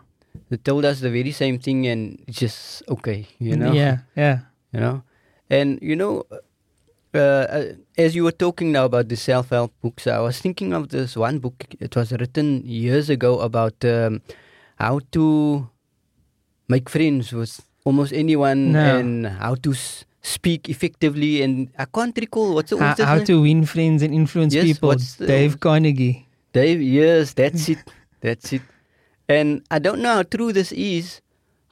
told 0.63 0.85
us 0.87 1.03
the 1.03 1.11
very 1.11 1.35
same 1.35 1.59
thing, 1.59 1.91
and 1.91 2.23
it's 2.31 2.39
just 2.39 2.87
okay, 2.87 3.27
you 3.43 3.59
know. 3.59 3.75
Yeah, 3.75 4.07
yeah. 4.15 4.47
you 4.71 4.79
know 4.79 5.03
and 5.51 5.78
you 5.82 5.94
know 5.97 6.24
uh, 7.14 7.18
uh, 7.18 7.64
as 7.97 8.14
you 8.14 8.24
were 8.24 8.32
talking 8.32 8.72
now 8.72 8.84
about 8.84 9.09
the 9.09 9.16
self-help 9.16 9.72
books 9.80 10.07
i 10.07 10.18
was 10.18 10.38
thinking 10.40 10.72
of 10.72 10.88
this 10.90 11.16
one 11.16 11.38
book 11.38 11.64
it 11.80 11.94
was 11.97 12.12
written 12.12 12.62
years 12.66 13.09
ago 13.11 13.38
about 13.40 13.74
um, 13.84 14.20
how 14.76 15.01
to 15.12 15.68
make 16.68 16.88
friends 16.90 17.32
with 17.32 17.61
almost 17.84 18.12
anyone 18.12 18.72
No. 18.72 18.99
and 18.99 19.26
how 19.26 19.55
to 19.57 19.70
s- 19.72 20.05
speak 20.22 20.68
effectively 20.68 21.42
and 21.42 21.70
i 21.78 21.84
can't 21.86 22.16
recall 22.18 22.55
what's 22.55 22.70
the 22.70 22.78
How, 22.78 22.88
what's 22.88 23.03
how 23.03 23.18
to 23.24 23.42
win 23.42 23.64
friends 23.64 24.03
and 24.03 24.12
influence 24.12 24.53
Yes, 24.55 24.64
people. 24.64 24.94
the- 24.97 25.26
Dave 25.26 25.61
Carnegie. 25.61 26.26
Dave, 26.53 26.80
yes, 26.82 27.34
that's 27.34 27.68
it. 27.72 27.78
That's 28.22 28.53
it. 28.53 28.62
And 29.28 29.62
I 29.70 29.78
don't 29.78 30.01
know 30.01 30.14
how 30.14 30.22
true 30.22 30.53
this 30.55 30.72
is, 30.72 31.20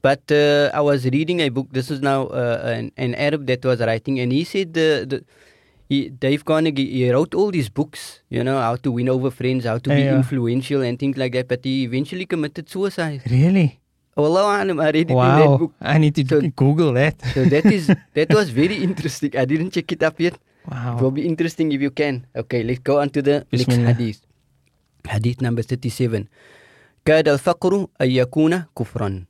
but 0.04 0.24
uh, 0.32 0.70
I 0.74 0.82
was 0.82 1.06
reading 1.06 1.40
a 1.42 1.50
book. 1.50 1.68
This 1.72 1.92
is 1.92 2.02
now 2.02 2.28
uh, 2.28 2.62
an, 2.66 2.92
an 2.98 3.16
Arab 3.16 3.48
that 3.48 3.64
was 3.66 3.80
writing, 3.82 4.20
and 4.20 4.32
he 4.32 4.44
said 4.44 4.74
the, 4.74 5.06
the 5.08 5.18
he, 5.90 6.10
Dave 6.10 6.46
Carnegie 6.46 6.86
he 6.90 7.12
wrote 7.12 7.34
all 7.36 7.52
these 7.52 7.68
books, 7.70 8.22
you 8.30 8.44
know, 8.44 8.60
how 8.62 8.76
to 8.78 8.92
win 8.92 9.10
over 9.10 9.30
friends, 9.32 9.66
how 9.66 9.78
to 9.78 9.90
be 9.90 10.02
Yeah. 10.08 10.16
influential, 10.16 10.82
and 10.82 10.98
things 11.00 11.18
like 11.18 11.34
that. 11.34 11.48
But 11.48 11.66
he 11.66 11.84
eventually 11.84 12.26
committed 12.26 12.70
suicide. 12.70 13.22
Really? 13.30 13.80
Wallahu 14.16 14.52
alam, 14.52 14.80
I 14.80 14.92
read 14.92 14.96
it 15.08 15.12
in 15.12 15.18
that 15.18 15.48
Wow. 15.48 15.58
book. 15.58 15.74
I 15.82 15.98
need 15.98 16.16
to 16.16 16.24
So- 16.28 16.42
Google 16.56 16.92
that. 16.94 17.16
So 17.34 17.46
that 17.46 17.66
is 17.72 17.88
that 18.14 18.30
was 18.34 18.50
very 18.52 18.76
interesting. 18.84 19.32
I 19.36 19.46
didn't 19.46 19.72
check 19.72 19.92
it 19.92 20.04
up 20.04 20.20
yet. 20.20 20.36
Wow. 20.68 20.96
It 20.98 21.02
will 21.02 21.12
be 21.16 21.24
interesting 21.26 21.72
if 21.72 21.82
you 21.82 21.90
can. 21.92 22.28
Okay, 22.36 22.64
let's 22.64 22.80
go 22.84 23.00
on 23.00 23.10
to 23.16 23.22
the 23.24 23.48
next 23.52 23.68
Bismillah. 23.68 23.96
hadith. 23.96 24.20
Hadith 25.08 25.40
number 25.42 25.64
37. 25.64 26.28
كاد 27.06 27.28
الفقر 27.30 27.88
أن 28.02 28.10
يكون 28.12 28.64
كفرا. 28.78 29.24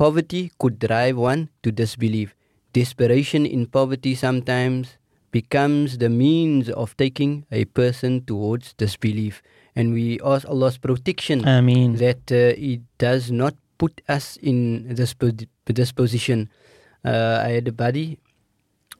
Poverty 0.00 0.50
could 0.58 0.78
drive 0.78 1.18
one 1.18 1.50
to 1.62 1.70
disbelief. 1.70 2.34
Desperation 2.72 3.44
in 3.44 3.66
poverty 3.66 4.14
sometimes 4.14 4.96
becomes 5.30 5.98
the 5.98 6.08
means 6.08 6.70
of 6.70 6.96
taking 6.96 7.44
a 7.52 7.66
person 7.66 8.24
towards 8.24 8.72
disbelief. 8.72 9.42
And 9.76 9.92
we 9.92 10.18
ask 10.24 10.48
Allah's 10.48 10.78
protection 10.78 11.44
I 11.46 11.60
mean, 11.60 11.96
that 11.96 12.32
uh, 12.32 12.56
it 12.56 12.80
does 12.96 13.30
not 13.30 13.52
put 13.76 14.00
us 14.08 14.38
in 14.40 14.88
this, 14.94 15.14
this 15.66 15.92
position. 15.92 16.48
Uh, 17.04 17.42
I 17.44 17.50
had 17.60 17.68
a 17.68 17.72
buddy, 17.72 18.18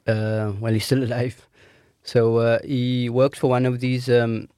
uh, 0.06 0.52
well, 0.60 0.74
he's 0.74 0.84
still 0.84 1.02
alive. 1.02 1.48
So 2.02 2.36
uh, 2.36 2.58
he 2.62 3.08
works 3.08 3.38
for 3.38 3.48
one 3.48 3.64
of 3.64 3.80
these, 3.80 4.10
um, 4.10 4.48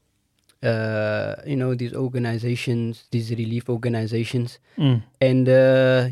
uh, 0.61 1.36
you 1.47 1.55
know, 1.55 1.76
these 1.76 1.95
organizations, 1.95 3.05
these 3.12 3.30
relief 3.30 3.70
organizations. 3.70 4.59
mm, 4.76 5.03
And 5.20 5.49
uh, 5.49 6.09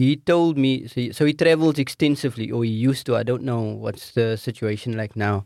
he 0.00 0.16
told 0.16 0.56
me, 0.56 0.86
so 0.88 0.96
he, 0.98 1.12
so 1.12 1.26
he 1.26 1.34
travels 1.34 1.78
extensively, 1.78 2.50
or 2.50 2.64
he 2.64 2.70
used 2.70 3.04
to. 3.04 3.16
I 3.16 3.22
don't 3.22 3.42
know 3.42 3.60
what's 3.60 4.12
the 4.12 4.38
situation 4.38 4.96
like 4.96 5.14
now. 5.14 5.44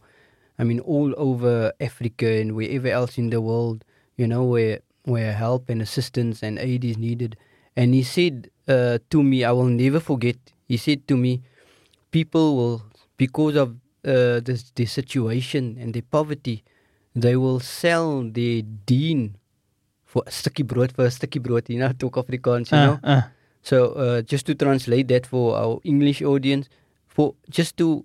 I 0.60 0.62
mean, 0.62 0.78
all 0.78 1.12
over 1.16 1.72
Africa 1.80 2.28
and 2.40 2.54
wherever 2.54 2.86
else 2.86 3.18
in 3.18 3.30
the 3.30 3.40
world, 3.40 3.84
you 4.16 4.28
know, 4.28 4.44
where 4.44 4.78
where 5.12 5.32
help 5.32 5.68
and 5.70 5.82
assistance 5.82 6.40
and 6.46 6.60
aid 6.60 6.84
is 6.84 6.96
needed. 6.96 7.36
And 7.74 7.94
he 7.98 8.04
said 8.04 8.48
uh, 8.68 8.98
to 9.10 9.24
me, 9.24 9.42
I 9.42 9.50
will 9.50 9.72
never 9.84 9.98
forget. 9.98 10.36
He 10.68 10.76
said 10.76 11.08
to 11.08 11.16
me, 11.16 11.42
people 12.12 12.56
will, 12.56 12.82
because 13.16 13.56
of 13.56 13.74
uh, 14.06 14.38
this, 14.38 14.70
the 14.76 14.86
situation 14.86 15.76
and 15.80 15.92
their 15.94 16.06
poverty, 16.08 16.62
they 17.16 17.34
will 17.34 17.58
sell 17.58 18.22
their 18.22 18.62
deen 18.62 19.34
for 20.06 20.22
a 20.28 20.30
stukkie 20.30 20.64
brood, 20.64 20.92
for 20.92 21.06
a 21.06 21.10
stukkie 21.10 21.42
brood, 21.42 21.68
you 21.68 21.80
know, 21.80 21.90
talk 21.90 22.14
Afrikaans, 22.14 22.70
you 22.70 22.78
know. 22.78 23.00
uh, 23.02 23.08
uh, 23.18 23.22
So 23.64 23.96
uh, 23.96 24.20
just 24.20 24.44
to 24.46 24.54
translate 24.54 25.08
that 25.08 25.24
for 25.24 25.56
our 25.56 25.80
English 25.84 26.20
audience, 26.20 26.68
for 27.08 27.32
just 27.48 27.80
to 27.80 28.04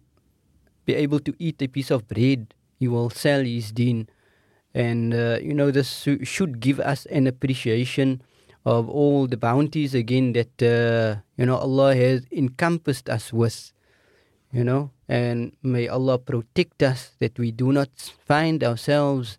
be 0.87 0.95
able 0.95 1.19
to 1.19 1.35
eat 1.37 1.61
a 1.61 1.67
piece 1.67 1.91
of 1.91 2.07
bread, 2.07 2.55
he 2.79 2.87
will 2.87 3.09
sell 3.11 3.43
his 3.43 3.75
deen, 3.75 4.07
and 4.73 5.13
uh, 5.13 5.37
you 5.43 5.53
know 5.53 5.67
this 5.69 6.07
shou- 6.07 6.23
should 6.23 6.63
give 6.63 6.79
us 6.79 7.05
an 7.11 7.27
appreciation 7.27 8.23
of 8.63 8.87
all 8.87 9.27
the 9.27 9.35
bounties 9.35 9.93
again 9.93 10.31
that 10.31 10.55
uh, 10.63 11.19
you 11.35 11.45
know 11.45 11.59
Allah 11.59 11.91
has 11.93 12.23
encompassed 12.31 13.09
us 13.11 13.33
with, 13.35 13.75
you 14.55 14.63
know, 14.63 14.91
and 15.11 15.51
may 15.61 15.91
Allah 15.91 16.17
protect 16.17 16.81
us 16.81 17.11
that 17.19 17.37
we 17.37 17.51
do 17.51 17.75
not 17.75 17.91
find 18.23 18.63
ourselves 18.63 19.37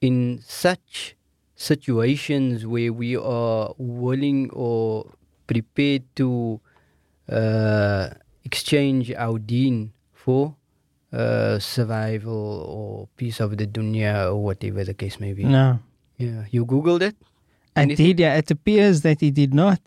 in 0.00 0.40
such 0.40 1.14
situations 1.56 2.64
where 2.64 2.90
we 2.90 3.14
are 3.20 3.74
willing 3.76 4.48
or 4.50 5.12
prepared 5.52 6.02
to 6.16 6.60
uh, 7.28 8.08
exchange 8.44 9.12
our 9.12 9.38
deen 9.38 9.92
for 10.12 10.56
uh, 11.12 11.58
survival 11.58 12.64
or 12.66 13.08
piece 13.16 13.38
of 13.40 13.56
the 13.58 13.66
dunya 13.66 14.26
or 14.32 14.42
whatever 14.42 14.82
the 14.84 14.94
case 14.94 15.20
may 15.20 15.32
be. 15.32 15.44
no. 15.44 15.78
Yeah, 16.18 16.44
you 16.50 16.64
googled 16.64 17.02
it. 17.02 17.16
I 17.74 17.82
Anything? 17.82 18.06
did, 18.06 18.20
yeah. 18.20 18.36
It 18.36 18.48
appears 18.50 19.00
that 19.02 19.20
he 19.20 19.30
did 19.32 19.52
not. 19.52 19.80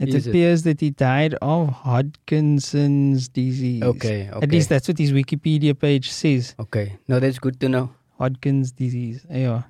It 0.00 0.08
Is 0.08 0.26
it? 0.26 0.30
appears 0.30 0.62
that 0.64 0.80
he 0.80 0.90
died 0.90 1.34
of 1.40 1.68
Hodgkinson's 1.68 3.28
disease. 3.28 3.82
Okay, 3.82 4.28
okay. 4.30 4.42
At 4.42 4.50
least 4.50 4.68
that's 4.70 4.88
what 4.88 4.98
his 4.98 5.12
Wikipedia 5.12 5.78
page 5.78 6.10
says. 6.10 6.54
Okay, 6.58 6.96
no, 7.06 7.20
that's 7.20 7.38
good 7.38 7.60
to 7.60 7.68
know. 7.68 7.90
Hodgkin's 8.18 8.72
disease. 8.72 9.24
Yeah. 9.30 9.62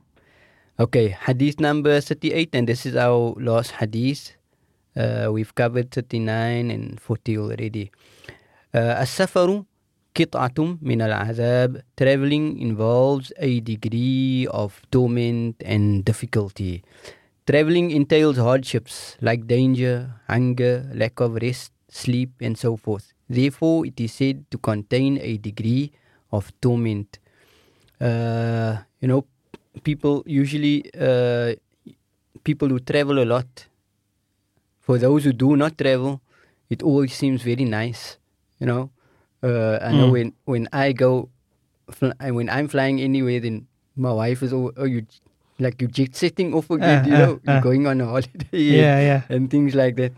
Okay, 0.80 1.08
hadith 1.26 1.60
number 1.60 2.00
38, 2.00 2.50
and 2.54 2.68
this 2.68 2.86
is 2.86 2.96
our 2.96 3.34
last 3.38 3.72
hadith. 3.72 4.32
Uh, 4.97 5.29
we've 5.31 5.55
covered 5.55 5.91
39 5.91 6.71
and 6.71 6.99
40 6.99 7.37
already. 7.37 7.91
Uh, 8.73 9.01
السفر 9.01 9.63
قطعة 10.15 10.77
من 10.81 11.01
العذاب. 11.01 11.81
Traveling 11.97 12.59
involves 12.59 13.31
a 13.37 13.59
degree 13.61 14.47
of 14.47 14.81
torment 14.91 15.55
and 15.65 16.05
difficulty. 16.05 16.83
Traveling 17.45 17.91
entails 17.91 18.37
hardships 18.37 19.17
like 19.21 19.47
danger, 19.47 20.13
hunger, 20.29 20.89
lack 20.93 21.19
of 21.19 21.35
rest, 21.41 21.71
sleep, 21.89 22.31
and 22.41 22.57
so 22.57 22.77
forth. 22.77 23.13
Therefore, 23.29 23.85
it 23.85 23.99
is 23.99 24.13
said 24.13 24.45
to 24.51 24.57
contain 24.57 25.19
a 25.21 25.37
degree 25.37 25.91
of 26.31 26.51
torment. 26.61 27.19
Uh, 27.99 28.77
you 29.01 29.07
know, 29.07 29.25
people 29.83 30.23
usually 30.25 30.89
uh, 30.99 31.53
people 32.43 32.69
who 32.69 32.79
travel 32.79 33.19
a 33.19 33.25
lot. 33.25 33.66
for 34.88 34.96
those 34.96 35.24
who 35.28 35.32
do 35.36 35.52
not 35.60 35.76
travel, 35.76 36.20
it 36.72 36.80
always 36.82 37.12
seems 37.12 37.44
very 37.44 37.64
nice. 37.68 38.16
You 38.58 38.66
know, 38.72 38.82
uh, 39.44 39.76
I 39.84 39.92
know 39.92 40.08
Mm. 40.08 40.12
when 40.16 40.28
when 40.48 40.64
I 40.72 40.92
go, 40.96 41.28
fl- 41.92 42.16
when 42.38 42.48
I'm 42.48 42.68
flying 42.72 42.96
anywhere, 43.04 43.36
then 43.44 43.68
my 43.96 44.12
wife 44.16 44.40
is 44.42 44.52
all, 44.56 44.72
oh 44.80 44.88
you 44.88 45.04
like 45.60 45.82
you 45.84 45.88
jet 45.92 46.16
setting 46.16 46.54
off 46.56 46.70
again. 46.72 47.04
Uh, 47.04 47.08
you 47.08 47.14
uh, 47.14 47.18
know, 47.18 47.32
uh. 47.36 47.52
you're 47.52 47.66
going 47.68 47.84
on 47.86 48.00
a 48.00 48.06
holiday 48.08 48.48
Yeah, 48.80 48.96
yeah. 49.10 49.22
and 49.28 49.50
things 49.52 49.74
like 49.76 49.96
that. 50.00 50.12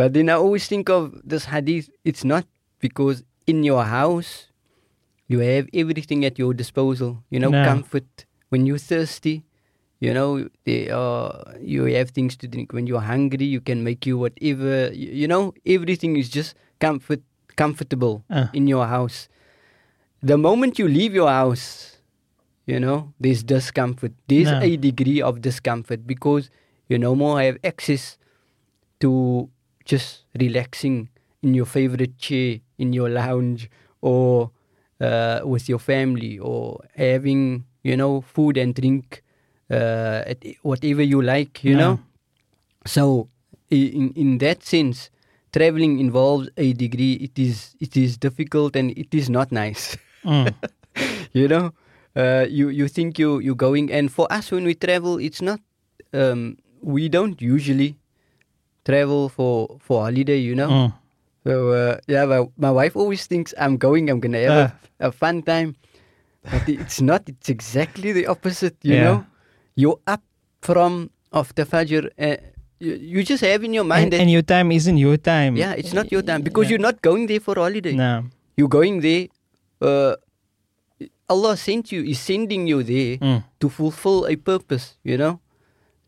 But 0.00 0.12
then 0.16 0.32
I 0.32 0.40
always 0.40 0.64
think 0.68 0.88
of 0.88 1.12
this 1.24 1.46
hadith. 1.52 1.90
It's 2.04 2.24
not 2.24 2.46
because 2.80 3.22
in 3.46 3.64
your 3.68 3.84
house 3.84 4.48
you 5.28 5.40
have 5.44 5.68
everything 5.74 6.24
at 6.24 6.38
your 6.38 6.54
disposal. 6.54 7.20
You 7.30 7.40
know, 7.44 7.50
No. 7.52 7.64
comfort 7.68 8.24
when 8.48 8.64
you're 8.64 8.78
thirsty. 8.80 9.42
You 10.00 10.12
know, 10.12 10.48
they 10.64 10.90
are, 10.90 11.54
you 11.60 11.84
have 11.84 12.10
things 12.10 12.36
to 12.38 12.48
drink. 12.48 12.72
When 12.72 12.86
you're 12.86 13.00
hungry, 13.00 13.46
you 13.46 13.60
can 13.60 13.82
make 13.82 14.04
you 14.04 14.18
whatever. 14.18 14.92
You, 14.92 15.10
you 15.24 15.28
know, 15.28 15.54
everything 15.64 16.16
is 16.16 16.28
just 16.28 16.54
comfort, 16.80 17.22
comfortable 17.56 18.22
Uh. 18.28 18.48
in 18.52 18.66
your 18.66 18.86
house. 18.86 19.28
The 20.22 20.36
moment 20.36 20.78
you 20.78 20.86
leave 20.88 21.14
your 21.14 21.28
house, 21.28 21.96
you 22.66 22.78
know, 22.80 23.12
there's 23.20 23.42
discomfort. 23.42 24.12
There's 24.28 24.50
No. 24.52 24.60
a 24.60 24.76
degree 24.76 25.22
of 25.22 25.40
discomfort 25.40 26.06
because 26.06 26.50
you 26.88 26.98
no 26.98 27.14
more 27.14 27.40
have 27.40 27.56
access 27.64 28.18
to 29.00 29.48
just 29.84 30.24
relaxing 30.38 31.08
in 31.42 31.54
your 31.54 31.66
favorite 31.66 32.18
chair, 32.18 32.60
in 32.78 32.92
your 32.92 33.08
lounge, 33.08 33.70
or 34.02 34.50
uh, 35.00 35.40
with 35.44 35.68
your 35.68 35.78
family, 35.78 36.38
or 36.38 36.80
having, 36.96 37.64
you 37.82 37.96
know, 37.96 38.20
food 38.20 38.56
and 38.56 38.74
drink, 38.74 39.22
uh, 39.70 40.22
at 40.26 40.44
whatever 40.62 41.02
you 41.02 41.22
like, 41.22 41.64
you 41.64 41.74
No. 41.76 41.80
know. 41.80 42.00
So, 42.86 43.28
in 43.70 44.12
in 44.14 44.38
that 44.38 44.62
sense, 44.62 45.10
traveling 45.52 45.98
involves 45.98 46.48
a 46.56 46.72
degree. 46.72 47.14
It 47.14 47.38
is 47.38 47.74
it 47.80 47.96
is 47.96 48.16
difficult 48.16 48.76
and 48.76 48.90
it 48.96 49.12
is 49.14 49.28
not 49.28 49.50
nice. 49.50 49.96
Mm. 50.24 50.54
you 51.32 51.48
know, 51.48 51.72
uh, 52.14 52.46
you 52.48 52.68
you 52.70 52.86
think 52.88 53.18
you 53.18 53.38
you're 53.40 53.58
going, 53.58 53.90
and 53.90 54.10
for 54.12 54.30
us 54.30 54.50
when 54.52 54.64
we 54.64 54.74
travel, 54.74 55.18
it's 55.18 55.42
not. 55.42 55.60
Um, 56.12 56.56
we 56.82 57.08
don't 57.08 57.42
usually 57.42 57.98
travel 58.84 59.28
for 59.28 59.78
for 59.82 60.02
holiday. 60.06 60.38
You 60.38 60.54
know. 60.54 60.70
Mm. 60.70 60.92
So 61.46 61.70
uh, 61.70 61.98
yeah, 62.06 62.24
my, 62.26 62.46
my 62.58 62.70
wife 62.70 62.96
always 62.96 63.26
thinks 63.26 63.54
I'm 63.58 63.76
going. 63.78 64.10
I'm 64.10 64.20
gonna 64.20 64.42
have 64.42 64.56
a, 64.56 64.72
a 65.00 65.12
fun 65.12 65.42
time, 65.42 65.74
but 66.50 66.62
it's 66.68 67.00
not. 67.00 67.28
It's 67.28 67.48
exactly 67.48 68.12
the 68.12 68.26
opposite. 68.26 68.76
You 68.82 68.94
Yeah. 68.98 69.04
know, 69.04 69.18
you're 69.76 70.00
up 70.06 70.22
from 70.62 71.10
after 71.32 71.64
Fajr. 71.64 72.10
Uh, 72.18 72.36
you, 72.80 72.94
you 72.94 73.20
just 73.24 73.44
have 73.44 73.62
in 73.64 73.72
your 73.72 73.84
mind 73.84 74.04
And, 74.04 74.12
that 74.12 74.20
and 74.20 74.30
your 74.30 74.42
time 74.42 74.72
isn't 74.72 74.96
your 74.98 75.16
time. 75.16 75.56
yeah, 75.56 75.72
it's 75.72 75.92
not 75.92 76.10
your 76.10 76.22
time 76.22 76.42
because 76.42 76.66
Yeah. 76.66 76.76
you're 76.76 76.86
not 76.90 77.00
going 77.00 77.26
there 77.28 77.40
for 77.40 77.54
holiday. 77.54 77.92
No. 77.92 78.24
You're 78.56 78.68
going 78.72 79.00
there. 79.00 79.28
Uh, 79.80 80.16
Allah 81.28 81.56
sent 81.56 81.90
you. 81.92 82.02
Is 82.04 82.20
sending 82.20 82.66
you 82.66 82.82
there 82.82 83.18
Mm. 83.18 83.44
to 83.60 83.66
fulfill 83.68 84.26
a 84.26 84.36
purpose. 84.36 84.96
You 85.04 85.16
know, 85.18 85.40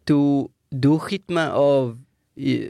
to 0.06 0.50
do 0.72 0.98
khidmah 0.98 1.50
of 1.52 1.98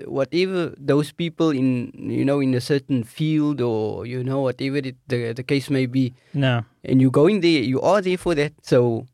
whatever 0.09 0.72
those 0.80 1.12
people 1.12 1.51
in 1.53 1.92
you 1.92 2.24
know 2.24 2.40
in 2.40 2.55
a 2.57 2.61
certain 2.61 3.05
field 3.05 3.61
or 3.61 4.07
you 4.09 4.24
know 4.24 4.40
whatever 4.40 4.78
it, 4.80 4.96
the 5.12 5.36
the 5.36 5.44
case 5.44 5.68
may 5.68 5.84
be 5.84 6.14
No. 6.32 6.64
and 6.82 7.03
you're 7.05 7.12
going 7.12 7.44
there 7.44 7.61
you 7.61 7.76
are 7.84 8.01
there 8.01 8.16
for 8.16 8.32
that 8.34 8.57
so 8.64 9.05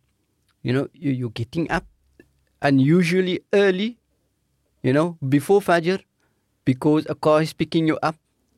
you 0.64 0.72
know 0.72 0.88
you, 0.92 1.12
you're 1.12 1.36
getting 1.36 1.70
up 1.70 1.84
unusually 2.62 3.40
early 3.52 3.96
you 4.82 4.92
know 4.92 5.16
before 5.28 5.60
fajr 5.60 6.00
because 6.64 7.06
a 7.08 7.14
car 7.14 7.42
is 7.42 7.52
picking 7.52 7.86
you 7.86 7.98
up 8.02 8.16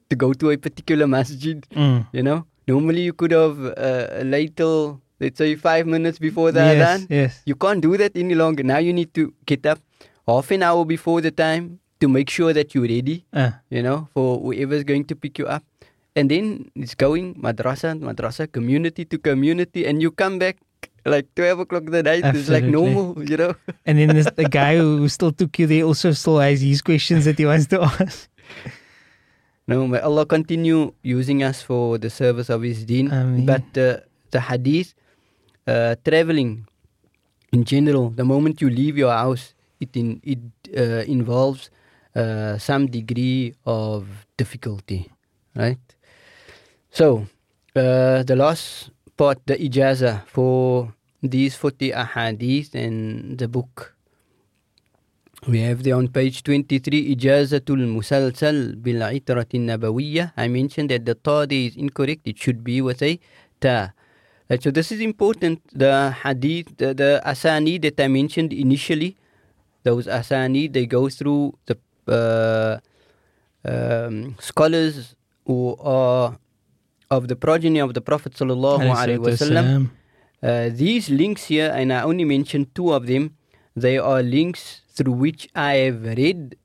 to 0.09 0.15
go 0.17 0.33
to 0.33 0.51
a 0.51 0.57
particular 0.57 1.07
masjid 1.07 1.67
Mm. 1.75 2.07
you 2.13 2.23
know 2.23 2.47
normally 2.71 3.03
you 3.03 3.13
could 3.13 3.33
have 3.35 3.59
uh, 3.77 4.23
late 4.23 4.55
till 4.57 5.01
let's 5.21 5.39
say 5.39 5.57
five 5.57 5.87
minutes 5.87 6.19
before 6.23 6.53
the 6.53 6.61
yes, 6.63 6.77
adhan 6.77 7.01
yes. 7.11 7.33
you 7.47 7.55
can't 7.57 7.81
do 7.81 7.97
that 7.97 8.13
any 8.17 8.35
longer. 8.35 8.63
Now 8.63 8.79
you 8.79 8.93
need 8.93 9.15
to 9.15 9.33
get 9.47 9.65
up 9.67 9.81
half 10.29 10.51
an 10.51 10.63
hour 10.63 10.85
before 10.85 11.21
the 11.25 11.31
time 11.31 11.79
to 12.05 12.09
make 12.09 12.29
sure 12.29 12.53
that 12.53 12.75
you're 12.75 12.85
ready, 12.91 13.25
Uh, 13.33 13.53
you 13.71 13.81
know, 13.83 14.09
for 14.13 14.37
whoever's 14.39 14.85
going 14.85 15.07
to 15.09 15.17
pick 15.17 15.39
you 15.41 15.47
up. 15.49 15.65
And 16.15 16.29
then 16.31 16.69
it's 16.77 16.95
going 16.95 17.33
madrasa, 17.41 17.97
madrasa, 17.97 18.45
community 18.51 19.05
to 19.09 19.17
community, 19.17 19.87
and 19.89 20.03
you 20.05 20.11
come 20.13 20.37
back 20.39 20.61
like 21.07 21.33
12 21.35 21.61
o'clock 21.61 21.85
in 21.85 21.93
the 21.93 22.03
night. 22.03 22.25
It's 22.25 22.49
like 22.49 22.65
Absolutely. 22.65 22.71
normal, 22.71 23.23
you 23.23 23.37
know. 23.37 23.55
and 23.87 23.99
then 23.99 24.09
there's 24.09 24.27
the 24.27 24.49
guy 24.49 24.77
who 24.77 25.09
still 25.17 25.33
took 25.33 25.59
you 25.59 25.67
there 25.67 25.85
also 25.85 26.13
still 26.13 26.39
has 26.39 26.61
his 26.61 26.83
questions 26.83 27.25
that 27.25 27.39
he 27.39 27.47
wants 27.47 27.67
to 27.69 27.83
ask. 27.83 28.29
No, 29.67 29.83
may 29.91 29.99
Allah 29.99 30.23
continue 30.27 30.95
using 31.03 31.43
us 31.43 31.59
for 31.61 31.99
the 31.99 32.07
service 32.09 32.47
of 32.51 32.63
His 32.63 32.85
deen. 32.87 33.11
Ameen. 33.11 33.47
But 33.47 33.67
uh, 33.75 33.99
the 34.31 34.39
hadith, 34.39 34.95
uh, 35.67 35.97
traveling 36.07 36.69
in 37.53 37.65
general, 37.65 38.11
the 38.11 38.23
moment 38.23 38.61
you 38.63 38.71
leave 38.71 38.97
your 38.97 39.11
house, 39.11 39.55
it 39.81 39.97
in, 39.97 40.23
it 40.23 40.39
uh, 40.71 41.03
involves 41.11 41.71
uh, 42.15 42.59
some 42.59 42.87
degree 42.87 43.55
of 43.67 44.07
difficulty, 44.37 45.11
right? 45.57 45.83
So, 46.91 47.27
uh, 47.75 48.23
the 48.23 48.37
last 48.37 48.91
part, 49.17 49.43
the 49.47 49.57
ijaza 49.57 50.23
for 50.29 50.95
these 51.23 51.57
40 51.57 51.93
ahadith 51.93 52.75
and 52.75 53.39
the 53.39 53.49
book. 53.49 53.95
We 55.47 55.61
have 55.61 55.83
there 55.85 55.95
on 55.95 56.09
page 56.09 56.43
23 56.43 57.15
Ijazatul 57.15 57.87
Musalsal 57.87 58.83
bil 58.83 59.01
Itratin 59.01 59.67
Nabawiyya. 59.69 60.33
I 60.37 60.49
mentioned 60.49 60.91
that 60.91 61.05
the 61.05 61.15
ta 61.15 61.47
is 61.49 61.77
incorrect. 61.77 62.23
It 62.25 62.39
should 62.39 62.65
be 62.65 62.81
with 62.81 63.03
a 63.03 63.21
ta. 63.61 63.93
Right, 64.49 64.63
so 64.63 64.71
this 64.71 64.91
is 64.93 65.01
important. 65.01 65.61
The 65.73 66.11
hadith, 66.23 66.77
the, 66.79 66.95
the 66.95 67.23
asani 67.25 67.81
that 67.83 67.99
I 68.01 68.09
mentioned 68.09 68.53
initially, 68.53 69.17
those 69.83 70.07
asani, 70.07 70.73
they 70.73 70.87
go 70.87 71.09
through 71.09 71.59
the 71.67 71.77
uh, 72.09 72.79
um, 73.69 74.37
scholars 74.39 75.17
who 75.47 75.77
are 75.81 76.39
of 77.11 77.29
the 77.29 77.37
progeny 77.37 77.79
of 77.79 77.95
the 77.95 78.01
Prophet 78.01 78.35
sallallahu 78.35 78.83
alaihi 78.83 79.19
wasallam. 79.19 79.91
Uh, 80.46 80.70
these 80.72 81.10
links 81.10 81.46
here, 81.46 81.72
and 81.74 81.94
I 81.94 82.02
only 82.02 82.26
mentioned 82.26 82.74
two 82.74 82.94
of 82.94 83.06
them, 83.06 83.38
they 83.76 83.98
are 83.98 84.24
links 84.24 84.82
through 84.90 85.14
which 85.14 85.48
I 85.56 85.76
have 85.88 86.04
read 86.04 86.56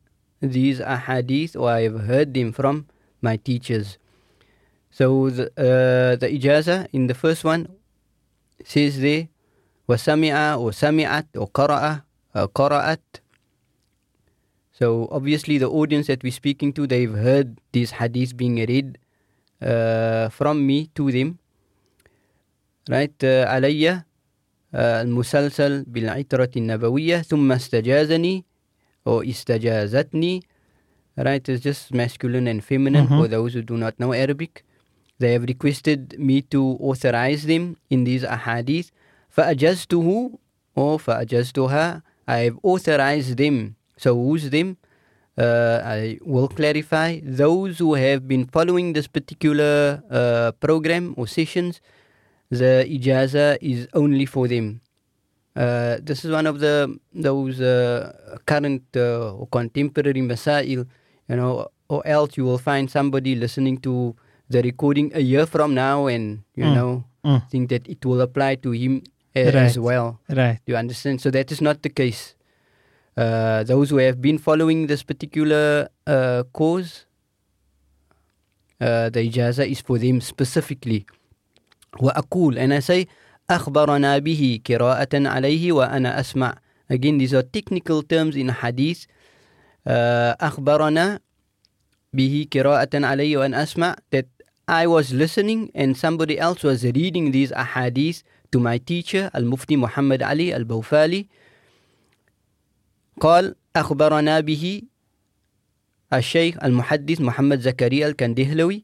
these 0.41 0.81
ahadith 0.81 1.57
or 1.57 1.70
I 1.70 1.83
have 1.83 2.01
heard 2.01 2.35
them 2.35 2.53
from 2.53 2.87
my 3.20 3.37
teachers. 3.37 3.99
So 4.91 5.31
the, 5.31 5.47
uh, 5.61 6.16
the 6.16 6.29
ijaza 6.29 6.89
in 6.93 7.07
the 7.07 7.14
first 7.14 7.45
one 7.45 7.68
says 8.64 9.01
there, 9.01 9.29
وَسَمِعَ 9.89 10.59
or 10.59 10.70
سَمِعَت 10.70 11.37
or 11.37 11.49
قَرَأَ 11.49 12.03
uh, 12.35 12.47
قَرَأَت 12.49 13.20
So 14.72 15.09
obviously 15.11 15.59
the 15.59 15.70
audience 15.70 16.07
that 16.09 16.22
we're 16.22 16.33
speaking 16.33 16.72
to, 16.74 16.87
they've 16.87 17.12
heard 17.12 17.61
these 17.72 17.93
hadiths 17.93 18.37
being 18.37 18.57
read 18.57 18.99
uh, 19.62 20.29
from 20.31 20.66
me 20.66 20.89
to 20.95 21.12
them. 21.12 21.39
right 22.91 23.18
uh, 23.22 23.47
علي 23.49 23.97
uh, 23.97 24.03
المسلسل 24.77 25.85
بالعترة 25.85 26.51
النبوية 26.57 27.16
ثم 27.22 27.53
استجازني 27.53 28.45
or 29.09 29.29
استجازتني 29.29 30.41
right 31.18 31.49
it's 31.49 31.61
just 31.62 31.95
masculine 31.95 32.47
and 32.47 32.61
feminine 32.64 33.07
Mhm. 33.09 33.18
for 33.18 33.27
those 33.29 33.55
who 33.55 33.62
do 33.62 33.77
not 33.77 33.95
know 33.99 34.12
Arabic 34.12 34.64
they 35.20 35.33
have 35.33 35.45
requested 35.53 36.01
me 36.18 36.43
to 36.55 36.61
authorize 36.89 37.43
them 37.47 37.77
in 37.91 38.05
these 38.05 38.24
ahadith 38.24 38.91
فأجزته 39.31 40.31
or 40.77 40.99
فأجزتها 40.99 42.03
I 42.29 42.39
have 42.51 42.59
authorized 42.62 43.37
them 43.39 43.77
so 43.97 44.14
who's 44.14 44.51
them 44.51 44.77
uh, 45.39 45.79
I 45.85 46.18
will 46.24 46.49
clarify 46.49 47.20
those 47.22 47.79
who 47.79 47.95
have 47.95 48.27
been 48.29 48.45
following 48.47 48.93
this 48.93 49.07
particular 49.07 50.03
uh, 50.11 50.53
program 50.66 51.14
or 51.16 51.27
sessions 51.27 51.81
the 52.52 52.86
ijaza 52.88 53.58
is 53.62 53.88
only 53.93 54.26
for 54.28 54.47
them 54.47 54.82
uh, 55.56 55.97
this 56.04 56.24
is 56.24 56.32
one 56.32 56.47
of 56.47 56.60
the 56.60 56.76
those 57.14 57.60
uh, 57.60 58.38
current 58.45 58.84
uh, 58.95 59.36
or 59.36 59.47
contemporary 59.52 60.22
masail, 60.22 60.88
you 61.28 61.36
know, 61.36 61.68
or 61.89 61.99
else 62.08 62.38
you 62.38 62.45
will 62.45 62.58
find 62.58 62.89
somebody 62.89 63.36
listening 63.36 63.76
to 63.78 64.16
the 64.49 64.62
recording 64.62 65.12
a 65.14 65.20
year 65.20 65.45
from 65.45 65.74
now 65.76 66.08
and 66.08 66.39
you 66.56 66.64
Mm. 66.64 66.76
know 66.76 67.04
Mm. 67.26 67.41
think 67.52 67.70
that 67.70 67.84
it 67.88 68.06
will 68.06 68.22
apply 68.22 68.56
to 68.64 68.72
him 68.72 69.04
a- 69.36 69.52
as 69.68 69.78
well. 69.78 70.20
Right. 70.30 70.60
You 70.66 70.76
understand? 70.78 71.20
So 71.22 71.30
that 71.32 71.52
is 71.52 71.60
not 71.62 71.82
the 71.84 71.89
case. 71.89 72.34
Uh, 73.18 73.64
those 73.68 73.89
who 73.91 73.97
have 73.97 74.22
been 74.22 74.38
following 74.39 74.88
this 74.88 75.04
particular 75.04 75.89
uh, 76.08 76.43
cause, 76.54 77.06
uh, 78.80 79.10
the 79.10 79.20
ijaza 79.30 79.68
is 79.70 79.82
for 79.82 79.97
them 79.99 80.22
specifically. 80.22 81.06
وأقول 82.00 82.58
I 82.60 82.80
say 82.80 83.08
أخبرنا 83.50 84.18
به 84.18 84.60
قراءة 84.70 85.14
عليه 85.14 85.72
وأنا 85.72 86.20
أسمع. 86.20 86.56
Again, 86.89 87.18
these 87.18 87.34
are 87.34 87.44
technical 87.44 88.02
terms 88.04 88.36
in 88.36 88.50
hadith. 88.50 89.08
Uh, 89.88 90.36
أخبرنا 90.42 91.20
به 92.14 92.48
قراءة 92.54 93.06
عليه 93.06 93.38
وأنا 93.38 93.64
أسمع 93.64 93.96
that 94.12 94.26
I 94.68 94.88
was 94.88 95.14
listening 95.14 95.72
and 95.76 95.98
somebody 95.98 96.39
else 96.39 96.64
was 96.64 96.84
reading 96.84 97.32
these 97.32 97.52
ahadith 97.52 98.24
to 98.52 98.60
my 98.60 98.78
teacher 98.78 99.30
المفتي 99.36 99.78
محمد 99.78 100.24
علي 100.24 100.56
البوفالي 100.56 101.28
قال 103.20 103.56
أخبرنا 103.76 104.39
به 104.39 104.82
الشيخ 106.14 106.64
المحدث 106.64 107.22
محمد 107.22 107.60
زكريا 107.60 108.08
الكندهلوي 108.08 108.84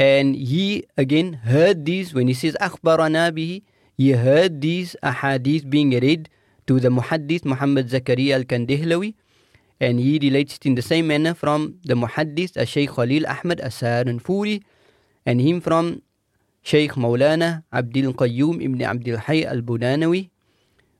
And 0.00 0.32
he 0.32 0.88
again 0.96 1.44
heard 1.44 1.84
these, 1.84 2.16
when 2.16 2.26
he 2.26 2.32
says 2.32 2.56
أخبرنا 2.56 3.36
به, 3.36 3.60
he 4.00 4.16
heard 4.16 4.64
these 4.64 4.96
ahadith 5.04 5.68
being 5.68 5.92
read 5.92 6.30
to 6.66 6.80
the 6.80 6.88
muhaddith 6.88 7.44
Muhammad 7.44 7.92
Zakaria 7.92 8.40
al-Kandihlawi 8.40 9.12
and 9.78 10.00
he 10.00 10.16
relates 10.16 10.56
it 10.56 10.64
in 10.64 10.74
the 10.74 10.80
same 10.80 11.06
manner 11.06 11.34
from 11.34 11.76
the 11.84 11.92
muhaddith 11.92 12.56
Shaykh 12.56 12.96
Khalil 12.96 13.28
Ahmad 13.28 13.60
Saharanpuri 13.60 14.64
and 15.26 15.36
him 15.38 15.60
from 15.60 16.00
Shaykh 16.62 16.96
Maulana 16.96 17.64
Abdul 17.68 18.16
Qayyum 18.16 18.64
ibn 18.64 18.80
Abdul 18.80 19.20
Hayy 19.28 19.44
al-Bunanawi 19.44 20.30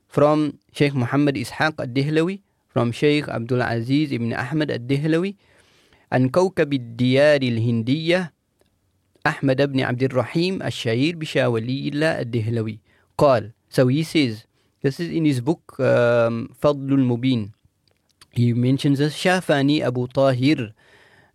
from 0.05 0.59
Shaykh 0.77 0.93
Muhammad 0.93 1.41
Ishaq 1.41 1.81
al-Dihlawi 1.81 2.45
from 2.69 2.91
Shaykh 2.91 3.25
Abdul 3.29 3.65
Aziz 3.65 4.13
ibn 4.13 4.31
Ahmad 4.37 4.69
al-Dihlawi 4.69 5.37
and 6.11 6.29
كوكب 6.29 6.73
الديار 6.73 7.41
الهندية 7.41 8.33
أحمد 9.27 9.61
بن 9.61 9.79
عبد 9.81 10.03
الرحيم 10.03 10.63
الشهير 10.63 11.15
بشاولي 11.15 11.87
الله 11.87 12.21
الدهلوي 12.21 12.79
قال 13.17 13.51
so 13.69 13.87
he 13.87 14.03
says 14.03 14.45
this 14.81 14.99
is 14.99 15.09
in 15.13 15.25
his 15.25 15.41
book 15.41 15.77
um, 15.79 16.49
فضل 16.61 16.93
المبين 16.93 17.51
he 18.33 18.53
mentions 18.53 18.97
this 18.97 19.13
شافاني 19.13 19.87
أبو 19.87 20.05
طاهر 20.05 20.73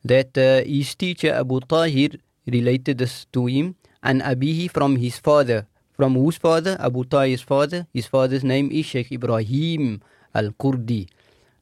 that 0.04 0.34
uh, 0.38 0.66
his 0.66 0.94
teacher 0.94 1.32
Abu 1.32 1.60
Tahir 1.60 2.18
related 2.46 2.98
this 2.98 3.26
to 3.32 3.46
him 3.46 3.74
and 4.02 4.22
Abihi 4.22 4.68
from 4.68 4.96
his 4.96 5.18
father 5.18 5.66
from 5.96 6.14
whose 6.14 6.36
father 6.36 6.76
Abu 6.80 7.04
Tahir's 7.04 7.42
father 7.42 7.86
his 7.94 8.06
father's 8.06 8.42
name 8.42 8.70
is 8.72 8.86
Sheikh 8.86 9.12
Ibrahim 9.12 10.02
al-Kurdi 10.34 11.06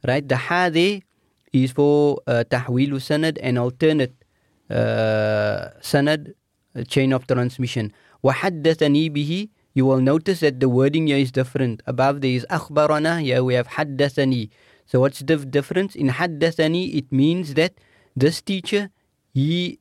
right 0.09 0.27
the 0.27 0.37
ha 0.37 0.71
there 0.71 1.01
is 1.53 1.73
for 1.73 2.21
uh, 2.27 2.45
sanad 2.49 3.39
and 3.43 3.59
alternate 3.59 4.24
uh, 4.70 5.74
sanad 5.82 6.34
uh, 6.76 6.84
chain 6.86 7.14
of 7.14 7.26
transmission 7.26 7.92
وحدثني 8.24 9.10
به 9.10 9.50
you 9.76 9.86
will 9.86 10.02
notice 10.02 10.40
that 10.42 10.60
the 10.60 10.70
wording 10.70 11.08
here 11.08 11.18
is 11.18 11.32
different 11.32 11.82
above 11.86 12.22
there 12.22 12.32
is 12.32 12.46
أخبرنا 12.46 13.22
here 13.22 13.44
we 13.44 13.54
have 13.54 13.68
حدثني 13.68 14.50
so 14.86 15.00
what's 15.00 15.20
the 15.20 15.38
difference 15.46 15.96
in 15.96 16.10
حدثني 16.10 16.94
it 16.94 17.12
means 17.12 17.54
that 17.54 17.74
this 18.16 18.42
teacher 18.42 18.90
he 19.34 19.80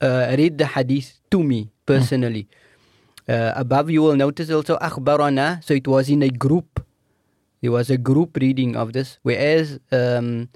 uh, 0.00 0.34
read 0.38 0.58
the 0.58 0.66
hadith 0.66 1.20
to 1.30 1.42
me 1.42 1.70
personally 1.86 2.48
uh, 3.28 3.52
above 3.56 3.90
you 3.90 4.02
will 4.02 4.16
notice 4.16 4.50
also 4.50 4.76
أخبرنا 4.76 5.60
so 5.62 5.74
it 5.74 5.88
was 5.88 6.08
in 6.08 6.22
a 6.22 6.30
group 6.30 6.80
there 7.60 7.72
was 7.72 7.90
a 7.90 7.98
group 7.98 8.36
reading 8.40 8.76
of 8.76 8.92
this 8.92 9.18
whereas 9.22 9.80
um, 9.92 10.48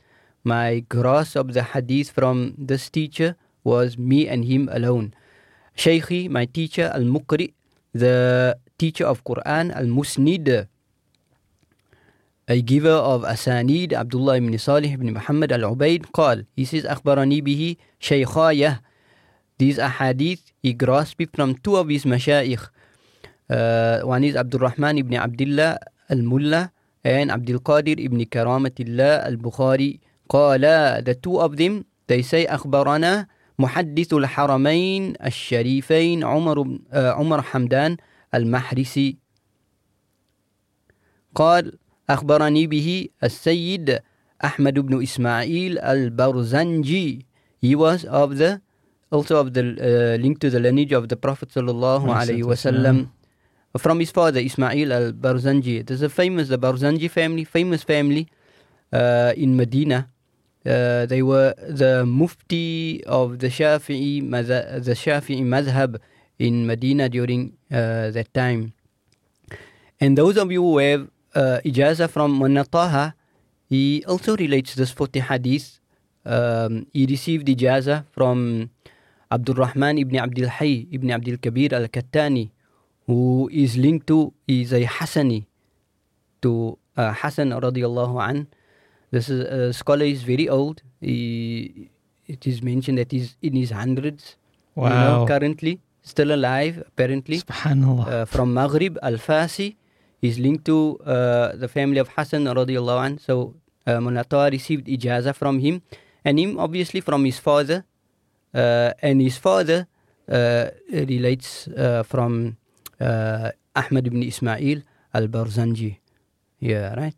my 0.45 0.81
grasp 0.89 1.37
of 1.37 1.53
the 1.53 1.63
hadith 1.63 2.11
from 2.11 2.55
this 2.57 2.89
teacher 2.89 3.37
was 3.69 3.97
me 3.97 4.29
and 4.29 4.45
him 4.45 4.69
alone 4.73 5.15
Shaykhi, 5.77 6.31
my 6.31 6.47
teacher, 6.47 6.91
Al-Muqri, 6.95 7.53
the 7.93 8.57
teacher 8.79 9.07
of 9.07 9.25
Quran, 9.27 9.75
Al-Musnid, 9.75 10.69
a 12.47 12.61
giver 12.63 12.95
of 12.95 13.23
Asanid, 13.23 13.93
Abdullah 13.93 14.37
ibn 14.39 14.55
Salih 14.59 14.95
ibn 14.95 15.13
Muhammad 15.13 15.51
Al-Ubaid, 15.51 16.07
قال, 16.15 16.47
he 16.55 16.65
says, 16.65 16.85
أخبرني 16.87 17.43
به 17.43 17.77
شيخاية 18.01 18.81
These 19.59 19.79
ahadith, 19.79 20.51
he 20.63 20.75
grasped 20.75 21.21
it 21.21 21.31
from 21.35 21.55
two 21.55 21.77
of 21.77 21.89
his 21.89 22.05
mashayikh. 22.05 22.69
Uh, 23.49 24.01
one 24.01 24.25
is 24.25 24.35
Abdul 24.35 24.61
Rahman 24.61 24.99
ibn 24.99 25.15
Abdullah 25.15 25.79
Al-Mullah 26.11 26.73
and 27.05 27.31
Abdul 27.31 27.61
Qadir 27.61 28.03
ibn 28.03 28.19
Karamatillah 28.27 29.27
Al-Bukhari. 29.27 30.01
قال, 30.29 31.05
the 31.05 31.15
two 31.15 31.39
of 31.39 31.57
them, 31.57 31.85
they 32.07 32.23
say, 32.23 32.47
أخبرنا 32.47 33.27
محدث 33.60 34.14
الحرمين 34.14 35.14
الشريفين 35.26 36.24
عمر 36.24 36.62
بن- 36.62 36.80
آه، 36.92 37.12
عمر 37.12 37.42
حمدان 37.42 37.98
المحرسي 38.36 39.18
قال 41.36 41.78
أخبرني 42.10 42.68
به 42.68 43.08
السيد 43.24 44.00
أحمد 44.44 44.80
بن 44.80 45.04
إسماعيل 45.04 45.80
البرزنجي 45.80 47.26
he 47.66 47.76
was 47.76 48.06
of 48.06 48.38
the 48.40 48.62
also 49.12 49.36
of 49.44 49.54
the 49.54 49.62
uh, 49.62 50.22
link 50.24 50.40
to 50.40 50.50
the 50.50 50.60
lineage 50.60 50.94
of 50.94 51.10
the 51.10 51.18
Prophet 51.18 51.50
sallallahu 51.52 52.08
alaihi 52.08 52.44
wasallam 52.48 53.10
from 53.78 54.00
his 54.00 54.12
father 54.12 54.40
Ismail 54.40 54.90
al-Barzanji 54.94 55.86
there's 55.86 56.02
a 56.02 56.10
famous 56.10 56.48
the 56.48 56.58
Barzanji 56.58 57.10
family 57.12 57.44
famous 57.44 57.84
family 57.84 58.28
uh, 58.94 59.34
in 59.36 59.56
Medina 59.58 60.08
uh, 60.66 61.06
they 61.06 61.22
were 61.22 61.54
the 61.68 62.06
mufti 62.06 63.04
of 63.06 63.40
the 63.40 63.48
Shafi'i 63.48 64.22
madha- 64.22 64.84
the 64.84 64.94
Shafi'i 64.94 65.42
madhab 65.44 65.98
in 66.38 66.66
Medina 66.68 67.10
during 67.10 67.54
uh, 67.72 68.12
that 68.12 68.34
time. 68.34 68.74
And 70.00 70.18
those 70.18 70.38
of 70.38 70.52
you 70.52 70.62
who 70.64 70.78
have 70.78 71.10
uh, 71.36 71.60
ijaza 71.66 72.10
from 72.10 72.40
Munataha, 72.40 73.14
he 73.68 74.04
also 74.08 74.36
relates 74.38 74.76
this 74.76 74.92
40 74.92 75.20
hadith. 75.20 75.80
Um, 76.26 76.88
he 76.94 77.06
received 77.06 77.48
ijaza 77.48 78.06
from 78.12 78.70
Abdul 79.32 79.56
Rahman 79.56 79.98
ibn 79.98 80.18
Abdul 80.18 80.48
Hayy 80.48 80.88
ibn 80.92 81.12
Abdul 81.12 81.38
Kabir 81.38 81.74
al 81.74 81.88
Kattani, 81.88 82.52
who 83.06 83.50
is 83.52 83.78
linked 83.78 84.08
to, 84.08 84.34
is 84.48 84.74
a 84.74 84.86
Hassani 84.86 85.46
to 86.42 86.78
uh, 86.98 87.14
Hassan 87.14 87.52
radiallahu 87.52 88.20
an. 88.20 88.48
This 89.12 89.30
is, 89.30 89.42
uh, 89.46 89.74
scholar 89.74 90.06
is 90.06 90.24
very 90.24 90.48
old. 90.50 90.82
He, 91.02 91.90
it 92.28 92.46
is 92.46 92.62
mentioned 92.62 92.98
that 93.00 93.12
he's 93.12 93.36
in 93.42 93.54
his 93.56 93.72
hundreds. 93.72 94.36
you 94.78 94.84
know, 94.84 94.90
Wow. 94.90 95.26
currently 95.28 95.82
still 96.02 96.32
alive, 96.34 96.84
apparently. 96.88 97.38
Subhanallah. 97.42 98.08
Uh, 98.08 98.26
from 98.26 98.54
Maghrib 98.54 98.98
al 99.02 99.18
Fasi. 99.18 99.76
He's 100.22 100.38
linked 100.40 100.66
to 100.66 101.00
uh, 101.06 101.56
the 101.56 101.68
family 101.68 101.98
of 102.00 102.10
Hassan 102.16 102.44
radiallahu 102.46 103.06
an. 103.06 103.18
So 103.20 103.56
uh, 103.88 103.98
Munata 104.00 104.52
received 104.52 104.88
ijaza 104.88 105.34
from 105.36 105.60
him, 105.60 105.82
and 106.26 106.40
him 106.40 106.60
obviously 106.60 107.02
from 107.02 107.26
his 107.26 107.40
father. 107.40 107.86
Uh, 108.54 108.92
and 109.02 109.22
his 109.22 109.38
father 109.38 109.88
uh, 110.28 110.70
relates 110.92 111.68
uh, 111.70 112.04
from 112.04 112.58
uh, 113.00 113.52
Ahmad 113.76 114.08
ibn 114.08 114.24
Ismail 114.24 114.82
al 115.14 115.28
Barzanji. 115.28 115.98
Yeah, 116.60 116.94
right. 116.96 117.16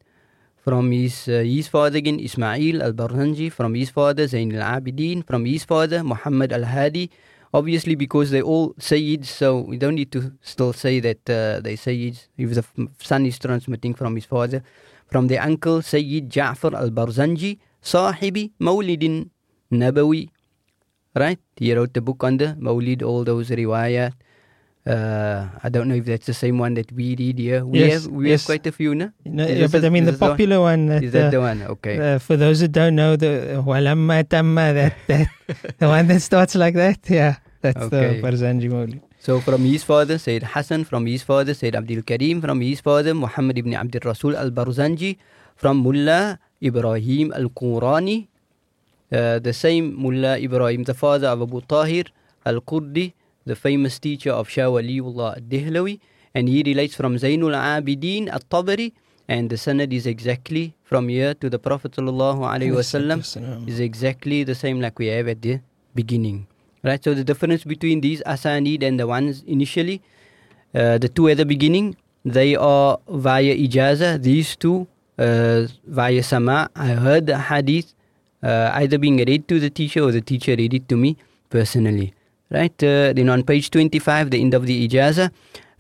From 0.64 0.92
his 0.92 1.28
uh, 1.28 1.42
his 1.42 1.68
father 1.68 1.98
again 1.98 2.20
Ismail 2.20 2.82
al 2.84 2.94
Barzanji. 2.94 3.52
From 3.52 3.74
his 3.74 3.90
father 3.90 4.28
Zain 4.28 4.56
al 4.56 4.80
Abidin. 4.80 5.26
From 5.26 5.46
his 5.46 5.64
father 5.66 6.04
Muhammad 6.04 6.54
al 6.54 6.66
Hadi. 6.66 7.10
Obviously, 7.54 7.96
because 7.96 8.32
they 8.32 8.42
all 8.42 8.74
Sayyids, 8.80 9.26
so 9.26 9.60
we 9.60 9.76
don't 9.78 9.96
need 9.96 10.10
to 10.14 10.32
still 10.42 10.72
say 10.72 11.02
that 11.02 11.30
uh, 11.30 11.60
they 11.60 11.76
Sayyids. 11.76 12.28
If 12.38 12.56
the 12.56 12.64
son 13.00 13.26
is 13.26 13.38
transmitting 13.38 13.94
from 13.94 14.16
his 14.16 14.24
father, 14.24 14.64
from 15.08 15.28
their 15.28 15.42
uncle 15.42 15.82
Sayyid 15.82 16.30
Ja'far 16.30 16.74
al 16.74 16.92
Barzanji, 16.92 17.60
Sahibi 17.84 18.52
Mawlidin 18.62 19.30
Nabawi. 19.72 20.30
Right? 21.14 21.40
He 21.58 21.74
wrote 21.76 21.94
the 21.94 22.00
book 22.00 22.24
on 22.24 22.38
the 22.38 22.56
Mawlid, 22.58 23.04
all 23.04 23.26
those 23.26 23.50
riwayat. 23.50 24.14
Uh, 24.86 25.46
I 25.64 25.70
don't 25.70 25.88
know 25.88 25.94
if 25.96 26.06
that's 26.06 26.26
the 26.26 26.34
same 26.34 26.58
one 26.58 26.74
that 26.74 26.92
we 26.92 27.16
read 27.16 27.38
here. 27.38 27.64
We 27.64 27.80
Yes, 27.86 28.04
have 28.04 28.12
we 28.12 28.30
yes. 28.30 28.42
have 28.42 28.46
quite 28.48 28.66
a 28.66 28.72
few, 28.72 28.96
no? 28.96 29.12
No, 29.26 29.46
yeah, 29.46 29.68
but 29.68 29.84
a- 29.84 29.88
I 29.88 29.90
mean 29.94 30.06
the 30.06 30.14
the 30.14 30.18
one? 30.18 30.30
popular 30.32 30.60
one. 30.60 30.88
That, 30.88 31.04
Is 31.04 31.12
that 31.14 31.28
uh, 31.28 31.30
the 31.30 31.40
one? 31.42 31.62
Okay. 31.78 31.96
uh, 32.00 32.18
for 32.18 32.36
those 32.36 32.62
that 32.62 32.72
don't 32.72 32.96
know, 32.96 33.16
the 33.16 33.62
walamma 33.64 34.24
tamma, 34.26 34.74
that, 34.74 34.98
that 35.08 35.28
the 35.78 35.88
one 35.88 36.08
that 36.08 36.20
starts 36.22 36.56
like 36.56 36.74
that, 36.74 36.98
yeah, 37.08 37.36
that's 37.62 37.78
Okay. 37.78 38.20
the 38.20 38.26
Barzanji 38.26 38.72
Mawlid. 38.74 39.02
So 39.20 39.40
from 39.40 39.62
his 39.66 39.84
father, 39.84 40.18
Sayyid 40.18 40.42
Hassan, 40.58 40.84
from 40.84 41.06
his 41.06 41.22
father, 41.22 41.54
Sayyid 41.54 41.76
Abdul 41.76 42.02
Karim, 42.02 42.42
from 42.42 42.60
his 42.62 42.82
father, 42.82 43.14
Muhammad 43.14 43.60
ibn 43.60 43.76
Abdul 43.76 44.02
Rasul 44.04 44.36
al-Barzanji, 44.36 45.18
from 45.56 45.78
Mullah 45.78 46.40
Ibrahim 46.60 47.32
al-Qurani, 47.38 48.26
uh, 49.14 49.38
the 49.38 49.54
same 49.54 49.94
Mullah 49.96 50.40
Ibrahim, 50.40 50.86
the 50.86 50.96
father 50.96 51.28
of 51.28 51.44
Abu 51.44 51.62
Tahir 51.62 52.06
al-Qurdi, 52.48 53.14
the 53.46 53.56
famous 53.56 54.00
teacher 54.00 54.32
of 54.32 54.50
Shah 54.50 54.70
Waliullah 54.70 55.38
al-Dihlawi, 55.38 56.00
and 56.34 56.48
he 56.48 56.64
relates 56.64 56.96
from 56.96 57.16
Zainul 57.16 57.56
Abidin 57.56 58.30
al-Tabari, 58.30 58.94
and 59.28 59.50
the 59.50 59.56
sanad 59.56 59.94
is 59.94 60.06
exactly 60.06 60.76
from 60.84 61.08
here 61.08 61.34
to 61.36 61.50
the 61.50 61.60
Prophet 61.60 61.94
wasallam 61.94 63.20
is 63.68 63.80
exactly 63.80 64.44
the 64.44 64.56
same 64.56 64.82
like 64.82 65.00
we 65.00 65.08
have 65.08 65.28
at 65.28 65.42
the 65.42 65.60
beginning. 65.96 66.48
Right? 66.84 67.02
So 67.04 67.14
the 67.14 67.24
difference 67.24 67.64
between 67.64 68.02
these 68.02 68.22
asanid 68.26 68.84
and 68.84 69.00
the 69.00 69.08
ones 69.08 69.44
initially, 69.48 70.02
uh, 70.76 70.98
the 70.98 71.08
two 71.08 71.30
at 71.30 71.38
the 71.38 71.46
beginning, 71.46 71.96
they 72.26 72.56
are 72.56 73.00
via 73.08 73.56
ijaza. 73.56 74.22
These 74.22 74.56
two 74.58 74.88
uh, 75.18 75.68
via 75.86 76.24
sama. 76.24 76.70
I 76.76 76.88
heard 76.88 77.28
the 77.28 77.38
hadith 77.38 77.94
uh, 78.44 78.72
either 78.74 78.98
being 78.98 79.18
read 79.18 79.48
to 79.48 79.60
the 79.60 79.70
teacher 79.70 80.02
or 80.02 80.12
the 80.12 80.22
teacher 80.22 80.56
read 80.56 80.74
it 80.74 80.90
to 80.90 80.98
me 80.98 81.18
personally 81.50 82.14
right 82.52 82.84
uh, 82.84 83.14
then 83.14 83.30
on 83.30 83.44
page 83.44 83.72
25 83.72 84.30
the 84.32 84.42
end 84.42 84.54
of 84.54 84.66
the 84.66 84.88
ijaza. 84.88 85.32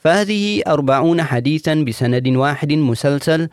فهذه 0.03 0.61
أربعون 0.67 1.21
حديثا 1.23 1.73
بسند 1.85 2.27
واحد 2.27 2.73
مسلسل. 2.73 3.49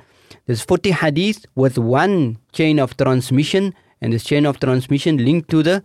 There's 0.47 0.63
40 0.63 0.93
hadith 0.93 1.45
with 1.55 1.77
one 1.79 2.39
chain 2.53 2.79
of 2.79 2.97
transmission 2.97 3.75
and 4.01 4.13
this 4.13 4.25
chain 4.25 4.47
of 4.47 4.59
transmission 4.59 5.19
linked 5.19 5.51
to 5.51 5.63
the 5.63 5.83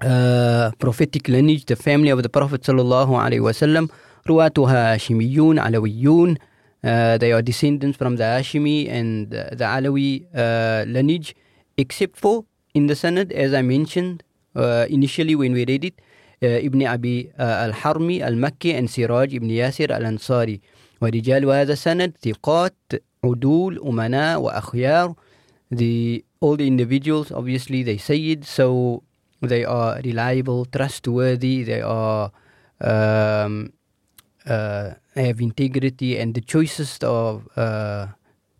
uh, 0.00 0.72
prophetic 0.78 1.28
lineage 1.28 1.66
the 1.66 1.76
family 1.76 2.10
of 2.10 2.22
the 2.22 2.28
Prophet 2.28 2.62
sallallahu 2.62 3.12
alaihi 3.14 3.40
wasallam 3.40 3.88
رواتها 4.26 4.94
هاشميون 4.94 5.58
علويون 5.58 6.36
Uh, 6.84 7.16
they 7.16 7.30
are 7.30 7.42
descendants 7.42 7.96
from 7.96 8.16
the 8.16 8.24
Hashimi 8.24 8.90
and 8.90 9.32
uh, 9.32 9.50
the 9.52 9.62
Alawi 9.62 10.26
uh, 10.34 10.84
lineage, 10.88 11.32
except 11.78 12.16
for 12.18 12.44
in 12.74 12.88
the 12.88 12.94
sanad, 12.94 13.30
as 13.30 13.54
I 13.54 13.62
mentioned 13.62 14.24
uh, 14.56 14.86
initially 14.90 15.36
when 15.36 15.52
we 15.52 15.64
read 15.64 15.84
it, 15.84 15.94
uh, 16.42 16.88
Abi 16.92 17.30
uh, 17.38 17.42
al-Harmi 17.66 18.20
al-Makki 18.22 18.74
and 18.76 18.90
Siraj 18.90 19.32
ibn 19.34 19.48
Yasir 19.48 19.90
al-Ansari. 19.90 20.60
ورجال 21.02 21.44
هذا 21.44 21.72
السند 21.72 22.12
ثقات 22.22 22.74
عدول 23.24 23.78
أمناء 23.78 24.40
وأخيار 24.40 25.14
the 25.74 26.24
all 26.40 26.56
the 26.56 26.66
individuals 26.66 27.32
obviously 27.32 27.82
they 27.82 27.96
say 27.96 28.18
it 28.18 28.44
so 28.44 29.02
they 29.40 29.64
are 29.64 29.98
reliable 30.04 30.64
trustworthy 30.66 31.64
they 31.64 31.80
are 31.80 32.30
um, 32.80 33.72
uh, 34.46 34.90
have 35.16 35.40
integrity 35.40 36.18
and 36.18 36.34
the 36.34 36.40
choicest 36.40 37.02
of 37.04 37.48
uh, 37.56 38.06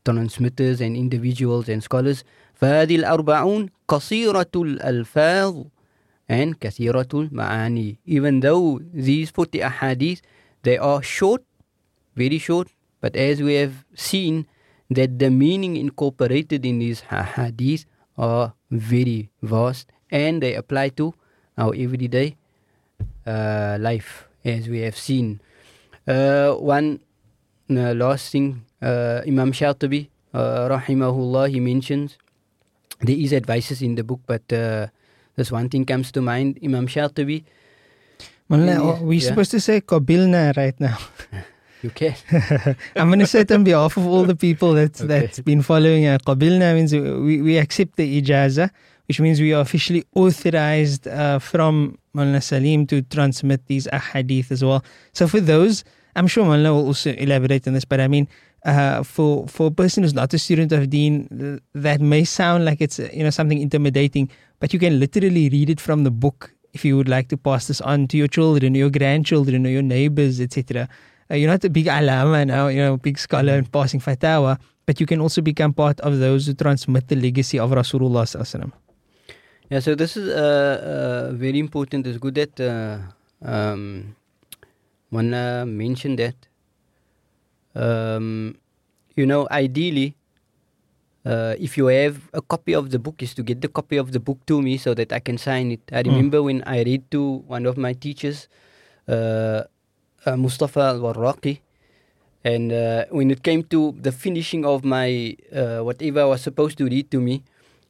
transmitters 0.05 0.81
and 0.81 0.97
individuals 0.97 1.69
and 1.69 1.83
scholars 1.83 2.25
فهذه 2.55 2.97
الأربعون 2.97 3.69
قصيرة 3.89 4.51
الألفاظ 4.57 5.65
and 6.29 6.59
kathiratul 6.61 7.31
ma'ani. 7.31 7.99
Even 8.07 8.41
though 8.41 8.81
these 8.93 9.31
40 9.31 9.61
ahadith, 9.61 10.21
they 10.63 10.79
are 10.79 11.03
short, 11.03 11.43
very 12.17 12.39
short, 12.39 12.69
but 13.01 13.17
as 13.17 13.43
we 13.43 13.55
have 13.55 13.85
seen, 13.95 14.47
that 14.91 15.19
the 15.19 15.31
meaning 15.31 15.77
incorporated 15.77 16.65
in 16.67 16.79
these 16.79 17.03
ahadith 17.11 17.87
are 18.19 18.53
very 18.71 19.31
vast 19.43 19.89
and 20.11 20.43
they 20.43 20.55
apply 20.55 20.91
to 20.91 21.15
our 21.57 21.75
everyday 21.75 22.37
uh, 23.27 23.79
life, 23.81 24.29
as 24.45 24.69
we 24.69 24.81
have 24.81 24.97
seen. 24.97 25.41
Uh, 26.07 26.53
one 26.53 27.01
uh, 27.71 27.95
last 27.95 28.31
thing, 28.33 28.65
uh, 28.83 29.23
Imam 29.27 29.53
Shatibi, 29.53 30.09
uh, 30.35 30.69
rahimahullah, 30.69 31.51
he 31.51 31.61
mentions 31.61 32.19
there 33.01 33.17
is 33.17 33.33
advices 33.33 33.83
in 33.83 33.97
the 33.97 34.05
book, 34.05 34.21
but 34.27 34.43
uh, 34.53 34.87
this 35.37 35.51
one 35.51 35.69
thing 35.69 35.85
comes 35.85 36.13
to 36.13 36.21
mind 36.23 36.59
Imam 36.63 36.87
Shatibi 36.87 37.45
Yeah, 38.51 38.79
oh, 38.81 38.99
we're 39.03 39.15
yeah. 39.21 39.29
supposed 39.29 39.51
to 39.53 39.61
say 39.61 39.81
Qabilna 39.81 40.57
right 40.57 40.79
now. 40.79 40.99
you 41.83 41.91
can 41.91 42.15
I'm 42.97 43.09
going 43.09 43.19
to 43.21 43.27
say 43.27 43.41
it 43.41 43.53
on 43.53 43.65
behalf 43.65 43.97
of 43.97 44.07
all 44.07 44.25
the 44.25 44.37
people 44.37 44.73
that's, 44.75 45.01
Okay. 45.05 45.21
that's 45.21 45.41
been 45.41 45.63
following 45.63 46.07
uh, 46.07 46.19
Qabilna 46.27 46.75
means 46.75 46.93
we, 46.93 47.41
we 47.43 47.57
accept 47.59 47.97
the 47.97 48.21
ijaza, 48.23 48.71
which 49.09 49.21
means 49.21 49.41
we 49.41 49.53
are 49.55 49.61
officially 49.63 50.05
authorized 50.15 51.09
uh, 51.09 51.39
from 51.39 51.99
Mullah 52.15 52.41
Salim 52.41 52.87
to 52.89 53.03
transmit 53.03 53.67
these 53.67 53.87
ahadith 53.89 54.51
as 54.53 54.63
well. 54.63 54.85
So 55.13 55.27
for 55.27 55.41
those, 55.41 55.83
I'm 56.15 56.27
sure 56.27 56.45
Mullah 56.45 56.73
will 56.75 56.87
also 56.87 57.13
elaborate 57.15 57.67
on 57.67 57.75
this, 57.75 57.85
but 57.87 58.01
I 58.01 58.09
mean, 58.09 58.29
uh, 58.65 59.03
for 59.03 59.47
for 59.49 59.69
a 59.69 59.71
person 59.71 60.03
who's 60.03 60.15
not 60.15 60.33
a 60.35 60.39
student 60.39 60.73
of 60.73 60.89
Deen, 60.91 61.61
that 61.75 62.01
may 62.01 62.25
sound 62.25 62.65
like 62.65 62.81
it's 62.81 62.99
you 62.99 63.23
know 63.23 63.31
something 63.31 63.59
intimidating, 63.59 64.31
but 64.61 64.73
you 64.73 64.79
can 64.79 65.01
literally 65.01 65.49
read 65.49 65.71
it 65.71 65.81
from 65.81 66.05
the 66.05 66.11
book 66.11 66.53
if 66.73 66.85
you 66.85 66.97
would 66.97 67.09
like 67.09 67.29
to 67.29 67.37
pass 67.37 67.67
this 67.67 67.81
on 67.81 68.09
to 68.09 68.17
your 68.17 68.29
children, 68.29 68.75
your 68.75 68.91
grandchildren, 68.91 69.67
or 69.67 69.71
your 69.71 69.83
neighbors, 69.83 70.41
etc. 70.41 70.89
Uh, 71.31 71.35
you're 71.35 71.51
not 71.51 71.65
a 71.65 71.71
big 71.71 71.87
alama 71.87 72.45
now, 72.45 72.69
you 72.69 72.79
know, 72.79 72.97
big 72.97 73.19
scholar 73.19 73.55
and 73.55 73.71
passing 73.73 74.01
fatwa, 74.01 74.59
but 74.87 75.01
you 75.01 75.07
can 75.07 75.21
also 75.21 75.41
become 75.41 75.73
part 75.73 76.01
of 76.01 76.19
those 76.19 76.47
who 76.47 76.55
transmit 76.55 77.09
the 77.09 77.17
legacy 77.17 77.59
of 77.59 77.71
Rasulullah. 77.71 78.73
Yeah, 79.71 79.81
so 79.81 79.95
this 79.95 80.17
is 80.17 80.29
uh, 80.29 81.31
uh, 81.31 81.33
very 81.33 81.59
important. 81.59 82.07
It's 82.07 82.19
good 82.19 82.35
that 82.35 82.61
uh, 82.61 82.99
um, 83.43 84.15
one 85.11 85.31
mentioned 85.31 86.19
that. 86.19 86.37
Um, 87.75 88.57
you 89.17 89.27
know, 89.27 89.49
ideally, 89.51 90.17
uh, 91.25 91.55
if 91.59 91.77
you 91.77 91.87
have 91.87 92.29
a 92.33 92.43
copy 92.43 92.75
of 92.75 92.91
the 92.91 92.99
book, 92.99 93.23
is 93.23 93.35
to 93.35 93.43
get 93.43 93.61
the 93.61 93.69
copy 93.69 93.97
of 93.97 94.13
the 94.13 94.21
book 94.21 94.45
to 94.47 94.61
me 94.61 94.77
so 94.77 94.95
that 94.95 95.13
I 95.13 95.21
can 95.21 95.39
sign 95.39 95.73
it. 95.73 95.81
I 95.93 96.03
remember 96.03 96.43
when 96.43 96.63
I 96.67 96.83
read 96.83 97.11
to 97.13 97.45
one 97.47 97.67
of 97.67 97.77
my 97.77 97.93
teachers, 97.93 98.49
uh, 99.09 99.63
uh, 100.27 100.37
Mustafa 100.37 100.81
Al 100.81 101.01
Warraqi, 101.01 101.61
and 102.45 102.73
uh, 102.73 103.05
when 103.11 103.31
it 103.31 103.43
came 103.43 103.63
to 103.71 103.95
the 104.01 104.11
finishing 104.11 104.65
of 104.65 104.85
my 104.85 105.37
uh, 105.55 105.81
whatever 105.81 106.23
I 106.23 106.25
was 106.25 106.43
supposed 106.43 106.77
to 106.79 106.87
read 106.87 107.11
to 107.13 107.21
me, 107.21 107.45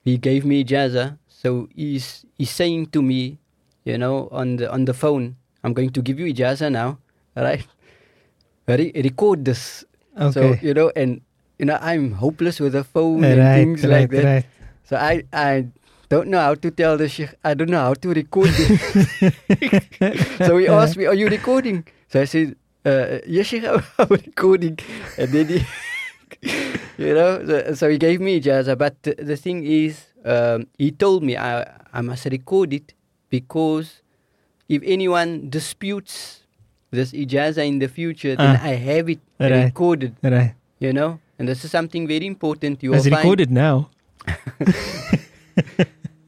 he 0.04 0.18
gave 0.18 0.44
me 0.44 0.64
jaza. 0.64 1.18
So 1.28 1.68
he's 1.74 2.24
he's 2.36 2.50
saying 2.50 2.92
to 2.92 3.00
me, 3.00 3.38
you 3.84 3.96
know, 3.96 4.28
on 4.30 4.56
the 4.56 4.70
on 4.70 4.84
the 4.84 4.94
phone, 4.94 5.36
I'm 5.64 5.72
going 5.72 5.90
to 5.90 6.02
give 6.02 6.20
you 6.20 6.28
ijaza 6.28 6.70
now, 6.70 6.98
right? 7.36 7.64
Re- 8.66 8.92
record 8.94 9.44
this. 9.44 9.84
So 10.32 10.54
you 10.62 10.74
know, 10.74 10.92
and 10.94 11.20
you 11.58 11.66
know, 11.66 11.78
I'm 11.80 12.12
hopeless 12.12 12.60
with 12.60 12.74
a 12.74 12.84
phone 12.84 13.24
and 13.24 13.38
things 13.38 13.84
right, 13.84 14.02
like 14.02 14.10
that. 14.10 14.24
right. 14.24 14.46
So 14.84 14.96
I 14.96 15.24
I 15.32 15.66
don't 16.08 16.28
know 16.28 16.40
how 16.40 16.54
to 16.54 16.70
tell 16.70 16.96
the 16.98 17.08
sheikh. 17.08 17.32
I 17.44 17.54
don't 17.54 17.70
know 17.70 17.80
how 17.80 17.94
to 17.94 18.08
record 18.12 18.50
this. 18.50 18.68
so 20.46 20.58
he 20.58 20.68
asked 20.68 20.96
me, 20.96 21.06
"Are 21.06 21.14
you 21.14 21.28
recording?" 21.28 21.86
So 22.12 22.20
I 22.20 22.26
said, 22.26 22.56
uh, 22.84 23.24
"Yes, 23.26 23.46
sheikh, 23.46 23.64
I'm 23.64 23.82
recording." 24.10 24.78
And 25.16 25.32
then 25.32 25.48
he, 25.48 25.64
you 26.98 27.14
know, 27.14 27.40
so, 27.46 27.74
so 27.74 27.84
he 27.88 27.96
gave 27.96 28.20
me 28.20 28.40
ijaza. 28.40 28.76
But 28.76 29.00
the, 29.02 29.14
the 29.16 29.36
thing 29.36 29.64
is, 29.64 30.12
um, 30.24 30.66
he 30.76 30.90
told 30.92 31.22
me 31.22 31.36
I 31.36 31.64
I 31.92 32.02
must 32.02 32.26
record 32.26 32.74
it 32.74 32.92
because 33.30 34.02
if 34.68 34.82
anyone 34.84 35.48
disputes 35.48 36.41
this 36.92 37.12
ijaza 37.12 37.64
in 37.66 37.78
the 37.80 37.88
future, 37.88 38.36
then 38.36 38.56
Ah. 38.60 38.68
I 38.70 38.74
have 38.76 39.08
it 39.08 39.20
Right. 39.40 39.64
recorded. 39.72 40.12
Right. 40.22 40.52
You 40.78 40.92
know, 40.92 41.18
and 41.38 41.48
this 41.48 41.64
is 41.64 41.70
something 41.72 42.06
very 42.06 42.26
important. 42.26 42.82
You 42.84 42.92
It's 42.94 43.06
recorded 43.08 43.50
now. 43.50 43.88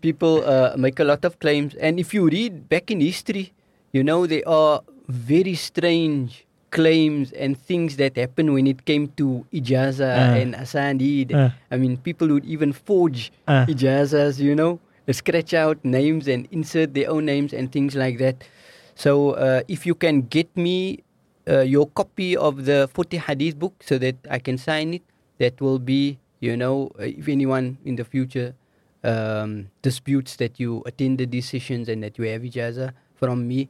people 0.00 0.44
uh, 0.44 0.74
make 0.76 1.00
a 1.00 1.04
lot 1.04 1.24
of 1.24 1.38
claims, 1.40 1.74
and 1.76 1.98
if 2.00 2.12
you 2.14 2.28
read 2.28 2.68
back 2.68 2.90
in 2.90 3.00
history, 3.00 3.52
you 3.92 4.04
know 4.04 4.26
there 4.26 4.46
are 4.48 4.80
very 5.08 5.54
strange 5.54 6.44
claims 6.70 7.30
and 7.32 7.56
things 7.56 7.96
that 7.96 8.16
happen 8.16 8.52
when 8.52 8.66
it 8.66 8.84
came 8.84 9.06
to 9.16 9.46
ijaza 9.52 10.10
Ah. 10.10 10.34
and 10.34 10.54
asanid. 10.58 11.30
Ah. 11.32 11.54
I 11.70 11.76
mean, 11.78 11.96
people 11.98 12.28
would 12.34 12.44
even 12.44 12.72
forge 12.72 13.30
Ah. 13.46 13.64
ijazas, 13.70 14.40
you 14.40 14.54
know, 14.54 14.80
scratch 15.12 15.54
out 15.54 15.78
names 15.84 16.26
and 16.26 16.48
insert 16.50 16.94
their 16.94 17.10
own 17.10 17.24
names 17.26 17.52
and 17.52 17.70
things 17.70 17.94
like 17.94 18.18
that. 18.18 18.42
So 18.94 19.32
uh, 19.32 19.62
if 19.68 19.86
you 19.86 19.94
can 19.94 20.22
get 20.22 20.54
me 20.56 21.02
uh, 21.48 21.60
your 21.60 21.86
copy 21.88 22.36
of 22.36 22.64
the 22.64 22.88
40 22.92 23.18
hadith 23.18 23.58
book 23.58 23.74
so 23.82 23.98
that 23.98 24.16
I 24.30 24.38
can 24.38 24.58
sign 24.58 24.94
it, 24.94 25.02
that 25.38 25.60
will 25.60 25.78
be, 25.78 26.18
you 26.40 26.56
know, 26.56 26.90
uh, 26.98 27.04
if 27.04 27.28
anyone 27.28 27.78
in 27.84 27.96
the 27.96 28.04
future 28.04 28.54
um, 29.02 29.68
disputes 29.82 30.36
that 30.36 30.58
you 30.60 30.82
attended 30.86 31.30
these 31.30 31.48
sessions 31.48 31.88
and 31.88 32.02
that 32.02 32.18
you 32.18 32.24
have 32.24 32.42
ijaza 32.42 32.92
from 33.16 33.46
me, 33.46 33.68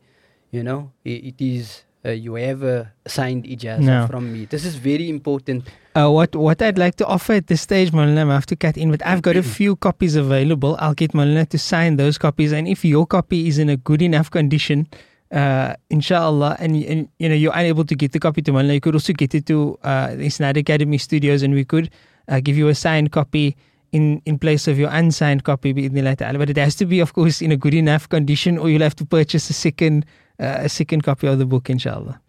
you 0.50 0.62
know, 0.62 0.92
it, 1.04 1.34
it 1.34 1.40
is 1.40 1.82
uh, 2.04 2.10
you 2.10 2.34
have 2.34 2.62
a 2.62 2.92
signed 3.06 3.44
ijazah 3.44 3.80
No. 3.80 4.06
from 4.06 4.30
me. 4.32 4.44
This 4.44 4.64
is 4.64 4.76
very 4.76 5.08
important. 5.08 5.64
Uh, 5.96 6.10
what 6.10 6.36
what 6.36 6.60
I'd 6.60 6.76
like 6.78 6.96
to 6.96 7.06
offer 7.06 7.34
at 7.34 7.46
this 7.46 7.62
stage, 7.62 7.92
Molina, 7.92 8.28
I 8.28 8.34
have 8.34 8.46
to 8.46 8.56
cut 8.56 8.76
in, 8.76 8.90
but 8.90 9.04
I've 9.06 9.22
got 9.22 9.36
a 9.36 9.42
few 9.58 9.76
copies 9.76 10.16
available. 10.16 10.76
I'll 10.78 10.94
get 10.94 11.14
Molina 11.14 11.46
to 11.46 11.58
sign 11.58 11.96
those 11.96 12.18
copies, 12.18 12.52
and 12.52 12.68
if 12.68 12.84
your 12.84 13.06
copy 13.06 13.48
is 13.48 13.58
in 13.58 13.68
a 13.70 13.76
good 13.76 14.02
enough 14.02 14.30
condition, 14.30 14.86
uh, 15.32 15.74
inshallah, 15.90 16.56
and, 16.58 16.76
and 16.84 17.08
you 17.18 17.28
know 17.28 17.34
you're 17.34 17.54
unable 17.54 17.84
to 17.84 17.94
get 17.94 18.12
the 18.12 18.20
copy 18.20 18.42
to 18.42 18.52
Molina, 18.52 18.74
you 18.74 18.80
could 18.80 18.94
also 18.94 19.12
get 19.12 19.34
it 19.34 19.46
to 19.46 19.78
uh, 19.82 20.14
the 20.14 20.26
Isnad 20.26 20.56
Academy 20.56 20.98
Studios, 20.98 21.42
and 21.42 21.54
we 21.54 21.64
could 21.64 21.90
uh, 22.28 22.40
give 22.40 22.56
you 22.56 22.68
a 22.68 22.74
signed 22.74 23.12
copy 23.12 23.56
in, 23.92 24.20
in 24.26 24.38
place 24.38 24.68
of 24.68 24.78
your 24.78 24.90
unsigned 24.90 25.44
copy. 25.44 25.72
But 25.72 26.50
it 26.50 26.56
has 26.56 26.74
to 26.76 26.86
be, 26.86 27.00
of 27.00 27.12
course, 27.14 27.40
in 27.40 27.52
a 27.52 27.56
good 27.56 27.74
enough 27.74 28.08
condition, 28.08 28.58
or 28.58 28.68
you'll 28.68 28.82
have 28.82 28.96
to 28.96 29.06
purchase 29.06 29.48
a 29.50 29.54
second 29.54 30.04
uh, 30.40 30.66
a 30.66 30.68
second 30.68 31.02
copy 31.02 31.26
of 31.26 31.38
the 31.38 31.46
book, 31.46 31.70
inshallah. 31.70 32.20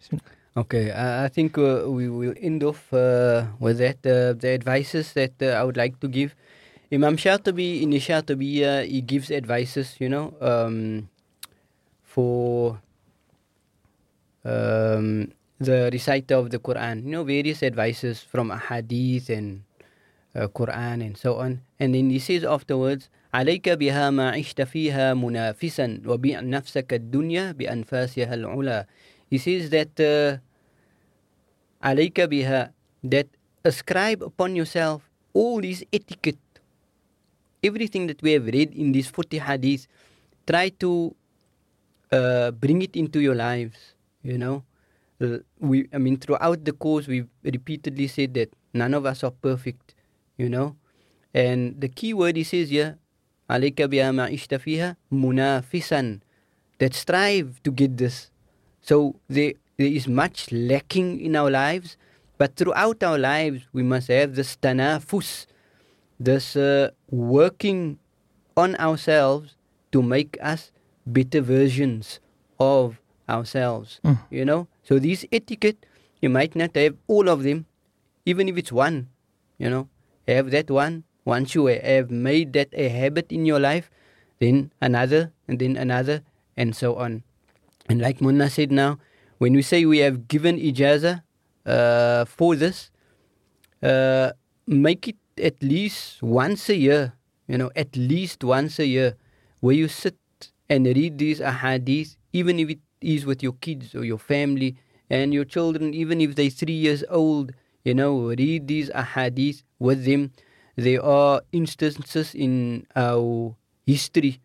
Okay, 0.56 0.90
I 0.90 1.28
think 1.28 1.58
uh, 1.58 1.82
we 1.86 2.08
will 2.08 2.34
end 2.40 2.64
off 2.64 2.92
uh, 2.92 3.44
with 3.58 3.78
that. 3.78 3.98
Uh, 4.06 4.32
the 4.32 4.50
advices 4.54 5.12
that 5.12 5.42
I 5.42 5.62
would 5.62 5.76
like 5.76 6.00
to 6.00 6.08
give. 6.08 6.34
Imam 6.90 7.16
Shatibi 7.16 7.82
in 7.82 7.92
his 7.92 8.06
Shatibiya, 8.06 8.86
he 8.86 9.00
gives 9.00 9.30
advices, 9.30 9.96
you 9.98 10.08
know, 10.08 10.34
um, 10.40 11.08
for 12.04 12.80
um, 14.45 15.31
the 15.59 15.89
reciter 15.91 16.35
of 16.35 16.49
the 16.49 16.59
Quran. 16.59 17.05
You 17.05 17.11
know, 17.11 17.23
various 17.23 17.63
advices 17.63 18.21
from 18.21 18.49
Ahadith 18.49 19.29
and 19.29 19.63
uh, 20.35 20.47
Quran 20.47 21.05
and 21.05 21.17
so 21.17 21.37
on. 21.37 21.61
And 21.79 21.93
then 21.95 22.09
he 22.09 22.19
says 22.19 22.43
afterwards, 22.43 23.09
عليك 23.33 23.69
بها 23.69 24.09
ما 24.09 24.29
عشت 24.29 24.61
فيها 24.61 25.13
منافسا 25.13 26.01
وبيع 26.05 26.41
نفسك 26.41 26.93
الدنيا 26.93 27.51
بأنفاسها 27.51 28.33
العلا. 28.33 28.87
He 29.29 29.37
says 29.37 29.69
that 29.69 29.95
uh, 29.99 30.39
عليك 31.83 32.21
بها 32.21 32.73
that 33.03 33.27
ascribe 33.63 34.21
upon 34.21 34.55
yourself 34.55 35.01
all 35.33 35.61
this 35.61 35.83
etiquette, 35.93 36.37
everything 37.63 38.07
that 38.07 38.21
we 38.21 38.33
have 38.33 38.45
read 38.45 38.73
in 38.75 38.91
these 38.91 39.07
40 39.07 39.39
hadiths, 39.39 39.87
try 40.45 40.69
to 40.69 41.15
uh, 42.11 42.51
bring 42.51 42.81
it 42.81 42.95
into 42.95 43.19
your 43.21 43.35
lives, 43.35 43.94
you 44.25 44.37
know. 44.37 44.63
Uh, 45.21 45.37
we, 45.59 45.87
I 45.93 45.97
mean, 45.97 46.17
throughout 46.17 46.65
the 46.65 46.73
course, 46.73 47.07
we've 47.07 47.29
repeatedly 47.43 48.07
said 48.07 48.33
that 48.33 48.53
none 48.73 48.93
of 48.93 49.05
us 49.05 49.23
are 49.23 49.31
perfect, 49.31 49.93
you 50.37 50.49
know. 50.49 50.75
And 51.33 51.79
the 51.79 51.87
key 51.87 52.13
word 52.13 52.35
he 52.37 52.43
says 52.43 52.69
here, 52.69 52.97
عليك 53.49 53.81
بها 53.81 54.11
ما 54.11 54.23
عشت 54.23 54.53
فيها 54.55 54.97
منافسا, 55.11 56.19
that 56.79 56.93
strive 56.93 57.61
to 57.63 57.71
get 57.71 57.97
this. 57.97 58.31
So 58.81 59.15
there, 59.29 59.53
there 59.77 59.87
is 59.87 60.07
much 60.07 60.51
lacking 60.51 61.19
in 61.19 61.35
our 61.35 61.51
lives, 61.51 61.97
but 62.37 62.55
throughout 62.55 63.03
our 63.03 63.19
lives, 63.19 63.67
we 63.73 63.83
must 63.83 64.07
have 64.07 64.35
this 64.35 64.57
tanafus, 64.57 65.45
this 66.19 66.55
uh, 66.55 66.89
working 67.11 67.99
on 68.57 68.75
ourselves 68.77 69.55
to 69.91 70.01
make 70.01 70.37
us 70.41 70.71
better 71.05 71.41
versions 71.41 72.19
of 72.59 72.99
ourselves. 73.28 74.00
Mm. 74.04 74.18
You 74.30 74.44
know, 74.44 74.68
so 74.82 74.98
these 74.98 75.24
etiquette, 75.32 75.86
you 76.20 76.28
might 76.28 76.54
not 76.56 76.74
have 76.76 76.96
all 77.06 77.28
of 77.28 77.42
them, 77.42 77.66
even 78.24 78.48
if 78.48 78.56
it's 78.56 78.72
one. 78.72 79.08
You 79.58 79.70
know, 79.70 79.88
have 80.28 80.50
that 80.50 80.70
one. 80.70 81.04
Once 81.24 81.54
you 81.54 81.66
have 81.66 82.10
made 82.10 82.52
that 82.54 82.68
a 82.72 82.88
habit 82.88 83.32
in 83.32 83.46
your 83.46 83.58
life, 83.58 83.90
then 84.38 84.70
another, 84.80 85.32
and 85.48 85.58
then 85.58 85.76
another, 85.76 86.22
and 86.56 86.76
so 86.76 86.94
on. 86.96 87.24
And 87.88 88.00
like 88.00 88.20
Munna 88.20 88.48
said 88.50 88.70
now, 88.70 88.98
when 89.38 89.52
we 89.52 89.62
say 89.62 89.84
we 89.84 89.98
have 89.98 90.28
given 90.28 90.56
ijaza 90.58 91.22
uh, 91.66 92.24
for 92.26 92.54
this, 92.54 92.90
uh, 93.82 94.30
make 94.66 95.08
it 95.08 95.16
at 95.42 95.60
least 95.62 96.22
once 96.22 96.68
a 96.68 96.76
year, 96.76 97.12
you 97.48 97.58
know, 97.58 97.70
at 97.74 97.96
least 97.96 98.44
once 98.44 98.78
a 98.78 98.86
year, 98.86 99.14
where 99.60 99.74
you 99.74 99.88
sit 99.88 100.16
and 100.68 100.86
read 100.86 101.18
these 101.18 101.40
ahadith, 101.40 102.16
even 102.32 102.58
if 102.58 102.70
it 102.70 102.80
is 103.00 103.26
with 103.26 103.42
your 103.42 103.52
kids 103.60 103.94
or 103.94 104.04
your 104.04 104.18
family 104.18 104.76
and 105.10 105.32
your 105.32 105.44
children, 105.44 105.94
even 105.94 106.20
if 106.20 106.34
they're 106.34 106.50
three 106.50 106.74
years 106.74 107.04
old, 107.08 107.52
you 107.84 107.94
know, 107.94 108.28
read 108.34 108.66
these 108.66 108.90
ahadith 108.90 109.62
with 109.78 110.04
them. 110.04 110.32
There 110.76 111.02
are 111.02 111.42
instances 111.52 112.34
in 112.34 112.86
our 112.94 113.54
history 113.86 114.40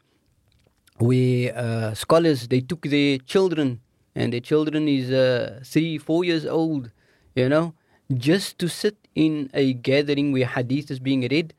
where 1.02 1.58
uh, 1.58 1.93
scholars 1.93 2.47
they 2.47 2.62
took 2.62 2.84
their 2.84 3.18
children 3.18 3.82
and 4.16 4.32
their 4.34 4.39
children 4.39 4.88
is 4.88 5.12
uh, 5.12 5.60
three 5.66 5.97
four 5.97 6.24
years 6.24 6.45
old 6.45 6.91
you 7.36 7.49
know 7.49 7.74
just 8.14 8.60
to 8.60 8.68
sit 8.68 8.95
in 9.16 9.49
a 9.54 9.74
gathering 9.74 10.32
where 10.32 10.45
hadith 10.45 10.91
is 10.91 10.99
being 10.99 11.28
read 11.28 11.54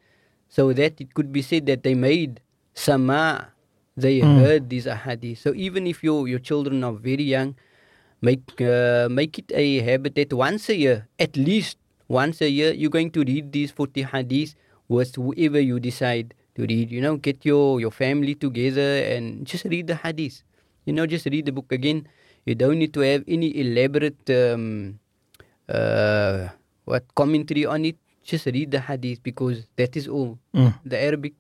so 0.49 0.72
that 0.72 1.01
it 1.01 1.12
could 1.14 1.32
be 1.32 1.43
said 1.43 1.66
that 1.66 1.82
they 1.82 1.95
made 1.95 2.40
sama 2.74 3.51
they 3.97 4.20
Mm. 4.24 4.40
heard 4.40 4.62
these 4.72 4.88
hadith 4.88 5.38
so 5.38 5.53
even 5.55 5.86
if 5.86 6.03
your 6.03 6.24
your 6.28 6.40
children 6.40 6.80
are 6.84 6.93
very 6.97 7.24
young 7.24 7.55
make 8.24 8.45
uh, 8.61 9.09
make 9.11 9.38
it 9.38 9.51
a 9.53 9.80
habit 9.84 10.14
that 10.14 10.32
once 10.32 10.68
a 10.72 10.76
year 10.76 11.09
at 11.18 11.36
least 11.36 11.76
once 12.09 12.40
a 12.40 12.49
year 12.49 12.72
you're 12.72 12.93
going 12.93 13.11
to 13.11 13.20
read 13.24 13.53
these 13.53 13.70
40 13.70 14.05
hadiths 14.14 14.55
with 14.88 15.16
whoever 15.16 15.61
you 15.61 15.80
decide 15.80 16.34
to 16.55 16.68
read. 16.68 16.93
You 16.93 17.01
know 17.01 17.16
get 17.16 17.45
your 17.49 17.80
your 17.80 17.90
family 17.90 18.34
together 18.36 19.01
and 19.09 19.47
just 19.49 19.64
read 19.64 19.88
the 19.88 19.97
hadith. 19.97 20.45
You 20.84 20.93
know 20.93 21.07
just 21.09 21.24
read 21.24 21.47
the 21.49 21.53
book 21.53 21.72
again. 21.72 22.05
You 22.45 22.55
don't 22.55 22.76
need 22.78 22.93
to 22.95 23.01
have 23.01 23.24
any 23.26 23.49
elaborate 23.57 24.20
um, 24.28 24.99
uh, 25.68 26.49
what 26.84 27.05
commentary 27.14 27.64
on 27.64 27.84
it. 27.88 27.97
Just 28.22 28.47
read 28.47 28.70
the 28.70 28.80
hadith 28.80 29.22
because 29.22 29.64
that 29.76 29.97
is 29.97 30.07
all. 30.07 30.38
Mm. 30.55 30.76
the 30.84 30.99
arabic 31.01 31.32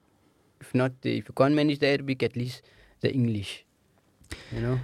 if 0.62 0.70
not 0.80 0.92
if 1.02 1.24
you 1.28 1.34
can't 1.40 1.54
manage 1.60 1.78
the 1.82 1.90
arabic 1.96 2.22
at 2.28 2.34
least 2.42 2.58
the 3.04 3.10
english 3.20 3.50
you 4.54 4.62
know 4.66 4.78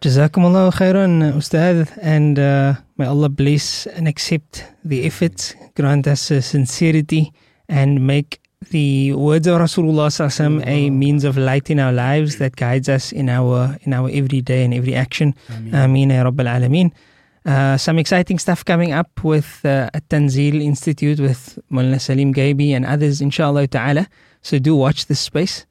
Jazakumullah 0.00 0.70
khairan, 0.78 1.34
Ustad, 1.34 1.90
and 2.00 2.38
uh, 2.38 2.74
may 2.98 3.06
Allah 3.06 3.28
bless 3.28 3.84
and 3.88 4.06
accept 4.06 4.62
the 4.84 5.04
efforts, 5.04 5.56
grant 5.74 6.06
us 6.06 6.30
uh, 6.30 6.40
sincerity, 6.40 7.32
and 7.68 8.06
make 8.06 8.38
the 8.70 9.12
words 9.14 9.48
of 9.48 9.60
Rasulullah 9.60 10.06
sallallahu 10.06 10.30
alaihi 10.30 10.62
wasallam 10.62 10.66
a 10.68 10.90
means 10.90 11.24
of 11.24 11.36
light 11.36 11.68
in 11.68 11.80
our 11.80 11.90
lives 11.90 12.38
that 12.38 12.54
guides 12.54 12.88
us 12.88 13.10
in 13.10 13.28
our 13.28 13.76
in 13.82 13.92
our 13.92 14.08
everyday 14.12 14.64
and 14.64 14.72
every 14.72 14.94
action. 14.94 15.34
Ameen 15.72 16.10
ya 16.10 16.22
Rabbil 16.22 16.46
Alameen. 16.46 16.92
Uh, 17.47 17.75
some 17.75 17.99
exciting 17.99 18.39
stuff 18.39 18.63
coming 18.63 18.93
up 18.93 19.11
with 19.21 19.59
uh, 19.65 19.89
at 19.93 20.07
Tanzil 20.07 20.61
Institute 20.63 21.19
with 21.19 21.59
Mullah 21.69 21.99
Salim 21.99 22.33
Gaibi 22.33 22.69
and 22.71 22.85
others, 22.85 23.19
inshallah 23.19 23.67
ta'ala. 23.67 24.07
So 24.41 24.59
do 24.59 24.75
watch 24.75 25.07
this 25.07 25.19
space. 25.19 25.65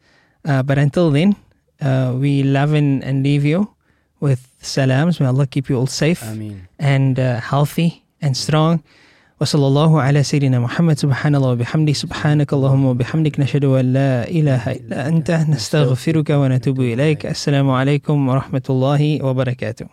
Uh, 0.44 0.62
but 0.62 0.76
until 0.76 1.10
then, 1.10 1.34
uh, 1.80 2.12
we 2.14 2.42
love 2.42 2.74
and, 2.74 3.02
and 3.02 3.22
leave 3.22 3.44
you 3.46 3.72
with 4.20 4.48
salams. 4.60 5.18
May 5.18 5.26
Allah 5.26 5.46
keep 5.46 5.70
you 5.70 5.76
all 5.78 5.86
safe 5.86 6.22
Ameen. 6.22 6.68
and 6.78 7.18
uh, 7.18 7.40
healthy 7.40 8.04
and 8.20 8.36
strong. 8.36 8.82
وصلى 9.40 9.66
الله 9.66 10.00
على 10.02 10.22
سيدنا 10.22 10.58
محمد 10.60 10.98
سبحان 10.98 11.34
الله 11.34 11.48
وبحمده 11.48 11.92
سبحانك 11.92 12.52
اللهم 12.52 12.84
وبحمدك 12.84 13.40
نشهد 13.40 13.64
أن 13.64 13.92
لا 13.92 14.28
إله 14.28 14.72
إلا 14.72 15.08
أنت 15.08 15.30
نستغفرك 15.30 16.30
ونتوب 16.30 16.80
إليك 16.80 17.26
السلام 17.26 17.70
عليكم 17.70 18.28
ورحمة 18.28 18.62
الله 18.70 19.24
وبركاته 19.24 19.86